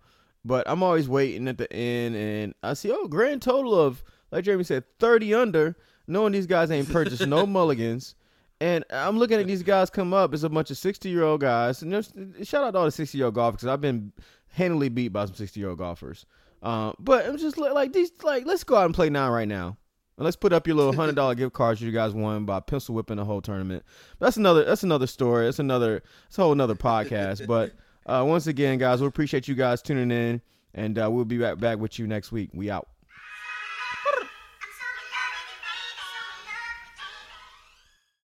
but 0.43 0.67
I'm 0.69 0.82
always 0.82 1.08
waiting 1.08 1.47
at 1.47 1.58
the 1.58 1.71
end, 1.71 2.15
and 2.15 2.53
I 2.63 2.73
see, 2.73 2.91
oh, 2.91 3.08
grand 3.08 3.41
total 3.43 3.80
of, 3.80 4.03
like 4.32 4.43
Jeremy 4.45 4.63
said, 4.63 4.84
30 4.99 5.34
under, 5.36 5.75
knowing 6.08 6.34
these 6.34 6.47
guys 6.47 6.71
ain't 6.71 6.89
purchased 6.91 7.25
no 7.27 7.45
mulligans. 7.47 8.15
And 8.60 8.84
I'm 8.89 9.19
looking 9.19 9.39
at 9.39 9.45
these 9.45 9.62
guys 9.62 9.91
come 9.91 10.15
up. 10.15 10.34
It's 10.34 10.41
a 10.41 10.49
bunch 10.49 10.71
of 10.71 10.77
60 10.80 11.10
year 11.10 11.21
old 11.23 11.41
guys. 11.41 11.84
And 11.84 11.93
shout 12.41 12.63
out 12.63 12.71
to 12.71 12.80
all 12.80 12.86
the 12.86 12.91
60 12.91 13.15
year 13.15 13.25
old 13.25 13.36
golfers 13.36 13.58
because 13.62 13.67
I've 13.71 13.82
been 13.82 14.12
handily 14.47 14.89
beat 14.89 15.10
by 15.10 15.25
some 15.25 15.36
60 15.36 15.60
year 15.60 15.69
old 15.69 15.77
golfers. 15.77 16.25
Uh, 16.62 16.93
but 17.00 17.26
I'm 17.26 17.38
just 17.38 17.58
li- 17.58 17.72
like 17.72 17.93
these, 17.93 18.12
like 18.24 18.46
let's 18.46 18.63
go 18.63 18.76
out 18.76 18.86
and 18.86 18.96
play 18.96 19.10
now, 19.10 19.32
right 19.32 19.48
now. 19.48 19.78
And 20.17 20.26
let's 20.26 20.36
put 20.36 20.52
up 20.52 20.65
your 20.65 20.76
little 20.76 20.93
hundred 20.93 21.15
dollar 21.15 21.36
gift 21.36 21.54
cards 21.54 21.80
you 21.80 21.91
guys 21.91 22.13
won 22.13 22.46
by 22.46 22.60
pencil 22.60 22.96
whipping 22.96 23.17
the 23.17 23.26
whole 23.26 23.41
tournament. 23.41 23.84
That's 24.20 24.38
another. 24.38 24.65
That's 24.65 24.84
another 24.84 25.06
story. 25.08 25.46
That's 25.46 25.60
another. 25.60 26.02
It's 26.28 26.38
a 26.39 26.41
whole 26.41 26.54
another 26.54 26.76
podcast. 26.76 27.46
But 27.48 27.74
uh, 28.08 28.24
once 28.26 28.48
again, 28.48 28.80
guys, 28.80 29.00
we 29.02 29.08
appreciate 29.08 29.48
you 29.48 29.54
guys 29.54 29.82
tuning 29.82 30.10
in, 30.10 30.41
and 30.74 30.98
uh, 30.98 31.10
we'll 31.12 31.26
be 31.26 31.38
back 31.38 31.60
back 31.60 31.78
with 31.78 32.00
you 32.00 32.08
next 32.08 32.32
week. 32.32 32.50
We 32.54 32.72
out. 32.72 32.88